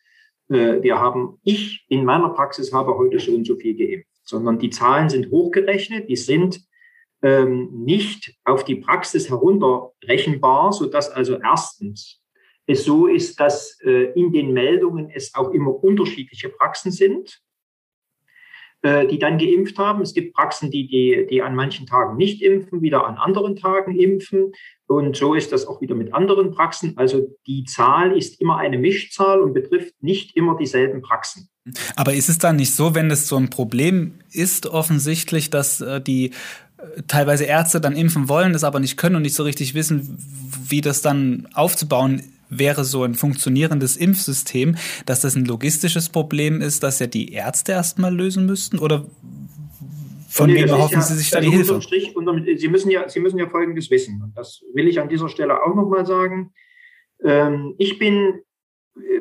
äh, 0.48 0.82
wir 0.82 0.98
haben, 0.98 1.38
ich 1.44 1.84
in 1.88 2.04
meiner 2.04 2.30
Praxis 2.30 2.72
habe 2.72 2.96
heute 2.96 3.18
so 3.18 3.32
und 3.32 3.46
so 3.46 3.56
viel 3.56 3.76
geimpft 3.76 4.14
sondern 4.24 4.58
die 4.58 4.70
Zahlen 4.70 5.08
sind 5.08 5.30
hochgerechnet, 5.30 6.08
die 6.08 6.16
sind 6.16 6.60
ähm, 7.22 7.70
nicht 7.72 8.34
auf 8.44 8.64
die 8.64 8.76
Praxis 8.76 9.28
herunterrechenbar, 9.30 10.72
sodass 10.72 11.10
also 11.10 11.38
erstens 11.40 12.20
es 12.66 12.84
so 12.84 13.06
ist, 13.06 13.38
dass 13.40 13.78
äh, 13.82 14.12
in 14.18 14.32
den 14.32 14.52
Meldungen 14.52 15.10
es 15.10 15.34
auch 15.34 15.50
immer 15.50 15.84
unterschiedliche 15.84 16.48
Praxen 16.48 16.90
sind, 16.90 17.42
äh, 18.80 19.06
die 19.06 19.18
dann 19.18 19.36
geimpft 19.36 19.78
haben. 19.78 20.00
Es 20.00 20.14
gibt 20.14 20.34
Praxen, 20.34 20.70
die, 20.70 20.86
die, 20.86 21.26
die 21.30 21.42
an 21.42 21.54
manchen 21.54 21.86
Tagen 21.86 22.16
nicht 22.16 22.40
impfen, 22.40 22.80
wieder 22.80 23.06
an 23.06 23.16
anderen 23.16 23.56
Tagen 23.56 23.98
impfen. 23.98 24.52
Und 24.86 25.16
so 25.16 25.34
ist 25.34 25.52
das 25.52 25.66
auch 25.66 25.80
wieder 25.80 25.94
mit 25.94 26.12
anderen 26.12 26.52
Praxen. 26.52 26.92
Also 26.96 27.36
die 27.46 27.64
Zahl 27.64 28.16
ist 28.16 28.40
immer 28.40 28.58
eine 28.58 28.78
Mischzahl 28.78 29.40
und 29.40 29.54
betrifft 29.54 29.94
nicht 30.02 30.36
immer 30.36 30.56
dieselben 30.56 31.00
Praxen. 31.00 31.48
Aber 31.96 32.12
ist 32.12 32.28
es 32.28 32.38
dann 32.38 32.56
nicht 32.56 32.74
so, 32.74 32.94
wenn 32.94 33.10
es 33.10 33.26
so 33.26 33.36
ein 33.36 33.48
Problem 33.48 34.14
ist, 34.30 34.66
offensichtlich, 34.66 35.48
dass 35.48 35.80
äh, 35.80 36.00
die 36.00 36.32
äh, 36.76 37.02
teilweise 37.06 37.44
Ärzte 37.44 37.80
dann 37.80 37.96
impfen 37.96 38.28
wollen, 38.28 38.54
es 38.54 38.64
aber 38.64 38.80
nicht 38.80 38.98
können 38.98 39.16
und 39.16 39.22
nicht 39.22 39.34
so 39.34 39.44
richtig 39.44 39.74
wissen, 39.74 40.18
wie 40.68 40.82
das 40.82 41.00
dann 41.00 41.48
aufzubauen 41.54 42.22
wäre 42.50 42.84
so 42.84 43.04
ein 43.04 43.14
funktionierendes 43.14 43.96
Impfsystem, 43.96 44.76
dass 45.06 45.20
das 45.20 45.34
ein 45.34 45.44
logistisches 45.44 46.08
Problem 46.08 46.60
ist, 46.60 46.82
das 46.82 46.98
ja 46.98 47.06
die 47.06 47.32
Ärzte 47.32 47.72
erstmal 47.72 48.14
lösen 48.14 48.46
müssten? 48.46 48.78
Oder 48.78 49.06
von 50.34 50.52
wem 50.52 50.68
erhoffen 50.68 50.94
ja, 50.94 51.00
Sie 51.00 51.14
sich 51.14 51.30
da 51.30 51.40
die 51.40 51.50
Hilfe? 51.50 51.80
Strich, 51.80 52.16
unter, 52.16 52.34
Sie, 52.56 52.68
müssen 52.68 52.90
ja, 52.90 53.08
Sie 53.08 53.20
müssen 53.20 53.38
ja 53.38 53.48
Folgendes 53.48 53.90
wissen. 53.90 54.22
Und 54.22 54.36
das 54.36 54.62
will 54.72 54.88
ich 54.88 55.00
an 55.00 55.08
dieser 55.08 55.28
Stelle 55.28 55.62
auch 55.62 55.74
nochmal 55.74 56.06
sagen. 56.06 56.52
Ähm, 57.22 57.74
ich 57.78 57.98
bin 57.98 58.42
äh, 58.96 59.20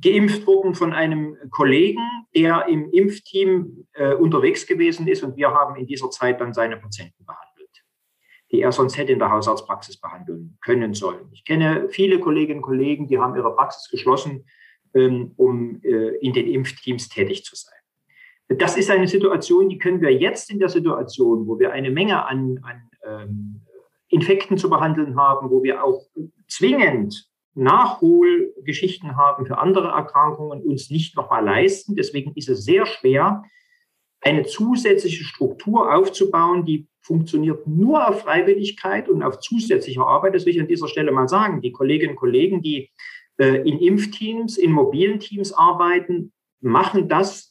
geimpft 0.00 0.46
worden 0.46 0.74
von 0.74 0.92
einem 0.92 1.36
Kollegen, 1.50 2.02
der 2.34 2.66
im 2.68 2.90
Impfteam 2.90 3.86
äh, 3.92 4.14
unterwegs 4.14 4.66
gewesen 4.66 5.06
ist 5.08 5.22
und 5.22 5.36
wir 5.36 5.50
haben 5.50 5.76
in 5.76 5.86
dieser 5.86 6.10
Zeit 6.10 6.40
dann 6.40 6.54
seine 6.54 6.76
Patienten 6.76 7.24
behandelt 7.24 7.50
die 8.50 8.62
er 8.62 8.72
sonst 8.72 8.96
hätte 8.96 9.12
in 9.12 9.18
der 9.18 9.30
Hausarztpraxis 9.30 9.98
behandeln 9.98 10.58
können 10.60 10.94
sollen. 10.94 11.28
Ich 11.32 11.44
kenne 11.44 11.88
viele 11.88 12.18
Kolleginnen 12.18 12.58
und 12.58 12.64
Kollegen, 12.64 13.06
die 13.06 13.18
haben 13.18 13.36
ihre 13.36 13.54
Praxis 13.54 13.88
geschlossen, 13.88 14.46
ähm, 14.94 15.32
um 15.36 15.80
äh, 15.82 16.16
in 16.16 16.32
den 16.32 16.48
Impfteams 16.48 17.08
tätig 17.08 17.44
zu 17.44 17.54
sein. 17.54 17.79
Das 18.56 18.76
ist 18.76 18.90
eine 18.90 19.06
Situation, 19.06 19.68
die 19.68 19.78
können 19.78 20.00
wir 20.00 20.12
jetzt 20.12 20.50
in 20.50 20.58
der 20.58 20.68
Situation, 20.68 21.46
wo 21.46 21.58
wir 21.58 21.72
eine 21.72 21.90
Menge 21.90 22.26
an, 22.26 22.58
an 22.62 22.90
ähm, 23.06 23.60
Infekten 24.08 24.58
zu 24.58 24.68
behandeln 24.68 25.16
haben, 25.16 25.50
wo 25.50 25.62
wir 25.62 25.84
auch 25.84 26.02
zwingend 26.48 27.28
Nachholgeschichten 27.54 29.16
haben 29.16 29.46
für 29.46 29.58
andere 29.58 29.88
Erkrankungen, 29.88 30.62
uns 30.62 30.90
nicht 30.90 31.16
nochmal 31.16 31.44
leisten. 31.44 31.94
Deswegen 31.94 32.32
ist 32.34 32.48
es 32.48 32.64
sehr 32.64 32.86
schwer, 32.86 33.44
eine 34.20 34.44
zusätzliche 34.44 35.24
Struktur 35.24 35.94
aufzubauen, 35.94 36.64
die 36.64 36.88
funktioniert 37.00 37.66
nur 37.66 38.06
auf 38.06 38.22
Freiwilligkeit 38.22 39.08
und 39.08 39.22
auf 39.22 39.40
zusätzlicher 39.40 40.06
Arbeit. 40.06 40.34
Das 40.34 40.44
will 40.44 40.54
ich 40.54 40.60
an 40.60 40.68
dieser 40.68 40.88
Stelle 40.88 41.12
mal 41.12 41.28
sagen. 41.28 41.62
Die 41.62 41.72
Kolleginnen 41.72 42.12
und 42.12 42.18
Kollegen, 42.18 42.62
die 42.62 42.90
äh, 43.38 43.66
in 43.68 43.78
Impfteams, 43.78 44.58
in 44.58 44.72
mobilen 44.72 45.20
Teams 45.20 45.52
arbeiten, 45.52 46.32
machen 46.60 47.08
das 47.08 47.49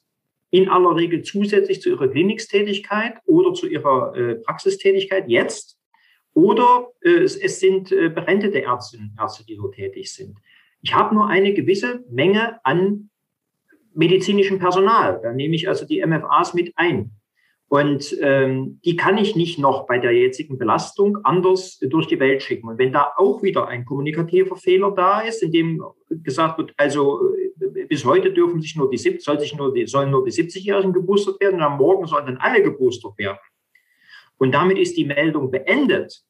in 0.51 0.69
aller 0.69 0.95
Regel 0.95 1.21
zusätzlich 1.21 1.81
zu 1.81 1.89
ihrer 1.89 2.07
Klinikstätigkeit 2.07 3.13
oder 3.25 3.53
zu 3.53 3.67
ihrer 3.67 4.15
äh, 4.15 4.35
Praxistätigkeit 4.35 5.25
jetzt. 5.27 5.77
Oder 6.33 6.88
äh, 7.01 7.09
es, 7.09 7.35
es, 7.35 7.59
sind 7.59 7.91
äh, 7.91 8.09
berentete 8.09 8.63
Ärztinnen 8.63 9.12
und 9.12 9.21
Ärzte, 9.21 9.45
die 9.45 9.57
dort 9.57 9.75
tätig 9.75 10.12
sind. 10.13 10.38
Ich 10.81 10.93
habe 10.93 11.13
nur 11.13 11.27
eine 11.27 11.53
gewisse 11.53 12.03
Menge 12.09 12.63
an 12.63 13.09
medizinischem 13.93 14.59
Personal. 14.59 15.19
Da 15.21 15.33
nehme 15.33 15.55
ich 15.55 15.67
also 15.67 15.85
die 15.85 16.05
MFAs 16.05 16.53
mit 16.53 16.73
ein. 16.75 17.12
Und 17.67 18.17
ähm, 18.21 18.79
die 18.83 18.95
kann 18.95 19.19
ich 19.19 19.35
nicht 19.35 19.59
noch 19.59 19.85
bei 19.85 19.99
der 19.99 20.12
jetzigen 20.12 20.57
Belastung 20.57 21.19
anders 21.23 21.77
durch 21.77 22.07
die 22.07 22.19
Welt 22.19 22.41
schicken. 22.41 22.67
Und 22.67 22.79
wenn 22.79 22.91
da 22.91 23.12
auch 23.15 23.43
wieder 23.43 23.67
ein 23.67 23.85
kommunikativer 23.85 24.55
Fehler 24.55 24.91
da 24.91 25.21
ist, 25.21 25.43
in 25.43 25.51
dem 25.51 25.83
gesagt 26.09 26.57
wird, 26.57 26.73
also 26.77 27.21
äh, 27.35 27.38
bis 27.89 28.06
heute 28.06 28.32
dürfen 28.32 28.62
sich 28.62 28.75
nur 28.75 28.89
die, 28.89 28.97
soll 28.97 29.39
sich 29.39 29.56
nur 29.56 29.73
die, 29.73 29.88
sollen 29.88 30.12
nur 30.12 30.23
die 30.23 30.32
70-Jährigen 30.32 30.93
geboostert 30.93 31.39
werden 31.41 31.56
und 31.56 31.63
am 31.63 31.78
Morgen 31.78 32.08
sollen 32.08 32.28
dann 32.28 32.38
alle 32.38 32.63
geboostert 32.63 33.17
werden. 33.17 33.39
Und 34.38 34.54
damit 34.54 34.78
ist 34.78 34.95
die 34.95 35.06
Meldung 35.06 35.52
beendet 35.52 36.23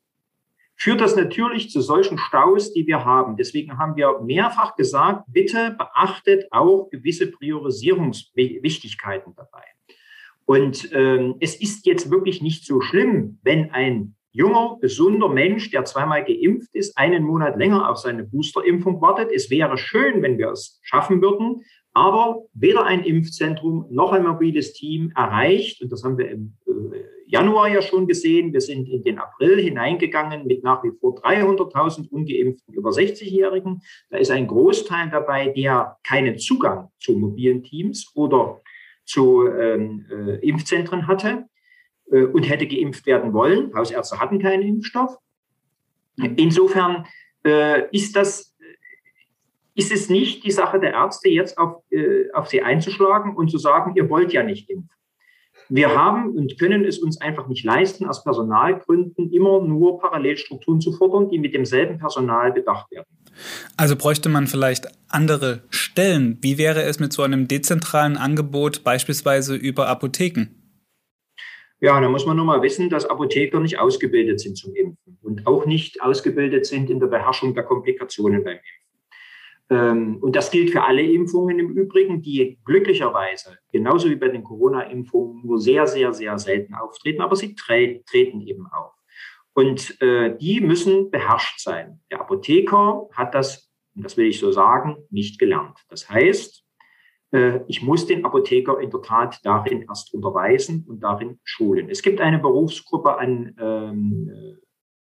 führt 0.79 1.01
das 1.01 1.15
natürlich 1.15 1.69
zu 1.69 1.81
solchen 1.81 2.17
Staus, 2.17 2.73
die 2.73 2.87
wir 2.87 3.05
haben. 3.05 3.35
Deswegen 3.35 3.77
haben 3.77 3.95
wir 3.97 4.21
mehrfach 4.21 4.77
gesagt, 4.77 5.25
bitte 5.27 5.75
beachtet 5.77 6.47
auch 6.51 6.89
gewisse 6.89 7.29
Priorisierungswichtigkeiten 7.29 9.35
dabei. 9.35 9.65
Und 10.45 10.89
ähm, 10.93 11.35
es 11.41 11.59
ist 11.59 11.85
jetzt 11.85 12.09
wirklich 12.09 12.41
nicht 12.41 12.65
so 12.65 12.79
schlimm, 12.81 13.39
wenn 13.43 13.69
ein 13.71 14.15
junger, 14.31 14.77
gesunder 14.81 15.29
Mensch, 15.29 15.71
der 15.71 15.85
zweimal 15.85 16.23
geimpft 16.23 16.73
ist, 16.73 16.97
einen 16.97 17.23
Monat 17.23 17.57
länger 17.57 17.89
auf 17.89 17.97
seine 17.97 18.23
Boosterimpfung 18.23 19.01
wartet. 19.01 19.31
Es 19.33 19.49
wäre 19.49 19.77
schön, 19.77 20.21
wenn 20.21 20.37
wir 20.37 20.51
es 20.51 20.79
schaffen 20.83 21.21
würden, 21.21 21.63
aber 21.93 22.43
weder 22.53 22.85
ein 22.85 23.03
Impfzentrum 23.03 23.85
noch 23.89 24.11
ein 24.13 24.23
mobiles 24.23 24.73
Team 24.73 25.11
erreicht, 25.15 25.81
und 25.81 25.91
das 25.91 26.03
haben 26.03 26.17
wir 26.17 26.29
im 26.29 26.53
äh, 26.67 26.99
Januar 27.25 27.67
ja 27.67 27.81
schon 27.81 28.07
gesehen. 28.07 28.53
Wir 28.53 28.61
sind 28.61 28.87
in 28.87 29.03
den 29.03 29.19
April 29.19 29.59
hineingegangen 29.59 30.47
mit 30.47 30.63
nach 30.63 30.83
wie 30.83 30.91
vor 30.99 31.15
300.000 31.21 32.09
ungeimpften 32.09 32.73
über 32.73 32.89
60-Jährigen. 32.89 33.81
Da 34.09 34.17
ist 34.17 34.31
ein 34.31 34.47
Großteil 34.47 35.09
dabei, 35.09 35.49
der 35.49 35.97
keinen 36.07 36.37
Zugang 36.37 36.89
zu 36.99 37.13
mobilen 37.17 37.63
Teams 37.63 38.11
oder 38.15 38.61
zu 39.05 39.47
ähm, 39.47 40.05
äh, 40.11 40.47
Impfzentren 40.47 41.07
hatte 41.07 41.45
äh, 42.11 42.23
und 42.23 42.43
hätte 42.43 42.67
geimpft 42.67 43.05
werden 43.05 43.33
wollen. 43.33 43.73
Hausärzte 43.75 44.19
hatten 44.19 44.39
keinen 44.39 44.63
Impfstoff. 44.63 45.17
Insofern 46.35 47.05
äh, 47.45 47.87
ist 47.91 48.15
das 48.15 48.49
ist 49.79 49.93
es 49.93 50.09
nicht 50.09 50.43
die 50.43 50.51
Sache 50.51 50.77
der 50.77 50.91
Ärzte, 50.91 51.29
jetzt 51.29 51.57
auf, 51.57 51.83
äh, 51.89 52.29
auf 52.33 52.49
sie 52.49 52.61
einzuschlagen 52.61 53.37
und 53.37 53.49
zu 53.49 53.57
sagen, 53.57 53.93
ihr 53.95 54.09
wollt 54.09 54.33
ja 54.33 54.43
nicht 54.43 54.69
impfen. 54.69 54.89
Wir 55.69 55.95
haben 55.95 56.35
und 56.35 56.59
können 56.59 56.83
es 56.83 56.97
uns 56.97 57.21
einfach 57.21 57.47
nicht 57.47 57.63
leisten, 57.63 58.05
aus 58.05 58.23
Personalgründen 58.23 59.31
immer 59.31 59.61
nur 59.61 59.99
Parallelstrukturen 59.99 60.81
zu 60.81 60.91
fordern, 60.91 61.29
die 61.29 61.39
mit 61.39 61.53
demselben 61.53 61.97
Personal 61.97 62.51
bedacht 62.51 62.91
werden. 62.91 63.05
Also 63.77 63.95
bräuchte 63.95 64.27
man 64.27 64.47
vielleicht 64.47 64.87
andere 65.07 65.61
Stellen. 65.69 66.39
Wie 66.41 66.57
wäre 66.57 66.81
es 66.83 66.99
mit 66.99 67.13
so 67.13 67.21
einem 67.21 67.47
dezentralen 67.47 68.17
Angebot 68.17 68.83
beispielsweise 68.83 69.55
über 69.55 69.87
Apotheken? 69.87 70.47
Ja, 71.81 71.99
da 71.99 72.09
muss 72.09 72.25
man 72.25 72.35
nur 72.35 72.45
mal 72.45 72.61
wissen, 72.61 72.89
dass 72.89 73.05
Apotheker 73.05 73.59
nicht 73.59 73.79
ausgebildet 73.79 74.39
sind 74.41 74.57
zum 74.57 74.75
Impfen 74.75 75.17
und 75.21 75.47
auch 75.47 75.65
nicht 75.65 76.01
ausgebildet 76.01 76.65
sind 76.65 76.89
in 76.89 76.99
der 76.99 77.07
Beherrschung 77.07 77.53
der 77.53 77.63
Komplikationen 77.63 78.43
beim 78.43 78.57
Impfen. 78.57 78.89
Ähm, 79.69 80.17
und 80.21 80.35
das 80.35 80.51
gilt 80.51 80.71
für 80.71 80.83
alle 80.83 81.03
Impfungen 81.03 81.59
im 81.59 81.69
Übrigen, 81.69 82.21
die 82.21 82.59
glücklicherweise, 82.65 83.59
genauso 83.71 84.09
wie 84.09 84.15
bei 84.15 84.29
den 84.29 84.43
Corona-Impfungen, 84.43 85.45
nur 85.45 85.59
sehr, 85.59 85.87
sehr, 85.87 86.13
sehr 86.13 86.37
selten 86.37 86.73
auftreten, 86.73 87.21
aber 87.21 87.35
sie 87.35 87.55
tre 87.55 88.01
treten 88.09 88.41
eben 88.41 88.67
auf. 88.67 88.93
Und 89.53 90.01
äh, 90.01 90.37
die 90.37 90.61
müssen 90.61 91.11
beherrscht 91.11 91.59
sein. 91.59 92.01
Der 92.11 92.21
Apotheker 92.21 93.07
hat 93.13 93.35
das, 93.35 93.71
und 93.95 94.03
das 94.03 94.17
will 94.17 94.27
ich 94.27 94.39
so 94.39 94.51
sagen, 94.51 94.97
nicht 95.11 95.39
gelernt. 95.39 95.77
Das 95.89 96.09
heißt, 96.09 96.63
ich 97.67 97.83
muss 97.83 98.07
den 98.07 98.25
Apotheker 98.25 98.79
in 98.79 98.89
der 98.89 99.03
Tat 99.03 99.39
darin 99.43 99.83
erst 99.83 100.15
unterweisen 100.15 100.83
und 100.87 101.03
darin 101.03 101.39
schulen. 101.43 101.87
Es 101.87 102.01
gibt 102.01 102.21
eine 102.21 102.39
Berufsgruppe 102.39 103.19
an 103.19 103.55
ähm, 103.59 104.31
äh, 104.33 104.57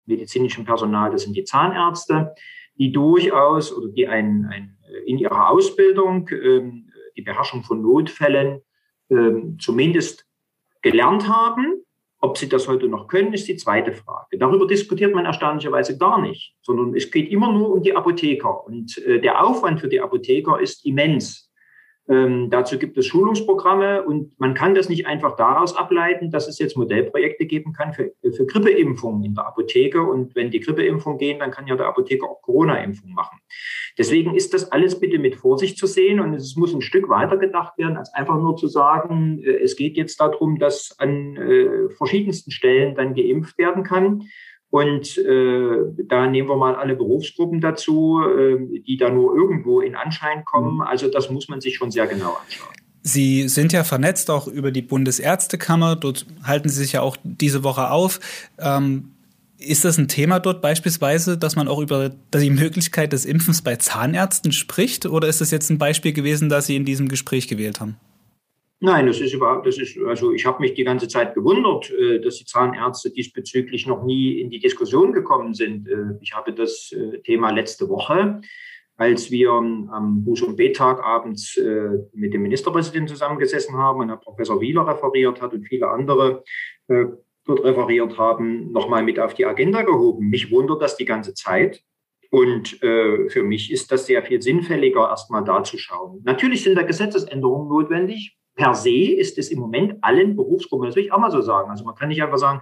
medizinischem 0.05 0.63
Personal, 0.63 1.11
das 1.11 1.23
sind 1.23 1.35
die 1.35 1.43
Zahnärzte 1.43 2.33
die 2.75 2.91
durchaus 2.91 3.75
oder 3.75 3.87
die 3.89 4.07
ein, 4.07 4.47
ein, 4.51 4.77
in 5.05 5.17
ihrer 5.17 5.49
Ausbildung 5.49 6.29
ähm, 6.31 6.89
die 7.15 7.21
Beherrschung 7.21 7.63
von 7.63 7.81
Notfällen 7.81 8.61
ähm, 9.09 9.57
zumindest 9.59 10.25
gelernt 10.81 11.27
haben. 11.27 11.83
Ob 12.19 12.37
sie 12.37 12.47
das 12.47 12.69
heute 12.69 12.87
noch 12.87 13.07
können, 13.07 13.33
ist 13.33 13.49
die 13.49 13.57
zweite 13.57 13.91
Frage. 13.91 14.37
Darüber 14.37 14.65
diskutiert 14.65 15.13
man 15.13 15.25
erstaunlicherweise 15.25 15.97
gar 15.97 16.21
nicht, 16.21 16.55
sondern 16.61 16.95
es 16.95 17.11
geht 17.11 17.29
immer 17.29 17.51
nur 17.51 17.73
um 17.73 17.83
die 17.83 17.95
Apotheker. 17.95 18.65
Und 18.65 18.97
äh, 18.99 19.19
der 19.19 19.43
Aufwand 19.43 19.81
für 19.81 19.89
die 19.89 19.99
Apotheker 19.99 20.59
ist 20.59 20.85
immens. 20.85 21.51
Ähm, 22.09 22.49
dazu 22.49 22.77
gibt 22.77 22.97
es 22.97 23.05
Schulungsprogramme 23.05 24.03
und 24.03 24.37
man 24.37 24.53
kann 24.53 24.75
das 24.75 24.89
nicht 24.89 25.07
einfach 25.07 25.37
daraus 25.37 25.75
ableiten, 25.75 26.31
dass 26.31 26.49
es 26.49 26.59
jetzt 26.59 26.75
Modellprojekte 26.75 27.45
geben 27.45 27.71
kann 27.71 27.93
für, 27.93 28.11
für 28.21 28.45
Grippeimpfungen 28.45 29.23
in 29.23 29.35
der 29.35 29.47
Apotheke. 29.47 30.01
Und 30.01 30.35
wenn 30.35 30.51
die 30.51 30.59
Grippeimpfungen 30.59 31.17
gehen, 31.17 31.39
dann 31.39 31.51
kann 31.51 31.65
ja 31.67 31.77
der 31.77 31.87
Apotheker 31.87 32.27
auch 32.29 32.41
Corona-Impfung 32.41 33.13
machen. 33.13 33.39
Deswegen 33.97 34.35
ist 34.35 34.53
das 34.53 34.71
alles 34.71 34.99
bitte 34.99 35.17
mit 35.17 35.35
Vorsicht 35.35 35.77
zu 35.77 35.87
sehen 35.87 36.19
und 36.19 36.33
es 36.33 36.55
muss 36.57 36.73
ein 36.73 36.81
Stück 36.81 37.07
weiter 37.07 37.37
gedacht 37.37 37.77
werden, 37.77 37.95
als 37.95 38.13
einfach 38.13 38.37
nur 38.37 38.57
zu 38.57 38.67
sagen, 38.67 39.41
äh, 39.41 39.63
es 39.63 39.77
geht 39.77 39.95
jetzt 39.95 40.19
darum, 40.19 40.59
dass 40.59 40.95
an 40.97 41.37
äh, 41.37 41.89
verschiedensten 41.89 42.51
Stellen 42.51 42.95
dann 42.95 43.13
geimpft 43.13 43.57
werden 43.57 43.83
kann. 43.83 44.23
Und 44.73 45.19
äh, 45.19 46.03
da 46.07 46.25
nehmen 46.25 46.49
wir 46.49 46.55
mal 46.55 46.73
alle 46.73 46.95
Berufsgruppen 46.95 47.61
dazu, 47.61 48.23
äh, 48.23 48.79
die 48.79 48.97
da 48.97 49.11
nur 49.11 49.35
irgendwo 49.35 49.81
in 49.81 49.93
Anschein 49.93 50.43
kommen. 50.45 50.77
Mhm. 50.77 50.81
Also 50.81 51.09
das 51.09 51.29
muss 51.29 51.47
man 51.47 51.61
sich 51.61 51.75
schon 51.75 51.91
sehr 51.91 52.07
genau 52.07 52.35
anschauen. 52.43 52.73
Sie 53.03 53.47
sind 53.49 53.71
ja 53.71 53.83
vernetzt 53.83 54.31
auch 54.31 54.47
über 54.47 54.71
die 54.71 54.81
Bundesärztekammer. 54.81 55.95
Dort 55.95 56.25
halten 56.41 56.69
Sie 56.69 56.81
sich 56.81 56.93
ja 56.93 57.01
auch 57.01 57.17
diese 57.21 57.63
Woche 57.63 57.91
auf. 57.91 58.19
Ähm, 58.57 59.11
ist 59.59 59.85
das 59.85 59.99
ein 59.99 60.07
Thema 60.07 60.39
dort 60.39 60.63
beispielsweise, 60.63 61.37
dass 61.37 61.55
man 61.55 61.67
auch 61.67 61.79
über 61.79 62.09
die 62.09 62.49
Möglichkeit 62.49 63.13
des 63.13 63.25
Impfens 63.25 63.61
bei 63.61 63.75
Zahnärzten 63.75 64.51
spricht? 64.51 65.05
Oder 65.05 65.27
ist 65.27 65.39
das 65.39 65.51
jetzt 65.51 65.69
ein 65.69 65.77
Beispiel 65.77 66.13
gewesen, 66.13 66.49
das 66.49 66.65
Sie 66.65 66.75
in 66.75 66.85
diesem 66.85 67.09
Gespräch 67.09 67.47
gewählt 67.47 67.79
haben? 67.79 67.97
Nein, 68.85 69.07
das 69.07 69.21
ist 69.21 69.33
überhaupt, 69.33 69.65
das 69.65 69.77
ist, 69.77 69.97
also 70.05 70.33
ich 70.33 70.45
habe 70.45 70.59
mich 70.59 70.73
die 70.73 70.83
ganze 70.83 71.07
Zeit 71.07 71.35
gewundert, 71.35 71.89
äh, 71.89 72.19
dass 72.19 72.39
die 72.39 72.43
Zahnärzte 72.43 73.11
diesbezüglich 73.11 73.87
noch 73.87 74.03
nie 74.03 74.41
in 74.41 74.49
die 74.49 74.59
Diskussion 74.59 75.13
gekommen 75.13 75.53
sind. 75.53 75.87
Äh, 75.87 76.17
ich 76.19 76.33
habe 76.33 76.51
das 76.51 76.91
äh, 76.91 77.19
Thema 77.19 77.51
letzte 77.51 77.87
Woche, 77.87 78.41
als 78.97 79.31
wir 79.31 79.51
am 79.51 80.25
Buß- 80.27 80.43
und 80.43 80.57
B-Tag 80.57 81.01
abends 81.01 81.57
mit 82.13 82.33
dem 82.33 82.43
Ministerpräsidenten 82.43 83.07
zusammengesessen 83.07 83.75
haben 83.75 84.01
und 84.01 84.09
Herr 84.09 84.17
Professor 84.17 84.61
Wieler 84.61 84.85
referiert 84.85 85.41
hat 85.41 85.53
und 85.53 85.63
viele 85.63 85.89
andere 85.89 86.43
dort 86.87 87.63
referiert 87.63 88.17
haben, 88.19 88.71
nochmal 88.71 89.01
mit 89.01 89.19
auf 89.19 89.33
die 89.33 89.45
Agenda 89.45 89.81
gehoben. 89.81 90.29
Mich 90.29 90.51
wundert 90.51 90.81
das 90.81 90.95
die 90.95 91.05
ganze 91.05 91.33
Zeit. 91.33 91.81
Und 92.29 92.83
äh, 92.83 93.29
für 93.29 93.43
mich 93.43 93.71
ist 93.71 93.91
das 93.91 94.05
sehr 94.05 94.21
viel 94.21 94.41
sinnfälliger, 94.41 95.09
erstmal 95.09 95.43
da 95.43 95.63
zu 95.63 95.77
schauen. 95.79 96.21
Natürlich 96.23 96.63
sind 96.63 96.77
da 96.77 96.83
Gesetzesänderungen 96.83 97.67
notwendig 97.67 98.37
per 98.55 98.73
se 98.75 99.11
ist 99.13 99.37
es 99.37 99.49
im 99.49 99.59
Moment 99.59 99.95
allen 100.01 100.35
Berufsgruppen, 100.35 100.87
das 100.87 100.95
will 100.95 101.05
ich 101.05 101.11
auch 101.11 101.19
mal 101.19 101.31
so 101.31 101.41
sagen. 101.41 101.69
Also 101.69 101.83
man 101.85 101.95
kann 101.95 102.09
nicht 102.09 102.21
einfach 102.21 102.37
sagen, 102.37 102.61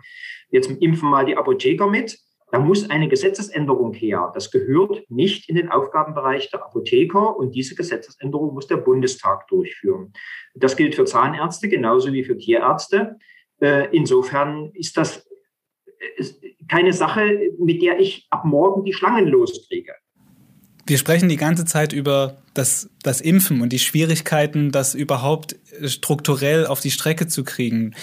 jetzt 0.49 0.69
impfen 0.69 1.09
mal 1.09 1.25
die 1.25 1.37
Apotheker 1.37 1.87
mit. 1.87 2.17
Da 2.51 2.59
muss 2.59 2.89
eine 2.89 3.07
Gesetzesänderung 3.07 3.93
her. 3.93 4.29
Das 4.33 4.51
gehört 4.51 5.09
nicht 5.09 5.47
in 5.49 5.55
den 5.55 5.69
Aufgabenbereich 5.69 6.51
der 6.51 6.63
Apotheker 6.63 7.37
und 7.37 7.55
diese 7.55 7.75
Gesetzesänderung 7.75 8.53
muss 8.53 8.67
der 8.67 8.77
Bundestag 8.77 9.47
durchführen. 9.47 10.11
Das 10.53 10.75
gilt 10.75 10.95
für 10.95 11.05
Zahnärzte 11.05 11.69
genauso 11.69 12.11
wie 12.11 12.25
für 12.25 12.37
Tierärzte. 12.37 13.17
Äh, 13.61 13.95
insofern 13.95 14.71
ist 14.73 14.97
das 14.97 15.25
äh, 16.17 16.23
keine 16.67 16.91
Sache, 16.91 17.51
mit 17.57 17.81
der 17.81 17.99
ich 17.99 18.27
ab 18.31 18.43
morgen 18.43 18.83
die 18.83 18.93
Schlangen 18.93 19.27
loskriege. 19.27 19.93
Wir 20.85 20.97
sprechen 20.97 21.29
die 21.29 21.37
ganze 21.37 21.65
Zeit 21.65 21.93
über 21.93 22.37
das, 22.53 22.89
das 23.03 23.21
Impfen 23.21 23.61
und 23.61 23.71
die 23.71 23.79
Schwierigkeiten, 23.79 24.71
das 24.71 24.95
überhaupt 24.95 25.55
strukturell 25.85 26.65
auf 26.65 26.81
die 26.81 26.91
Strecke 26.91 27.27
zu 27.27 27.43
kriegen. 27.43 27.93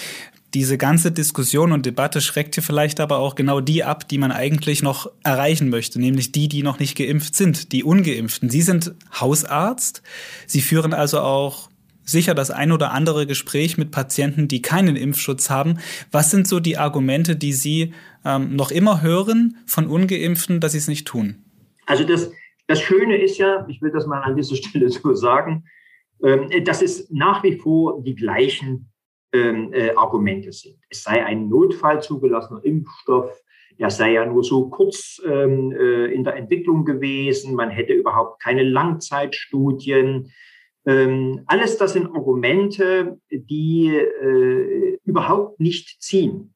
Diese 0.55 0.79
ganze 0.79 1.13
Diskussion 1.13 1.73
und 1.73 1.85
Debatte 1.85 2.23
schreckt 2.23 2.55
hier 2.55 2.63
vielleicht 2.63 3.01
aber 3.01 3.19
auch 3.19 3.35
genau 3.35 3.61
die 3.61 3.85
ab, 3.85 4.09
die 4.09 4.17
man 4.17 4.33
eigentlich 4.33 4.83
noch 4.83 5.11
erreichen 5.23 5.69
möchte, 5.69 6.01
nämlich 6.01 6.33
die, 6.33 6.49
die 6.49 6.63
noch 6.63 6.79
nicht 6.79 6.97
geimpft 6.97 7.35
sind, 7.35 7.73
die 7.73 7.85
ungeimpften. 7.85 8.49
Sie 8.49 8.63
sind 8.63 8.95
Hausarzt. 9.21 10.03
Sie 10.47 10.63
führen 10.63 10.95
also 10.95 11.21
auch 11.21 11.69
sicher 12.05 12.35
das 12.35 12.51
ein 12.51 12.73
oder 12.73 12.93
andere 12.93 13.27
Gespräch 13.27 13.77
mit 13.77 13.91
Patienten, 13.91 14.49
die 14.49 14.63
keinen 14.63 14.97
Impfschutz 14.97 15.51
haben. 15.51 15.79
Was 16.11 16.31
sind 16.31 16.49
so 16.49 16.61
die 16.61 16.79
Argumente, 16.79 17.37
die 17.37 17.53
Sie 17.53 17.93
ähm, 18.25 18.57
noch 18.57 18.71
immer 18.71 19.03
hören 19.03 19.59
von 19.67 19.87
ungeimpften, 19.87 20.61
dass 20.61 20.73
sie 20.73 20.79
es 20.79 20.89
nicht 20.89 21.07
tun? 21.07 21.37
Also 21.85 22.05
das, 22.05 22.31
das 22.69 22.81
Schöne 22.83 23.17
ist 23.17 23.39
ja, 23.39 23.67
ich 23.69 23.83
will 23.83 23.91
das 23.91 24.07
mal 24.07 24.21
an 24.21 24.37
dieser 24.37 24.55
Stelle 24.63 24.89
so 24.91 25.15
sagen, 25.15 25.65
ähm, 26.23 26.49
dass 26.65 26.83
es 26.83 27.11
nach 27.11 27.43
wie 27.43 27.57
vor 27.57 28.03
die 28.03 28.15
gleichen 28.15 28.93
ähm, 29.33 29.73
äh, 29.73 29.91
Argumente 29.91 30.53
sind. 30.53 30.79
Es 30.89 31.03
sei 31.03 31.25
ein 31.25 31.49
Notfall 31.49 32.03
zugelassener 32.03 32.65
Impfstoff, 32.65 33.43
er 33.81 33.91
sei 33.91 34.13
ja 34.13 34.27
nur 34.27 34.43
so 34.43 34.69
kurz 34.69 35.23
ähm, 35.25 35.73
äh, 35.73 36.07
in 36.07 36.25
der 36.25 36.35
Entwicklung 36.37 36.85
gewesen, 36.85 37.55
man 37.55 37.71
hätte 37.71 37.93
überhaupt 37.93 38.43
keine 38.43 38.63
Langzeitstudien. 38.63 40.33
Alles 40.85 41.77
das 41.77 41.93
sind 41.93 42.07
Argumente, 42.07 43.21
die 43.31 43.89
äh, 43.95 44.99
überhaupt 45.05 45.61
nicht 45.61 46.01
ziehen. 46.01 46.55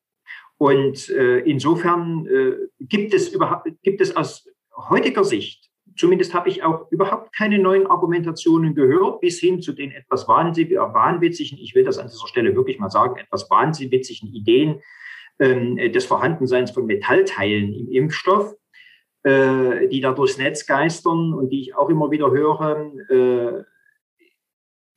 Und 0.57 1.11
äh, 1.11 1.41
insofern 1.41 2.27
äh, 2.27 2.53
gibt 2.79 3.13
es 3.13 3.29
überhaupt, 3.29 3.69
gibt 3.83 4.01
es 4.01 4.17
aus 4.17 4.49
heutiger 4.75 5.23
Sicht, 5.23 5.72
zumindest 5.97 6.35
habe 6.35 6.49
ich 6.49 6.63
auch 6.63 6.91
überhaupt 6.91 7.35
keine 7.35 7.59
neuen 7.59 7.87
Argumentationen 7.87 8.75
gehört, 8.75 9.21
bis 9.21 9.39
hin 9.39 9.61
zu 9.61 9.73
den 9.73 9.91
etwas 9.91 10.29
wahnwitzigen, 10.29 11.59
ich 11.59 11.75
will 11.75 11.85
das 11.85 11.99
an 11.99 12.09
dieser 12.09 12.27
Stelle 12.27 12.55
wirklich 12.57 12.79
mal 12.79 12.91
sagen, 12.91 13.17
etwas 13.19 13.51
wahnwitzigen 13.51 14.33
Ideen 14.33 14.81
ähm, 15.39 15.77
des 15.77 16.05
Vorhandenseins 16.05 16.71
von 16.71 16.87
Metallteilen 16.87 17.73
im 17.75 17.91
Impfstoff, 17.91 18.55
äh, 19.25 19.89
die 19.89 20.01
da 20.01 20.13
durchs 20.13 20.39
Netz 20.39 20.67
geistern 20.67 21.33
und 21.35 21.51
die 21.51 21.61
ich 21.61 21.77
auch 21.77 21.89
immer 21.89 22.11
wieder 22.11 22.31
höre, 22.31 22.93
äh, 23.11 23.63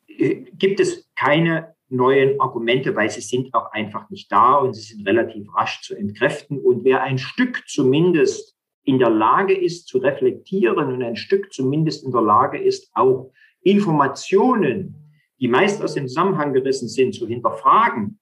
äh, 0.07 0.45
gibt 0.53 0.79
es 0.79 1.11
keine 1.15 1.75
neuen 1.89 2.39
Argumente, 2.39 2.95
weil 2.95 3.09
sie 3.09 3.21
sind 3.21 3.53
auch 3.53 3.71
einfach 3.71 4.09
nicht 4.09 4.31
da 4.31 4.55
und 4.55 4.73
sie 4.73 4.81
sind 4.81 5.07
relativ 5.07 5.53
rasch 5.55 5.81
zu 5.81 5.95
entkräften. 5.95 6.59
Und 6.59 6.83
wer 6.83 7.03
ein 7.03 7.17
Stück 7.17 7.63
zumindest 7.67 8.54
in 8.85 8.99
der 8.99 9.09
Lage 9.09 9.53
ist 9.53 9.87
zu 9.87 9.97
reflektieren 9.97 10.93
und 10.93 11.03
ein 11.03 11.15
Stück 11.15 11.51
zumindest 11.51 12.05
in 12.05 12.11
der 12.11 12.21
Lage 12.21 12.57
ist, 12.57 12.91
auch 12.93 13.31
Informationen, 13.61 14.95
die 15.39 15.47
meist 15.47 15.83
aus 15.83 15.95
dem 15.95 16.07
Zusammenhang 16.07 16.53
gerissen 16.53 16.87
sind, 16.87 17.13
zu 17.13 17.27
hinterfragen, 17.27 18.19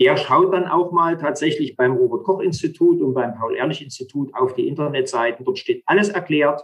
der 0.00 0.16
schaut 0.16 0.52
dann 0.52 0.66
auch 0.66 0.92
mal 0.92 1.16
tatsächlich 1.16 1.76
beim 1.76 1.92
Robert 1.92 2.24
Koch 2.24 2.40
Institut 2.40 3.00
und 3.00 3.14
beim 3.14 3.34
Paul 3.34 3.56
Ehrlich 3.56 3.82
Institut 3.82 4.34
auf 4.34 4.54
die 4.54 4.68
Internetseiten. 4.68 5.44
Dort 5.44 5.58
steht 5.58 5.82
alles 5.86 6.08
erklärt. 6.08 6.62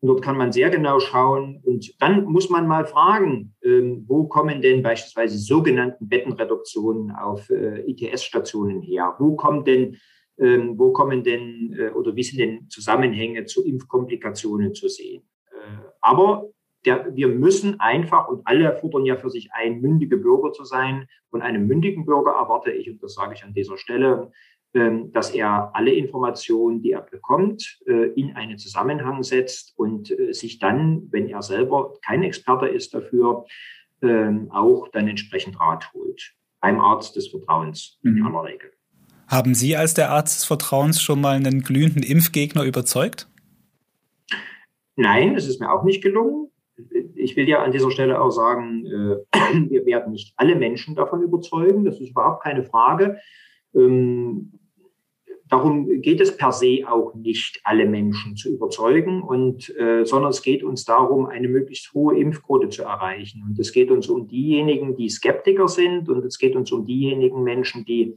Und 0.00 0.08
dort 0.08 0.22
kann 0.22 0.36
man 0.36 0.50
sehr 0.50 0.68
genau 0.68 0.98
schauen. 0.98 1.62
Und 1.64 1.94
dann 2.00 2.24
muss 2.24 2.50
man 2.50 2.66
mal 2.66 2.86
fragen, 2.86 3.54
ähm, 3.62 4.04
wo 4.08 4.24
kommen 4.24 4.60
denn 4.60 4.82
beispielsweise 4.82 5.38
sogenannten 5.38 6.08
Bettenreduktionen 6.08 7.12
auf 7.12 7.48
äh, 7.50 7.88
ITS-Stationen 7.88 8.82
her? 8.82 9.14
Wo 9.18 9.36
kommen 9.36 9.64
denn, 9.64 9.98
ähm, 10.42 10.78
wo 10.78 10.92
kommen 10.92 11.22
denn 11.22 11.74
äh, 11.78 11.90
oder 11.90 12.16
wie 12.16 12.22
sind 12.22 12.38
denn 12.38 12.68
Zusammenhänge 12.68 13.44
zu 13.44 13.64
Impfkomplikationen 13.64 14.74
zu 14.74 14.88
sehen? 14.88 15.22
Äh, 15.52 15.88
aber 16.00 16.48
der, 16.84 17.14
wir 17.14 17.28
müssen 17.28 17.78
einfach, 17.78 18.28
und 18.28 18.42
alle 18.44 18.76
fordern 18.76 19.06
ja 19.06 19.16
für 19.16 19.30
sich 19.30 19.50
ein, 19.52 19.80
mündige 19.80 20.16
Bürger 20.16 20.52
zu 20.52 20.64
sein. 20.64 21.06
Von 21.30 21.40
einem 21.40 21.66
mündigen 21.66 22.04
Bürger 22.04 22.32
erwarte 22.32 22.72
ich, 22.72 22.90
und 22.90 23.02
das 23.02 23.14
sage 23.14 23.34
ich 23.34 23.44
an 23.44 23.54
dieser 23.54 23.78
Stelle, 23.78 24.32
ähm, 24.74 25.12
dass 25.12 25.30
er 25.30 25.70
alle 25.74 25.92
Informationen, 25.92 26.82
die 26.82 26.92
er 26.92 27.02
bekommt, 27.02 27.80
äh, 27.86 28.08
in 28.14 28.34
einen 28.34 28.58
Zusammenhang 28.58 29.22
setzt 29.22 29.74
und 29.76 30.10
äh, 30.10 30.32
sich 30.32 30.58
dann, 30.58 31.08
wenn 31.12 31.28
er 31.28 31.42
selber 31.42 31.94
kein 32.04 32.22
Experte 32.22 32.66
ist 32.66 32.94
dafür, 32.94 33.44
ähm, 34.00 34.50
auch 34.50 34.88
dann 34.88 35.06
entsprechend 35.06 35.60
Rat 35.60 35.92
holt. 35.94 36.34
Beim 36.60 36.80
Arzt 36.80 37.16
des 37.16 37.28
Vertrauens 37.28 38.00
in 38.02 38.14
mhm. 38.14 38.26
aller 38.26 38.44
Regel. 38.44 38.72
Haben 39.32 39.54
Sie 39.54 39.76
als 39.76 39.94
der 39.94 40.10
Arzt 40.10 40.40
des 40.40 40.44
Vertrauens 40.44 41.00
schon 41.00 41.22
mal 41.22 41.36
einen 41.36 41.62
glühenden 41.62 42.02
Impfgegner 42.02 42.64
überzeugt? 42.64 43.28
Nein, 44.94 45.34
es 45.34 45.48
ist 45.48 45.58
mir 45.58 45.72
auch 45.72 45.84
nicht 45.84 46.02
gelungen. 46.02 46.50
Ich 47.14 47.34
will 47.34 47.48
ja 47.48 47.62
an 47.62 47.72
dieser 47.72 47.90
Stelle 47.90 48.20
auch 48.20 48.30
sagen, 48.30 48.84
äh, 48.84 49.16
wir 49.70 49.86
werden 49.86 50.12
nicht 50.12 50.34
alle 50.36 50.54
Menschen 50.54 50.94
davon 50.94 51.22
überzeugen. 51.22 51.86
Das 51.86 51.98
ist 51.98 52.10
überhaupt 52.10 52.42
keine 52.42 52.62
Frage. 52.64 53.16
Ähm, 53.74 54.52
Darum 55.52 56.00
geht 56.00 56.22
es 56.22 56.34
per 56.34 56.50
se 56.50 56.78
auch 56.88 57.14
nicht, 57.14 57.60
alle 57.64 57.84
Menschen 57.84 58.36
zu 58.36 58.50
überzeugen, 58.50 59.20
und, 59.20 59.68
äh, 59.76 60.02
sondern 60.06 60.30
es 60.30 60.40
geht 60.40 60.64
uns 60.64 60.86
darum, 60.86 61.26
eine 61.26 61.46
möglichst 61.46 61.92
hohe 61.92 62.18
Impfquote 62.18 62.70
zu 62.70 62.84
erreichen. 62.84 63.42
Und 63.46 63.58
es 63.58 63.70
geht 63.70 63.90
uns 63.90 64.08
um 64.08 64.28
diejenigen, 64.28 64.96
die 64.96 65.10
Skeptiker 65.10 65.68
sind, 65.68 66.08
und 66.08 66.24
es 66.24 66.38
geht 66.38 66.56
uns 66.56 66.72
um 66.72 66.86
diejenigen 66.86 67.42
Menschen, 67.42 67.84
die 67.84 68.16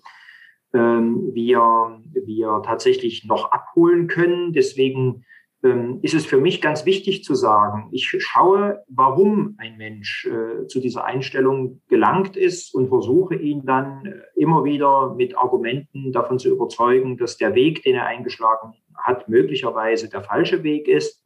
ähm, 0.76 1.34
wir, 1.34 2.02
wir 2.26 2.62
tatsächlich 2.66 3.26
noch 3.26 3.52
abholen 3.52 4.08
können. 4.08 4.52
Deswegen 4.52 5.26
ähm, 5.64 6.00
ist 6.02 6.14
es 6.14 6.26
für 6.26 6.40
mich 6.40 6.62
ganz 6.62 6.86
wichtig 6.86 7.24
zu 7.24 7.34
sagen, 7.34 7.90
ich 7.92 8.14
schaue, 8.20 8.84
warum 8.88 9.56
ein 9.58 9.78
Mensch 9.78 10.28
äh, 10.28 10.68
zu 10.68 10.80
dieser 10.80 11.06
Einstellung 11.06 11.82
gelangt 11.88 12.36
ist 12.36 12.76
und 12.76 12.90
versuche 12.90 13.36
ihn 13.36 13.66
dann 13.66 14.06
äh, 14.06 14.12
immer 14.36 14.64
wieder 14.66 15.16
mit 15.16 15.38
Argumenten 15.38 16.12
davon 16.12 16.40
zu 16.40 16.50
überzeugen, 16.50 17.18
dass 17.18 17.38
der 17.38 17.56
Weg, 17.56 17.84
den 17.84 17.96
er 17.96 18.06
eingeschlagen 18.06 18.74
hat, 18.96 19.30
möglicherweise 19.30 20.10
der 20.10 20.24
falsche 20.24 20.62
Weg 20.64 20.88
ist, 20.88 21.24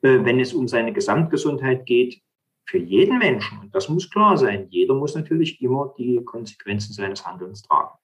äh, 0.00 0.18
wenn 0.22 0.40
es 0.40 0.54
um 0.54 0.66
seine 0.66 0.92
Gesamtgesundheit 0.92 1.86
geht. 1.86 2.20
Für 2.64 2.78
jeden 2.78 3.18
Menschen, 3.18 3.60
und 3.60 3.74
das 3.74 3.88
muss 3.88 4.10
klar 4.10 4.36
sein, 4.36 4.66
jeder 4.70 4.94
muss 4.94 5.14
natürlich 5.14 5.62
immer 5.62 5.94
die 5.96 6.22
Konsequenzen 6.24 6.92
seines 6.92 7.24
Handelns 7.24 7.62
tragen. 7.62 7.96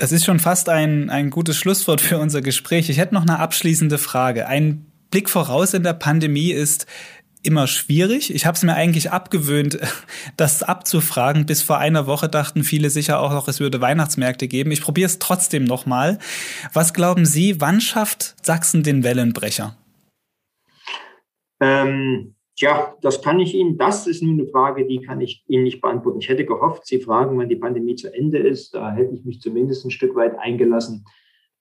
Das 0.00 0.12
ist 0.12 0.24
schon 0.24 0.40
fast 0.40 0.70
ein, 0.70 1.10
ein 1.10 1.28
gutes 1.28 1.58
Schlusswort 1.58 2.00
für 2.00 2.16
unser 2.16 2.40
Gespräch. 2.40 2.88
Ich 2.88 2.96
hätte 2.96 3.12
noch 3.12 3.20
eine 3.20 3.38
abschließende 3.38 3.98
Frage. 3.98 4.46
Ein 4.46 4.86
Blick 5.10 5.28
voraus 5.28 5.74
in 5.74 5.82
der 5.82 5.92
Pandemie 5.92 6.52
ist 6.52 6.86
immer 7.42 7.66
schwierig. 7.66 8.34
Ich 8.34 8.46
habe 8.46 8.56
es 8.56 8.62
mir 8.62 8.72
eigentlich 8.72 9.10
abgewöhnt, 9.10 9.78
das 10.38 10.62
abzufragen. 10.62 11.44
Bis 11.44 11.60
vor 11.60 11.76
einer 11.76 12.06
Woche 12.06 12.30
dachten 12.30 12.64
viele 12.64 12.88
sicher 12.88 13.20
auch 13.20 13.32
noch, 13.32 13.46
es 13.46 13.60
würde 13.60 13.82
Weihnachtsmärkte 13.82 14.48
geben. 14.48 14.70
Ich 14.70 14.80
probiere 14.80 15.04
es 15.04 15.18
trotzdem 15.18 15.64
nochmal. 15.64 16.18
Was 16.72 16.94
glauben 16.94 17.26
Sie, 17.26 17.60
wann 17.60 17.82
schafft 17.82 18.36
Sachsen 18.42 18.82
den 18.82 19.04
Wellenbrecher? 19.04 19.76
Ähm, 21.60 22.36
ja, 22.60 22.94
das 23.00 23.22
kann 23.22 23.40
ich 23.40 23.54
Ihnen, 23.54 23.78
das 23.78 24.06
ist 24.06 24.22
nur 24.22 24.34
eine 24.34 24.46
Frage, 24.46 24.86
die 24.86 25.00
kann 25.00 25.20
ich 25.20 25.44
Ihnen 25.48 25.64
nicht 25.64 25.80
beantworten. 25.80 26.20
Ich 26.20 26.28
hätte 26.28 26.44
gehofft, 26.44 26.86
Sie 26.86 27.00
fragen, 27.00 27.38
wann 27.38 27.48
die 27.48 27.56
Pandemie 27.56 27.96
zu 27.96 28.12
Ende 28.14 28.38
ist. 28.38 28.74
Da 28.74 28.92
hätte 28.92 29.14
ich 29.14 29.24
mich 29.24 29.40
zumindest 29.40 29.84
ein 29.84 29.90
Stück 29.90 30.14
weit 30.14 30.38
eingelassen. 30.38 31.06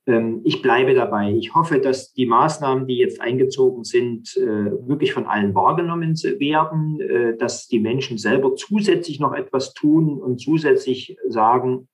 Ähm, 0.06 0.42
ich 0.44 0.62
bleibe 0.62 0.94
dabei. 0.94 1.34
Ich 1.34 1.56
hoffe, 1.56 1.80
dass 1.80 2.14
die 2.14 2.26
Maßnahmen, 2.26 2.86
die 2.88 2.98
jetzt 2.98 3.22
eingezogen 3.22 3.84
sind, 3.86 4.36
äh, 4.38 4.72
wirklich 4.88 5.14
von 5.14 5.26
allen 5.26 5.56
wahrgenommen 5.56 6.16
werden, 6.16 7.00
äh, 7.00 7.38
dass 7.38 7.68
die 7.68 7.80
Menschen 7.80 8.18
selber 8.18 8.56
zusätzlich 8.56 9.20
noch 9.20 9.34
etwas 9.34 9.74
tun 9.74 10.20
und 10.20 10.40
zusätzlich 10.42 11.16
sagen, 11.28 11.88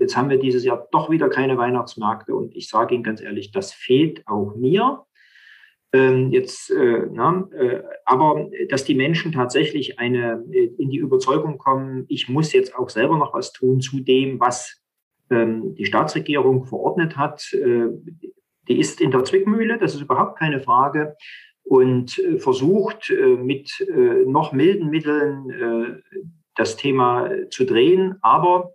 jetzt 0.00 0.16
haben 0.16 0.30
wir 0.30 0.38
dieses 0.38 0.64
Jahr 0.64 0.88
doch 0.90 1.08
wieder 1.08 1.28
keine 1.28 1.56
Weihnachtsmärkte. 1.56 2.34
Und 2.34 2.56
ich 2.56 2.68
sage 2.68 2.94
Ihnen 2.94 3.04
ganz 3.04 3.20
ehrlich, 3.20 3.52
das 3.52 3.72
fehlt 3.72 4.26
auch 4.26 4.56
mir. 4.56 5.04
Ähm, 5.92 6.30
jetzt, 6.30 6.70
äh, 6.70 7.06
na, 7.10 7.48
aber 8.04 8.48
dass 8.68 8.84
die 8.84 8.94
Menschen 8.94 9.32
tatsächlich 9.32 9.98
eine, 9.98 10.44
in 10.52 10.90
die 10.90 10.98
Überzeugung 10.98 11.58
kommen, 11.58 12.04
ich 12.08 12.28
muss 12.28 12.52
jetzt 12.52 12.76
auch 12.76 12.88
selber 12.88 13.16
noch 13.16 13.34
was 13.34 13.52
tun 13.52 13.80
zu 13.80 14.00
dem, 14.00 14.38
was 14.38 14.80
ähm, 15.30 15.74
die 15.74 15.86
Staatsregierung 15.86 16.64
verordnet 16.64 17.16
hat, 17.16 17.52
äh, 17.52 17.86
die 18.68 18.78
ist 18.78 19.00
in 19.00 19.10
der 19.10 19.24
Zwickmühle, 19.24 19.78
das 19.78 19.94
ist 19.94 20.02
überhaupt 20.02 20.38
keine 20.38 20.60
Frage, 20.60 21.16
und 21.62 22.18
äh, 22.18 22.38
versucht 22.38 23.10
äh, 23.10 23.36
mit 23.36 23.84
noch 24.26 24.52
milden 24.52 24.90
Mitteln 24.90 26.02
das 26.56 26.76
Thema 26.76 27.30
zu 27.50 27.64
drehen. 27.64 28.16
Aber 28.22 28.74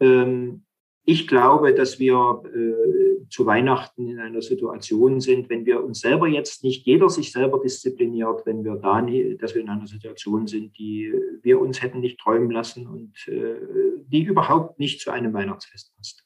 ähm, 0.00 0.64
ich 1.04 1.26
glaube, 1.26 1.74
dass 1.74 1.98
wir 1.98 2.42
äh, 2.54 3.28
zu 3.30 3.46
Weihnachten 3.46 4.08
in 4.08 4.18
einer 4.18 4.42
Situation 4.42 5.20
sind, 5.20 5.48
wenn 5.48 5.64
wir 5.64 5.82
uns 5.82 6.00
selber 6.00 6.26
jetzt 6.28 6.64
nicht 6.64 6.84
jeder 6.84 7.08
sich 7.08 7.32
selber 7.32 7.60
diszipliniert, 7.62 8.44
wenn 8.44 8.64
wir 8.64 8.76
da, 8.76 9.00
nie, 9.00 9.36
dass 9.36 9.54
wir 9.54 9.62
in 9.62 9.68
einer 9.68 9.86
Situation 9.86 10.46
sind, 10.46 10.76
die 10.78 11.12
wir 11.42 11.60
uns 11.60 11.80
hätten 11.80 12.00
nicht 12.00 12.18
träumen 12.18 12.50
lassen 12.50 12.86
und 12.86 13.12
äh, 13.28 13.54
die 14.08 14.24
überhaupt 14.24 14.78
nicht 14.78 15.00
zu 15.00 15.10
einem 15.10 15.32
Weihnachtsfest 15.32 15.92
passt. 15.96 16.24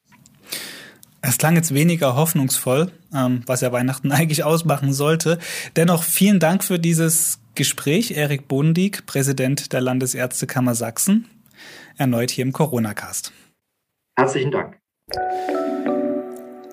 Es 1.21 1.39
klang 1.39 1.57
jetzt 1.57 1.73
weniger 1.73 2.17
hoffnungsvoll, 2.17 2.91
ähm, 3.15 3.43
was 3.47 3.61
ja 3.61 3.73
Weihnachten 3.73 4.13
eigentlich 4.13 4.45
ausmachen 4.45 4.93
sollte. 4.93 5.39
Dennoch 5.77 6.03
vielen 6.03 6.41
Dank 6.41 6.65
für 6.65 6.79
dieses 6.79 7.39
Gespräch, 7.55 8.13
Erik 8.17 8.49
Bondig, 8.49 9.07
Präsident 9.07 9.73
der 9.73 9.81
Landesärztekammer 9.81 10.75
Sachsen, 10.75 11.27
erneut 11.97 12.31
hier 12.31 12.45
im 12.45 12.53
Corona-Cast. 12.53 13.33
Herzlichen 14.17 14.51
Dank. 14.51 14.79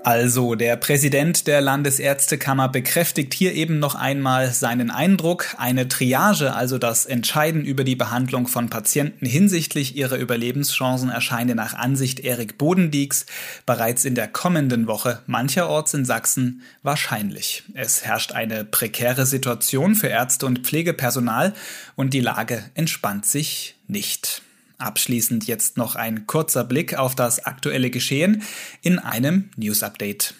Also, 0.04 0.56
der 0.56 0.78
Präsident 0.78 1.46
der 1.46 1.62
Landesärztekammer 1.62 2.70
bekräftigt 2.70 3.36
hier 3.36 3.54
eben 3.54 3.78
noch 3.78 3.94
einmal 3.94 4.52
seinen 4.52 4.90
Eindruck. 4.90 5.54
Eine 5.60 5.88
Triage, 5.88 6.56
also 6.56 6.80
das 6.80 7.06
Entscheiden 7.06 7.64
über 7.64 7.84
die 7.84 7.96
Behandlung 7.96 8.48
von 8.48 8.72
Patienten 8.72 9.28
hinsichtlich 9.28 9.96
ihrer 9.96 10.18
Überlebenschancen, 10.18 11.10
erscheine 11.10 11.54
nach 11.54 11.76
Ansicht 11.76 12.20
Erik 12.20 12.58
Bodendiegs 12.58 13.28
bereits 13.68 14.04
in 14.04 14.16
der 14.16 14.28
kommenden 14.28 14.88
Woche 14.88 15.22
mancherorts 15.28 15.94
in 15.94 16.04
Sachsen 16.04 16.64
wahrscheinlich. 16.82 17.64
Es 17.76 18.04
herrscht 18.04 18.32
eine 18.32 18.66
prekäre 18.66 19.28
Situation 19.28 19.94
für 19.94 20.08
Ärzte 20.08 20.48
und 20.48 20.60
Pflegepersonal 20.60 21.54
und 21.96 22.16
die 22.16 22.22
Lage 22.22 22.64
entspannt 22.74 23.28
sich 23.28 23.76
nicht. 23.88 24.42
Abschließend 24.82 25.48
jetzt 25.48 25.78
noch 25.78 25.96
ein 25.96 26.26
kurzer 26.28 26.64
Blick 26.64 26.98
auf 26.98 27.16
das 27.16 27.46
aktuelle 27.46 27.90
Geschehen 27.90 28.44
in 28.82 29.00
einem 29.00 29.50
News 29.56 29.84
Update. 29.84 30.34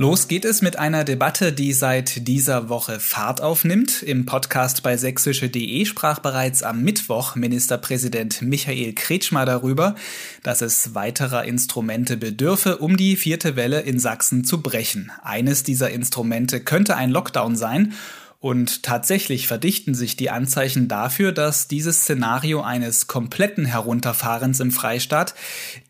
Los 0.00 0.28
geht 0.28 0.46
es 0.46 0.62
mit 0.62 0.78
einer 0.78 1.04
Debatte, 1.04 1.52
die 1.52 1.74
seit 1.74 2.26
dieser 2.26 2.70
Woche 2.70 3.00
Fahrt 3.00 3.42
aufnimmt. 3.42 4.02
Im 4.02 4.24
Podcast 4.24 4.82
bei 4.82 4.96
sächsische.de 4.96 5.84
sprach 5.84 6.20
bereits 6.20 6.62
am 6.62 6.80
Mittwoch 6.80 7.34
Ministerpräsident 7.34 8.40
Michael 8.40 8.94
Kretschmer 8.94 9.44
darüber, 9.44 9.96
dass 10.42 10.62
es 10.62 10.94
weiterer 10.94 11.44
Instrumente 11.44 12.16
bedürfe, 12.16 12.78
um 12.78 12.96
die 12.96 13.14
vierte 13.16 13.56
Welle 13.56 13.80
in 13.82 13.98
Sachsen 13.98 14.42
zu 14.42 14.62
brechen. 14.62 15.12
Eines 15.22 15.64
dieser 15.64 15.90
Instrumente 15.90 16.60
könnte 16.60 16.96
ein 16.96 17.10
Lockdown 17.10 17.54
sein 17.54 17.92
und 18.40 18.82
tatsächlich 18.82 19.46
verdichten 19.46 19.94
sich 19.94 20.16
die 20.16 20.30
Anzeichen 20.30 20.88
dafür, 20.88 21.32
dass 21.32 21.68
dieses 21.68 22.00
Szenario 22.00 22.62
eines 22.62 23.06
kompletten 23.06 23.66
Herunterfahrens 23.66 24.60
im 24.60 24.70
Freistaat 24.70 25.34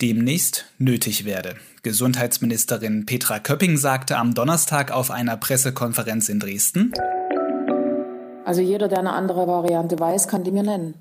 demnächst 0.01 0.67
nötig 0.77 1.25
werde. 1.25 1.55
Gesundheitsministerin 1.85 3.07
Petra 3.07 3.39
Köpping 3.39 3.77
sagte 3.77 4.19
am 4.19 4.35
Donnerstag 4.35 4.91
auf 4.91 5.13
einer 5.13 5.37
Pressekonferenz 5.37 6.29
in 6.29 6.41
Dresden. 6.41 6.93
Also 8.45 8.61
jeder, 8.63 8.89
der 8.89 8.99
eine 8.99 9.13
andere 9.13 9.47
Variante 9.47 9.99
weiß, 9.99 10.27
kann 10.27 10.43
die 10.43 10.51
mir 10.51 10.65
nennen. 10.65 10.95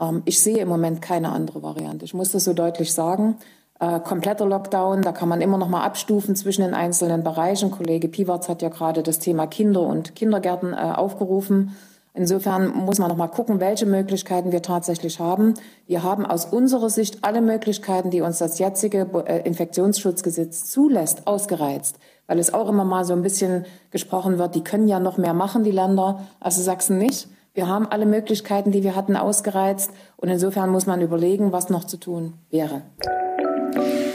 Ähm, 0.00 0.22
ich 0.24 0.40
sehe 0.40 0.58
im 0.58 0.68
Moment 0.68 1.02
keine 1.02 1.30
andere 1.30 1.62
Variante. 1.62 2.04
Ich 2.04 2.14
muss 2.14 2.30
das 2.30 2.44
so 2.44 2.54
deutlich 2.54 2.92
sagen. 2.92 3.38
Äh, 3.82 3.98
kompletter 3.98 4.46
Lockdown, 4.46 5.02
da 5.02 5.10
kann 5.10 5.28
man 5.28 5.40
immer 5.40 5.58
noch 5.58 5.68
mal 5.68 5.82
abstufen 5.82 6.36
zwischen 6.36 6.62
den 6.62 6.72
einzelnen 6.72 7.24
Bereichen. 7.24 7.72
Kollege 7.72 8.06
Piwarz 8.06 8.48
hat 8.48 8.62
ja 8.62 8.68
gerade 8.68 9.02
das 9.02 9.18
Thema 9.18 9.48
Kinder 9.48 9.80
und 9.80 10.14
Kindergärten 10.14 10.72
äh, 10.72 10.76
aufgerufen. 10.76 11.76
Insofern 12.14 12.68
muss 12.68 13.00
man 13.00 13.08
noch 13.08 13.16
mal 13.16 13.26
gucken, 13.26 13.58
welche 13.58 13.86
Möglichkeiten 13.86 14.52
wir 14.52 14.62
tatsächlich 14.62 15.18
haben. 15.18 15.54
Wir 15.88 16.04
haben 16.04 16.24
aus 16.24 16.44
unserer 16.44 16.90
Sicht 16.90 17.24
alle 17.24 17.40
Möglichkeiten, 17.40 18.10
die 18.10 18.20
uns 18.20 18.38
das 18.38 18.60
jetzige 18.60 19.08
äh, 19.26 19.40
Infektionsschutzgesetz 19.44 20.70
zulässt, 20.70 21.26
ausgereizt. 21.26 21.98
Weil 22.28 22.38
es 22.38 22.54
auch 22.54 22.68
immer 22.68 22.84
mal 22.84 23.04
so 23.04 23.14
ein 23.14 23.22
bisschen 23.22 23.64
gesprochen 23.90 24.38
wird, 24.38 24.54
die 24.54 24.62
können 24.62 24.86
ja 24.86 25.00
noch 25.00 25.18
mehr 25.18 25.34
machen, 25.34 25.64
die 25.64 25.72
Länder, 25.72 26.20
also 26.38 26.62
Sachsen 26.62 26.98
nicht. 26.98 27.26
Wir 27.52 27.66
haben 27.66 27.88
alle 27.88 28.06
Möglichkeiten, 28.06 28.70
die 28.70 28.84
wir 28.84 28.94
hatten, 28.94 29.16
ausgereizt. 29.16 29.90
Und 30.18 30.28
insofern 30.28 30.70
muss 30.70 30.86
man 30.86 31.00
überlegen, 31.00 31.50
was 31.50 31.68
noch 31.68 31.82
zu 31.82 31.96
tun 31.96 32.34
wäre. 32.48 32.82
Thank 33.74 34.06
you. 34.06 34.11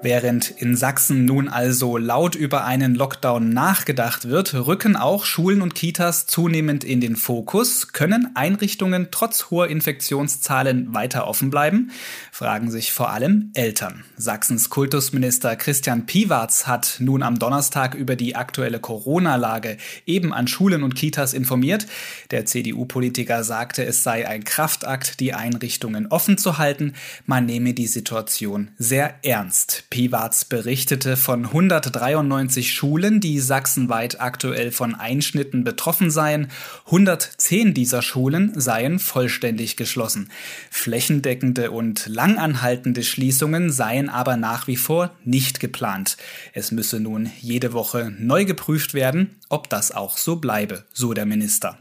Während 0.00 0.52
in 0.52 0.76
Sachsen 0.76 1.24
nun 1.24 1.48
also 1.48 1.96
laut 1.96 2.36
über 2.36 2.64
einen 2.64 2.94
Lockdown 2.94 3.48
nachgedacht 3.50 4.28
wird, 4.28 4.54
rücken 4.54 4.94
auch 4.94 5.24
Schulen 5.24 5.60
und 5.60 5.74
Kitas 5.74 6.26
zunehmend 6.26 6.84
in 6.84 7.00
den 7.00 7.16
Fokus. 7.16 7.88
Können 7.92 8.30
Einrichtungen 8.36 9.08
trotz 9.10 9.50
hoher 9.50 9.66
Infektionszahlen 9.66 10.94
weiter 10.94 11.26
offen 11.26 11.50
bleiben? 11.50 11.90
Fragen 12.30 12.70
sich 12.70 12.92
vor 12.92 13.10
allem 13.10 13.50
Eltern. 13.54 14.04
Sachsens 14.16 14.70
Kultusminister 14.70 15.56
Christian 15.56 16.06
Piwarz 16.06 16.68
hat 16.68 16.98
nun 17.00 17.24
am 17.24 17.40
Donnerstag 17.40 17.96
über 17.96 18.14
die 18.14 18.36
aktuelle 18.36 18.78
Corona-Lage 18.78 19.78
eben 20.06 20.32
an 20.32 20.46
Schulen 20.46 20.84
und 20.84 20.94
Kitas 20.94 21.34
informiert. 21.34 21.88
Der 22.30 22.46
CDU-Politiker 22.46 23.42
sagte, 23.42 23.84
es 23.84 24.04
sei 24.04 24.28
ein 24.28 24.44
Kraftakt, 24.44 25.18
die 25.18 25.34
Einrichtungen 25.34 26.06
offen 26.06 26.38
zu 26.38 26.56
halten. 26.56 26.94
Man 27.26 27.46
nehme 27.46 27.74
die 27.74 27.88
Situation 27.88 28.70
sehr 28.78 29.16
ernst. 29.24 29.87
Piwarz 29.90 30.44
berichtete 30.44 31.16
von 31.16 31.46
193 31.46 32.72
Schulen, 32.72 33.20
die 33.20 33.40
sachsenweit 33.40 34.20
aktuell 34.20 34.70
von 34.70 34.94
Einschnitten 34.94 35.64
betroffen 35.64 36.10
seien. 36.10 36.48
110 36.86 37.72
dieser 37.72 38.02
Schulen 38.02 38.52
seien 38.60 38.98
vollständig 38.98 39.76
geschlossen. 39.76 40.30
Flächendeckende 40.70 41.70
und 41.70 42.06
langanhaltende 42.06 43.02
Schließungen 43.02 43.72
seien 43.72 44.10
aber 44.10 44.36
nach 44.36 44.66
wie 44.66 44.76
vor 44.76 45.12
nicht 45.24 45.58
geplant. 45.58 46.18
Es 46.52 46.70
müsse 46.70 47.00
nun 47.00 47.30
jede 47.40 47.72
Woche 47.72 48.12
neu 48.18 48.44
geprüft 48.44 48.92
werden, 48.92 49.36
ob 49.48 49.70
das 49.70 49.90
auch 49.90 50.18
so 50.18 50.36
bleibe, 50.36 50.84
so 50.92 51.14
der 51.14 51.24
Minister. 51.24 51.78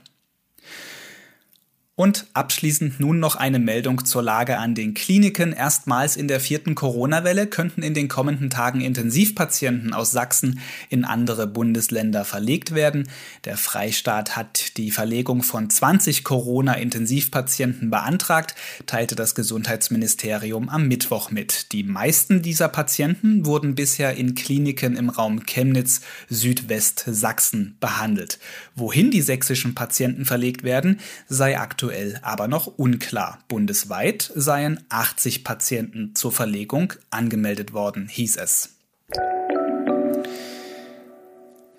Und 1.99 2.27
abschließend 2.35 2.99
nun 2.99 3.19
noch 3.19 3.35
eine 3.35 3.57
Meldung 3.57 4.05
zur 4.05 4.21
Lage 4.21 4.59
an 4.59 4.75
den 4.75 4.93
Kliniken. 4.93 5.51
Erstmals 5.51 6.15
in 6.15 6.27
der 6.27 6.39
vierten 6.39 6.75
Corona-Welle 6.75 7.47
könnten 7.47 7.81
in 7.81 7.95
den 7.95 8.07
kommenden 8.07 8.51
Tagen 8.51 8.81
Intensivpatienten 8.81 9.95
aus 9.95 10.11
Sachsen 10.11 10.59
in 10.89 11.05
andere 11.05 11.47
Bundesländer 11.47 12.23
verlegt 12.23 12.75
werden. 12.75 13.09
Der 13.45 13.57
Freistaat 13.57 14.35
hat 14.35 14.77
die 14.77 14.91
Verlegung 14.91 15.41
von 15.41 15.71
20 15.71 16.23
Corona-Intensivpatienten 16.23 17.89
beantragt, 17.89 18.53
teilte 18.85 19.15
das 19.15 19.33
Gesundheitsministerium 19.33 20.69
am 20.69 20.87
Mittwoch 20.87 21.31
mit. 21.31 21.71
Die 21.71 21.81
meisten 21.81 22.43
dieser 22.43 22.67
Patienten 22.67 23.43
wurden 23.43 23.73
bisher 23.73 24.15
in 24.15 24.35
Kliniken 24.35 24.95
im 24.97 25.09
Raum 25.09 25.47
Chemnitz, 25.47 26.01
Südwestsachsen 26.29 27.75
behandelt. 27.79 28.37
Wohin 28.75 29.09
die 29.09 29.23
sächsischen 29.23 29.73
Patienten 29.73 30.25
verlegt 30.25 30.61
werden, 30.61 30.99
sei 31.27 31.57
aktuell 31.59 31.86
aktuell 31.87 32.19
aber 32.21 32.49
noch 32.49 32.67
unklar. 32.67 33.39
Bundesweit 33.47 34.29
seien 34.35 34.83
80 34.89 35.45
Patienten 35.45 36.15
zur 36.15 36.33
Verlegung 36.33 36.93
angemeldet 37.11 37.71
worden, 37.71 38.09
hieß 38.09 38.35
es. 38.35 38.75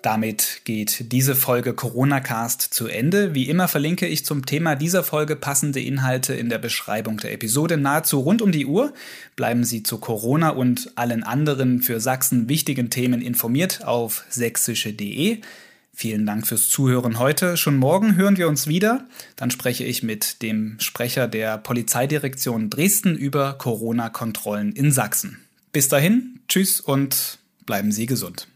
Damit 0.01 0.61
geht 0.63 1.11
diese 1.11 1.35
Folge 1.35 1.73
Corona-Cast 1.73 2.61
zu 2.73 2.87
Ende. 2.87 3.35
Wie 3.35 3.49
immer 3.49 3.67
verlinke 3.67 4.07
ich 4.07 4.25
zum 4.25 4.47
Thema 4.47 4.75
dieser 4.75 5.03
Folge 5.03 5.35
passende 5.35 5.79
Inhalte 5.79 6.33
in 6.33 6.49
der 6.49 6.57
Beschreibung 6.57 7.17
der 7.17 7.33
Episode 7.33 7.77
nahezu 7.77 8.21
rund 8.21 8.41
um 8.41 8.51
die 8.51 8.65
Uhr. 8.65 8.93
Bleiben 9.35 9.63
Sie 9.63 9.83
zu 9.83 9.99
Corona 9.99 10.49
und 10.49 10.93
allen 10.95 11.23
anderen 11.23 11.83
für 11.83 11.99
Sachsen 11.99 12.49
wichtigen 12.49 12.89
Themen 12.89 13.21
informiert 13.21 13.85
auf 13.85 14.23
sächsische.de. 14.29 15.41
Vielen 16.01 16.25
Dank 16.25 16.47
fürs 16.47 16.69
Zuhören 16.69 17.19
heute. 17.19 17.57
Schon 17.57 17.75
morgen 17.75 18.15
hören 18.15 18.37
wir 18.37 18.47
uns 18.47 18.67
wieder. 18.67 19.05
Dann 19.35 19.51
spreche 19.51 19.83
ich 19.83 20.01
mit 20.01 20.41
dem 20.41 20.79
Sprecher 20.79 21.27
der 21.27 21.57
Polizeidirektion 21.57 22.69
Dresden 22.69 23.17
über 23.17 23.55
Corona-Kontrollen 23.57 24.71
in 24.71 24.93
Sachsen. 24.93 25.41
Bis 25.73 25.89
dahin, 25.89 26.39
tschüss 26.47 26.79
und 26.79 27.39
bleiben 27.65 27.91
Sie 27.91 28.05
gesund. 28.05 28.47